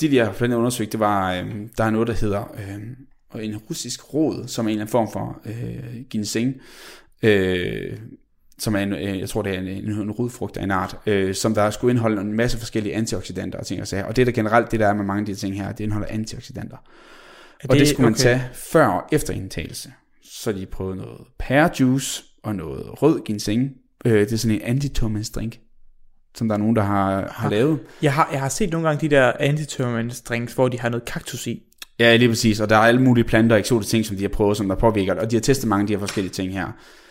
de, 0.00 0.10
de 0.10 0.16
har 0.18 0.24
blandt 0.24 0.42
andet 0.42 0.56
undersøgt, 0.56 0.92
det 0.92 1.00
var, 1.00 1.32
øh, 1.34 1.44
der 1.78 1.84
er 1.84 1.90
noget, 1.90 2.08
der 2.08 2.14
hedder 2.14 2.54
øh, 3.34 3.44
en 3.44 3.56
russisk 3.56 4.14
råd, 4.14 4.44
som 4.46 4.64
er 4.66 4.68
en 4.68 4.72
eller 4.72 4.82
anden 4.82 4.92
form 4.92 5.12
for 5.12 5.40
øh, 5.46 5.52
ginseng, 6.10 6.54
øh, 7.22 7.98
som 8.58 8.74
er 8.74 8.78
en, 8.78 8.92
øh, 8.92 9.18
jeg 9.18 9.28
tror, 9.28 9.42
det 9.42 9.54
er 9.54 9.58
en, 9.58 9.66
en, 9.66 9.90
en 9.90 10.10
rodfrugt 10.10 10.56
af 10.56 10.64
en 10.64 10.70
art, 10.70 10.96
øh, 11.06 11.34
som 11.34 11.54
der 11.54 11.70
skulle 11.70 11.90
indeholde 11.90 12.20
en 12.20 12.32
masse 12.32 12.58
forskellige 12.58 12.94
antioxidanter 12.94 13.58
og 13.58 13.66
ting 13.66 13.80
og 13.80 13.88
sager. 13.88 14.04
Og 14.04 14.16
det 14.16 14.26
der 14.26 14.32
generelt, 14.32 14.70
det 14.70 14.80
der 14.80 14.86
er 14.86 14.94
med 14.94 15.04
mange 15.04 15.20
af 15.20 15.26
de 15.26 15.32
her 15.32 15.36
ting 15.36 15.56
her, 15.56 15.72
det 15.72 15.84
indeholder 15.84 16.08
antioxidanter. 16.10 16.76
Er 17.60 17.66
Og 17.68 17.76
det 17.76 17.88
skulle 17.88 18.04
man 18.04 18.12
okay. 18.12 18.22
tage 18.22 18.42
før 18.54 18.86
og 18.86 19.04
efter 19.12 19.34
indtagelse. 19.34 19.92
Så 20.22 20.52
de 20.52 20.66
prøvede 20.66 20.96
noget 20.96 21.20
pærejuice 21.38 22.24
og 22.42 22.54
noget 22.54 23.02
rød 23.02 23.20
ginseng. 23.24 23.70
Øh, 24.04 24.20
det 24.20 24.32
er 24.32 24.36
sådan 24.36 24.54
en 24.54 24.62
antitomans 24.62 25.30
drink, 25.30 25.58
som 26.34 26.48
der 26.48 26.54
er 26.54 26.58
nogen, 26.58 26.76
der 26.76 26.82
har, 26.82 27.28
har 27.32 27.50
lavet. 27.50 27.78
Jeg 28.02 28.14
har, 28.14 28.28
jeg 28.32 28.40
har 28.40 28.48
set 28.48 28.70
nogle 28.70 28.88
gange 28.88 29.08
de 29.08 29.14
der 29.14 29.32
antiturmans 29.40 30.20
drinks, 30.20 30.52
hvor 30.52 30.68
de 30.68 30.80
har 30.80 30.88
noget 30.88 31.04
kaktus 31.04 31.46
i. 31.46 31.62
Ja, 31.98 32.16
lige 32.16 32.28
præcis. 32.28 32.60
Og 32.60 32.68
der 32.70 32.76
er 32.76 32.80
alle 32.80 33.02
mulige 33.02 33.24
planter 33.24 33.56
og 33.56 33.60
eksotiske 33.60 33.90
ting, 33.90 34.06
som 34.06 34.16
de 34.16 34.22
har 34.22 34.28
prøvet, 34.28 34.56
som 34.56 34.68
der 34.68 34.76
påvirker 34.76 35.14
det. 35.14 35.22
Og 35.22 35.30
de 35.30 35.36
har 35.36 35.40
testet 35.40 35.68
mange 35.68 35.82
af 35.82 35.86
de 35.86 35.92
her 35.92 36.00
forskellige 36.00 36.32
ting 36.32 36.52
her. 36.52 36.66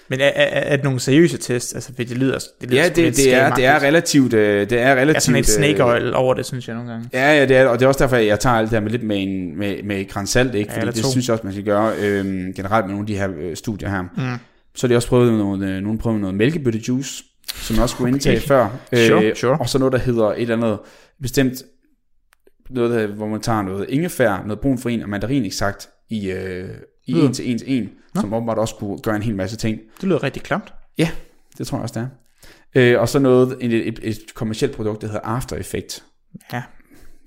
Men 0.09 0.19
er, 0.21 0.25
er, 0.25 0.31
er 0.45 0.75
det 0.75 0.83
nogle 0.83 0.99
seriøse 0.99 1.37
tests? 1.37 1.73
Altså, 1.73 1.91
det 1.97 2.11
lyder, 2.17 2.39
det 2.61 2.69
lyder 2.69 2.81
Ja, 2.83 2.89
det, 2.89 2.95
det, 3.17 3.33
er, 3.33 3.55
det 3.55 3.65
er 3.65 3.83
relativt... 3.83 4.33
øh, 4.33 4.69
Det 4.69 4.79
er 4.79 4.89
Ja, 4.89 4.95
relativt 5.01 5.23
sådan 5.23 5.39
et 5.39 5.47
snake 5.47 5.83
øh, 5.83 5.89
oil 5.89 6.13
over 6.13 6.33
det, 6.33 6.45
synes 6.45 6.67
jeg 6.67 6.75
nogle 6.75 6.91
gange. 6.91 7.09
Ja, 7.13 7.33
ja, 7.39 7.45
det 7.45 7.57
er, 7.57 7.65
og 7.67 7.79
det 7.79 7.85
er 7.85 7.87
også 7.87 8.03
derfor, 8.03 8.15
jeg 8.15 8.39
tager 8.39 8.55
alt 8.55 8.69
det 8.69 8.75
her 8.79 8.83
med 8.83 8.91
lidt 8.91 9.03
med, 9.03 9.17
en, 9.23 9.57
med, 9.57 9.83
med 9.83 9.99
et 10.01 10.09
gran 10.09 10.27
salt, 10.27 10.55
ikke? 10.55 10.69
Ja, 10.69 10.73
Fordi 10.73 10.79
eller 10.81 10.93
det 10.93 11.03
to. 11.03 11.11
synes 11.11 11.27
jeg 11.27 11.33
også, 11.33 11.43
man 11.43 11.53
skal 11.53 11.65
gøre 11.65 11.93
øh, 12.01 12.25
generelt 12.55 12.85
med 12.85 12.93
nogle 12.93 13.03
af 13.03 13.07
de 13.07 13.17
her 13.17 13.29
øh, 13.39 13.55
studier 13.55 13.89
her. 13.89 14.01
Mm. 14.01 14.39
Så 14.75 14.87
har 14.87 14.89
de 14.89 14.95
også 14.95 15.07
prøvet 15.07 15.33
noget, 15.33 15.69
øh, 15.69 15.81
nogen 15.81 15.97
prøvet 15.97 16.19
noget 16.21 16.35
mælkebøttejuice, 16.35 17.23
som 17.55 17.75
man 17.75 17.83
også 17.83 17.93
skulle 17.93 18.07
Okay. 18.07 18.13
indtage 18.15 18.39
før. 18.39 18.67
Sure, 19.07 19.35
sure. 19.35 19.57
Og 19.59 19.69
så 19.69 19.79
noget, 19.79 19.91
der 19.91 19.99
hedder 19.99 20.25
et 20.25 20.41
eller 20.41 20.55
andet 20.57 20.77
bestemt, 21.21 21.53
noget, 22.69 22.91
der, 22.91 23.07
hvor 23.15 23.27
man 23.27 23.41
tager 23.41 23.61
noget 23.61 23.89
ingefær, 23.89 24.43
noget 24.45 24.59
brun 24.59 24.77
farin 24.77 25.01
og 25.01 25.09
mandarin 25.09 25.45
eksakt 25.45 25.89
i, 26.09 26.31
øh, 26.31 26.69
i 27.05 27.13
Lyder- 27.13 27.25
en 27.27 27.33
til 27.33 27.51
en 27.51 27.57
til 27.59 27.77
en, 27.79 27.89
som 28.15 28.33
åbenbart 28.33 28.57
også 28.57 28.75
kunne 28.75 28.99
gøre 28.99 29.15
en 29.15 29.21
hel 29.21 29.35
masse 29.35 29.57
ting. 29.57 29.79
Det 30.01 30.03
lyder 30.09 30.23
rigtig 30.23 30.41
klamt. 30.43 30.73
Det 31.57 31.67
tror 31.67 31.77
jeg 31.77 31.83
også, 31.83 31.99
det 31.99 32.09
er. 32.75 32.93
Øh, 32.93 33.01
og 33.01 33.09
så 33.09 33.19
noget, 33.19 33.57
et, 33.61 33.87
et, 33.87 33.99
et 34.03 34.17
kommersielt 34.35 34.75
produkt, 34.75 35.01
der 35.01 35.07
hedder 35.07 35.21
After 35.21 35.55
Effect. 35.55 36.03
Ja. 36.53 36.63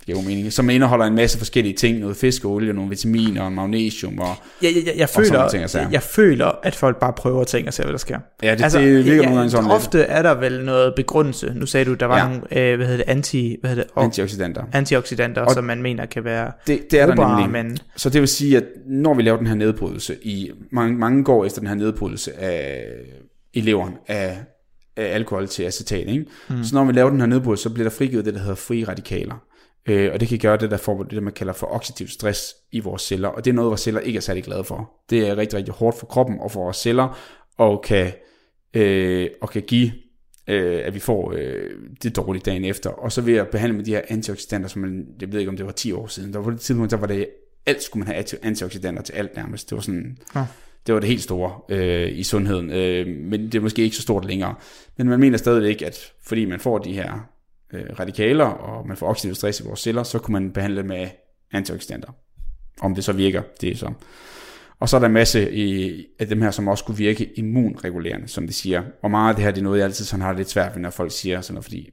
Giver 0.08 0.18
jo 0.22 0.28
mening. 0.28 0.52
Som 0.52 0.70
indeholder 0.70 1.04
en 1.04 1.14
masse 1.14 1.38
forskellige 1.38 1.74
ting. 1.74 1.98
Noget 1.98 2.16
fiskeolie, 2.16 2.72
nogle 2.72 2.90
vitaminer, 2.90 3.48
magnesium 3.48 4.18
og... 4.18 4.26
Jeg, 4.62 4.70
jeg, 4.76 4.86
jeg, 4.86 4.94
jeg, 4.96 5.08
sådan 5.08 5.32
nogle 5.32 5.50
ting, 5.50 5.70
føler, 5.70 5.84
jeg 5.84 5.92
jeg, 5.92 6.02
føler, 6.02 6.50
at 6.62 6.74
folk 6.74 6.96
bare 7.00 7.12
prøver 7.12 7.44
ting 7.44 7.68
og 7.68 7.74
ser, 7.74 7.82
hvad 7.82 7.92
der 7.92 7.98
sker. 7.98 8.18
Ja, 8.42 8.54
det, 8.54 8.62
altså, 8.62 8.78
det 8.78 9.04
virker 9.04 9.22
nogle 9.22 9.36
gange 9.36 9.50
sådan 9.50 9.64
lidt. 9.64 9.72
Ofte 9.74 10.00
er 10.02 10.22
der 10.22 10.34
vel 10.34 10.64
noget 10.64 10.92
begrundelse. 10.96 11.52
Nu 11.56 11.66
sagde 11.66 11.84
du, 11.84 11.94
der 11.94 12.06
var 12.06 12.16
Ja. 12.16 12.22
ja. 12.24 12.28
nogle, 12.28 12.58
øh, 12.72 12.76
hvad 12.76 12.86
hedder 12.86 13.04
det, 13.04 13.10
anti, 13.12 13.56
hvad 13.60 13.70
hedder 13.70 13.82
det, 13.82 13.92
oh, 13.96 14.04
Antioxidanter. 14.04 14.62
antioxidanter, 14.72 15.42
Og- 15.42 15.52
som 15.52 15.64
man 15.64 15.82
mener 15.82 16.06
kan 16.06 16.24
være 16.24 16.52
Det, 16.66 16.90
det 16.90 17.00
er 17.00 17.06
der 17.06 17.38
nemlig. 17.38 17.64
men 17.64 17.78
Så 17.96 18.10
det 18.10 18.20
vil 18.20 18.28
sige, 18.28 18.56
at 18.56 18.64
når 18.86 19.14
vi 19.14 19.22
laver 19.22 19.38
den 19.38 19.46
her 19.46 19.54
nedbrydelse, 19.54 20.16
i 20.22 20.50
mange, 20.72 20.96
mange 20.98 21.24
går 21.24 21.44
efter 21.44 21.60
den 21.60 21.68
her 21.68 21.74
nedbrydelse 21.76 22.40
af 22.40 22.84
i 23.54 23.60
leveren 23.60 23.94
af, 24.08 24.38
af 24.96 25.14
alkohol 25.14 25.48
til 25.48 25.62
acetat, 25.62 26.08
ikke? 26.08 26.24
Mm. 26.48 26.64
Så 26.64 26.74
når 26.74 26.84
vi 26.84 26.92
laver 26.92 27.10
den 27.10 27.20
her 27.20 27.26
nedbrydelse, 27.26 27.62
så 27.62 27.70
bliver 27.70 27.88
der 27.88 27.96
frigivet 27.96 28.24
det, 28.24 28.34
der 28.34 28.40
hedder 28.40 28.54
frie 28.54 28.84
radikaler. 28.88 29.34
Øh, 29.88 30.10
og 30.12 30.20
det 30.20 30.28
kan 30.28 30.38
gøre 30.38 30.56
det, 30.56 30.70
der 30.70 30.76
får 30.76 31.02
det, 31.02 31.22
man 31.22 31.32
kalder 31.32 31.52
for 31.52 31.74
oxidativ 31.74 32.08
stress 32.08 32.54
i 32.72 32.80
vores 32.80 33.02
celler. 33.02 33.28
Og 33.28 33.44
det 33.44 33.50
er 33.50 33.54
noget, 33.54 33.68
vores 33.68 33.80
celler 33.80 34.00
ikke 34.00 34.16
er 34.16 34.20
særlig 34.20 34.44
glade 34.44 34.64
for. 34.64 34.90
Det 35.10 35.28
er 35.28 35.36
rigtig, 35.36 35.58
rigtig 35.58 35.74
hårdt 35.74 35.98
for 35.98 36.06
kroppen 36.06 36.40
og 36.40 36.50
for 36.50 36.62
vores 36.62 36.76
celler, 36.76 37.18
og 37.58 37.82
kan, 37.82 38.12
øh, 38.74 39.28
og 39.40 39.50
kan 39.50 39.62
give, 39.62 39.92
øh, 40.48 40.80
at 40.84 40.94
vi 40.94 40.98
får 40.98 41.32
øh, 41.36 41.70
det 42.02 42.16
dårligt 42.16 42.46
dagen 42.46 42.64
efter. 42.64 42.90
Og 42.90 43.12
så 43.12 43.20
ved 43.20 43.34
at 43.34 43.48
behandle 43.48 43.76
med 43.76 43.84
de 43.84 43.90
her 43.90 44.02
antioxidanter, 44.08 44.68
som 44.68 44.82
man, 44.82 45.06
jeg 45.20 45.32
ved 45.32 45.38
ikke, 45.38 45.50
om 45.50 45.56
det 45.56 45.66
var 45.66 45.72
10 45.72 45.92
år 45.92 46.06
siden, 46.06 46.32
der 46.32 46.38
var 46.38 46.44
på 46.44 46.50
det 46.50 46.60
tidspunkt, 46.60 46.90
der 46.90 46.96
var 46.96 47.06
det, 47.06 47.26
alt 47.66 47.82
skulle 47.82 48.04
man 48.04 48.14
have 48.14 48.24
anti- 48.24 48.38
antioxidanter 48.46 49.02
til 49.02 49.12
alt 49.12 49.36
nærmest. 49.36 49.70
Det 49.70 49.76
var 49.76 49.82
sådan, 49.82 50.18
Nå. 50.34 50.40
det 50.86 50.94
var 50.94 51.00
det 51.00 51.08
helt 51.08 51.22
store 51.22 51.52
øh, 51.68 52.18
i 52.18 52.22
sundheden, 52.22 52.70
øh, 52.70 53.06
men 53.06 53.46
det 53.46 53.54
er 53.54 53.60
måske 53.60 53.82
ikke 53.82 53.96
så 53.96 54.02
stort 54.02 54.24
længere. 54.24 54.54
Men 54.96 55.08
man 55.08 55.20
mener 55.20 55.38
stadigvæk, 55.38 55.82
at 55.82 56.12
fordi 56.22 56.44
man 56.44 56.60
får 56.60 56.78
de 56.78 56.92
her 56.92 57.28
øh, 57.72 57.84
radikaler, 58.00 58.44
og 58.44 58.88
man 58.88 58.96
får 58.96 59.08
oxidativ 59.08 59.34
stress 59.34 59.60
i 59.60 59.64
vores 59.64 59.80
celler, 59.80 60.02
så 60.02 60.18
kunne 60.18 60.32
man 60.32 60.52
behandle 60.52 60.82
med 60.82 61.08
antioxidanter. 61.52 62.12
Om 62.80 62.94
det 62.94 63.04
så 63.04 63.12
virker, 63.12 63.42
det 63.60 63.72
er 63.72 63.76
så. 63.76 63.92
Og 64.80 64.88
så 64.88 64.96
er 64.96 65.00
der 65.00 65.06
en 65.06 65.12
masse 65.12 65.52
i, 65.52 66.04
af 66.18 66.26
dem 66.26 66.42
her, 66.42 66.50
som 66.50 66.68
også 66.68 66.84
kunne 66.84 66.96
virke 66.96 67.38
immunregulerende, 67.38 68.28
som 68.28 68.46
de 68.46 68.52
siger. 68.52 68.82
Og 69.02 69.10
meget 69.10 69.28
af 69.28 69.34
det 69.34 69.44
her, 69.44 69.50
det 69.50 69.58
er 69.58 69.64
noget, 69.64 69.78
jeg 69.78 69.84
altid 69.84 70.04
sådan 70.04 70.22
har 70.22 70.28
det 70.28 70.36
lidt 70.36 70.50
svært 70.50 70.74
ved, 70.74 70.82
når 70.82 70.90
folk 70.90 71.12
siger 71.12 71.40
sådan 71.40 71.54
noget, 71.54 71.64
fordi 71.64 71.90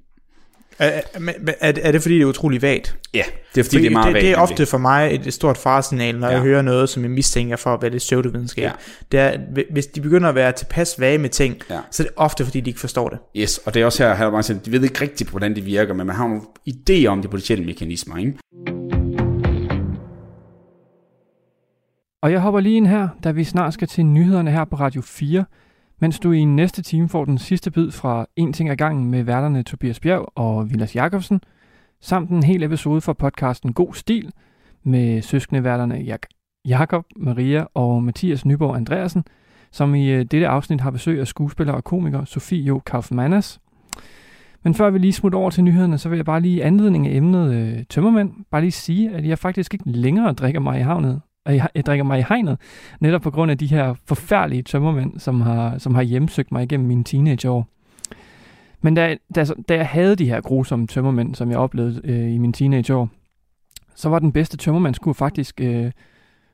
er, 0.80 0.88
er, 1.14 1.20
men 1.20 1.34
er, 1.62 1.74
er 1.82 1.92
det 1.92 2.02
fordi, 2.02 2.16
det 2.16 2.22
er 2.22 2.26
utrolig 2.26 2.62
vagt? 2.62 2.98
Ja, 3.14 3.24
det 3.56 3.60
er 3.60 3.64
fordi, 3.64 3.78
det 3.78 3.86
er 3.86 3.90
meget 3.92 4.14
det, 4.16 4.22
det 4.22 4.32
er 4.32 4.38
vagt, 4.40 4.52
ofte 4.52 4.66
for 4.66 4.78
mig 4.78 5.16
et, 5.16 5.28
et 5.28 5.34
stort 5.34 5.58
faresignal, 5.58 6.20
når 6.20 6.28
ja. 6.28 6.34
Jeg 6.34 6.42
hører 6.42 6.62
noget, 6.62 6.90
som 6.90 7.04
jeg 7.04 7.12
mistænker 7.12 7.56
for 7.56 7.74
at 7.74 7.82
være 7.82 7.92
lidt 7.92 8.02
pseudovidenskab. 8.02 8.64
Ja. 8.64 8.72
Det 9.12 9.20
er, 9.20 9.38
hvis 9.72 9.88
de 9.88 10.02
begynder 10.02 10.30
at 10.30 10.36
være 10.36 10.52
tilpas 10.52 11.00
vage 11.00 11.18
med 11.18 11.30
ting, 11.30 11.56
Ja. 11.70 11.80
så 11.92 12.04
er 12.04 12.08
det 12.08 12.14
ofte 12.18 12.46
fordi, 12.46 12.60
de 12.60 12.70
ikke 12.70 12.80
forstår 12.80 13.10
det. 13.10 13.18
Yes, 13.36 13.58
og 13.58 13.74
det 13.74 13.82
er 13.82 13.86
også 13.86 14.04
her, 14.04 14.16
her 14.16 14.26
er 14.26 14.32
mange, 14.32 14.44
siger, 14.44 14.60
de 14.60 14.72
ved 14.72 14.84
ikke 14.84 15.02
rigtigt, 15.02 15.30
hvordan 15.30 15.56
det 15.56 15.66
virker, 15.66 15.94
men 15.94 16.08
man 16.08 16.16
har 16.16 16.28
nogle 16.28 16.42
idéer 16.70 17.08
om 17.08 17.22
de 17.22 17.28
potentielle 17.28 17.66
mekanismer, 17.66 18.18
ikke? 18.18 18.34
Og 22.22 22.32
jeg 22.32 22.40
hopper 22.40 22.60
lige 22.60 22.76
ind 22.78 22.88
her, 22.88 23.08
da 23.24 23.32
vi 23.32 23.44
snart 23.44 23.74
skal 23.74 23.88
til 23.88 24.06
nyhederne 24.06 24.52
her 24.52 24.66
på 24.66 24.76
Radio 24.76 25.02
4, 25.02 25.46
mens 26.00 26.20
du 26.20 26.32
i 26.32 26.44
næste 26.44 26.82
time 26.82 27.10
får 27.10 27.26
den 27.26 27.38
sidste 27.38 27.72
bid 27.72 27.92
fra 27.92 28.26
En 28.36 28.54
ting 28.54 28.70
ad 28.70 28.76
gangen 28.76 29.06
med 29.06 29.24
værterne 29.24 29.64
Tobias 29.64 30.00
Bjerg 30.00 30.32
og 30.36 30.70
Vilas 30.70 30.96
Jakobsen, 30.96 31.42
samt 32.02 32.30
en 32.30 32.44
hel 32.44 32.64
episode 32.64 33.02
fra 33.02 33.14
podcasten 33.14 33.74
God 33.74 33.94
Stil 33.94 34.32
med 34.84 35.22
søskendeværterne 35.22 35.96
Jak- 35.96 36.30
Jakob, 36.66 37.06
Maria 37.16 37.66
og 37.74 38.04
Mathias 38.04 38.46
Nyborg 38.46 38.76
Andreasen, 38.76 39.24
som 39.72 39.96
i 39.96 40.08
øh, 40.10 40.20
dette 40.20 40.48
afsnit 40.48 40.82
har 40.82 40.92
besøg 40.92 41.20
af 41.20 41.28
skuespiller 41.28 41.74
og 41.74 41.84
komiker 41.84 42.26
Sofie 42.26 42.64
Jo 42.64 42.80
Kaufmannas. 42.86 43.60
Men 44.64 44.74
før 44.74 44.90
vi 44.90 45.00
lige 45.00 45.14
smutter 45.14 45.40
over 45.40 45.50
til 45.50 45.64
nyhederne, 45.64 45.98
så 45.98 46.10
vil 46.10 46.16
jeg 46.16 46.26
bare 46.26 46.42
lige 46.42 46.58
i 46.58 46.62
anledning 46.62 47.08
af 47.08 47.16
emnet 47.16 47.54
øh, 47.54 47.84
tømmermænd, 47.90 48.32
bare 48.52 48.62
lige 48.62 48.72
sige, 48.72 49.12
at 49.12 49.26
jeg 49.26 49.40
faktisk 49.40 49.74
ikke 49.74 49.92
længere 49.92 50.34
drikker 50.34 50.60
mig 50.60 50.80
i 50.80 50.84
havnet, 50.84 51.22
jeg, 51.46 51.68
jeg 51.76 51.86
drikker 51.86 52.04
mig 52.04 52.20
i 52.20 52.24
hegnet, 52.30 52.58
netop 53.00 53.22
på 53.22 53.32
grund 53.32 53.52
af 53.52 53.58
de 53.58 53.68
her 53.68 53.94
forfærdelige 54.06 54.62
tømmermænd, 54.62 55.20
som 55.20 55.42
har, 55.42 55.78
som 55.78 55.96
har 55.96 56.02
hjemsøgt 56.02 56.52
mig 56.52 56.64
igennem 56.64 56.88
mine 56.88 57.04
teenageår. 57.04 57.68
Men 58.82 58.96
da, 58.96 59.18
da, 59.36 59.46
da 59.70 59.76
jeg 59.76 59.88
havde 59.88 60.16
de 60.16 60.26
her 60.26 60.42
grusomme 60.42 60.88
tømmermænd, 60.88 61.36
som 61.36 61.52
jeg 61.52 61.58
oplevede 61.58 62.02
øh, 62.04 62.34
i 62.34 62.38
mine 62.38 62.54
teenageår, 62.54 63.10
så 63.96 64.10
var 64.10 64.20
den 64.20 64.32
bedste 64.32 64.58
tømmermandskur 64.58 65.14
faktisk 65.14 65.62
øh, 65.62 65.92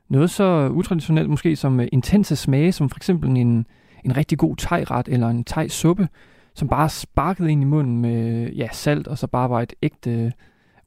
noget 0.08 0.30
så 0.30 0.68
utraditionelt 0.68 1.30
måske 1.30 1.56
som 1.56 1.80
øh, 1.80 1.88
intense 1.92 2.36
smage, 2.36 2.72
som 2.72 2.88
for 2.88 2.96
eksempel 2.96 3.30
en, 3.30 3.66
en 4.04 4.16
rigtig 4.16 4.38
god 4.38 4.56
tegret 4.56 5.08
eller 5.08 5.28
en 5.28 5.44
tegsuppe, 5.44 6.08
som 6.54 6.68
bare 6.68 6.88
sparkede 6.88 7.52
ind 7.52 7.62
i 7.62 7.64
munden 7.64 8.00
med 8.00 8.48
ja, 8.52 8.68
salt, 8.72 9.08
og 9.08 9.18
så 9.18 9.26
bare 9.26 9.50
var 9.50 9.60
et 9.60 9.72
ægte 9.82 10.10
øh, 10.10 10.30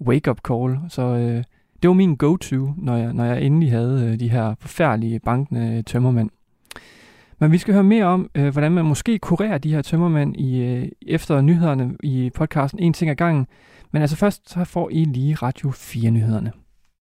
wake-up 0.07 0.39
call. 0.47 0.79
Så 0.89 1.01
øh, 1.01 1.43
det 1.81 1.87
var 1.87 1.93
min 1.93 2.15
go-to, 2.15 2.73
når 2.77 2.97
jeg, 2.97 3.13
når 3.13 3.23
jeg 3.25 3.41
endelig 3.41 3.71
havde 3.71 4.09
øh, 4.11 4.19
de 4.19 4.29
her 4.29 4.55
forfærdelige 4.59 5.19
bankende 5.19 5.77
øh, 5.77 5.83
tømmermænd. 5.83 6.29
Men 7.39 7.51
vi 7.51 7.57
skal 7.57 7.73
høre 7.73 7.83
mere 7.83 8.05
om, 8.05 8.29
øh, 8.35 8.47
hvordan 8.47 8.71
man 8.71 8.85
måske 8.85 9.19
kurerer 9.19 9.57
de 9.57 9.73
her 9.73 9.81
tømmermænd 9.81 10.35
i, 10.35 10.61
øh, 10.61 10.87
efter 11.01 11.41
nyhederne 11.41 11.95
i 12.03 12.31
podcasten 12.35 12.79
En 12.79 12.93
ting 12.93 13.11
ad 13.11 13.15
gangen. 13.15 13.47
Men 13.91 14.01
altså 14.01 14.15
først 14.15 14.49
så 14.49 14.63
får 14.63 14.89
I 14.89 15.03
lige 15.03 15.35
Radio 15.35 15.71
4 15.71 16.11
nyhederne. 16.11 16.51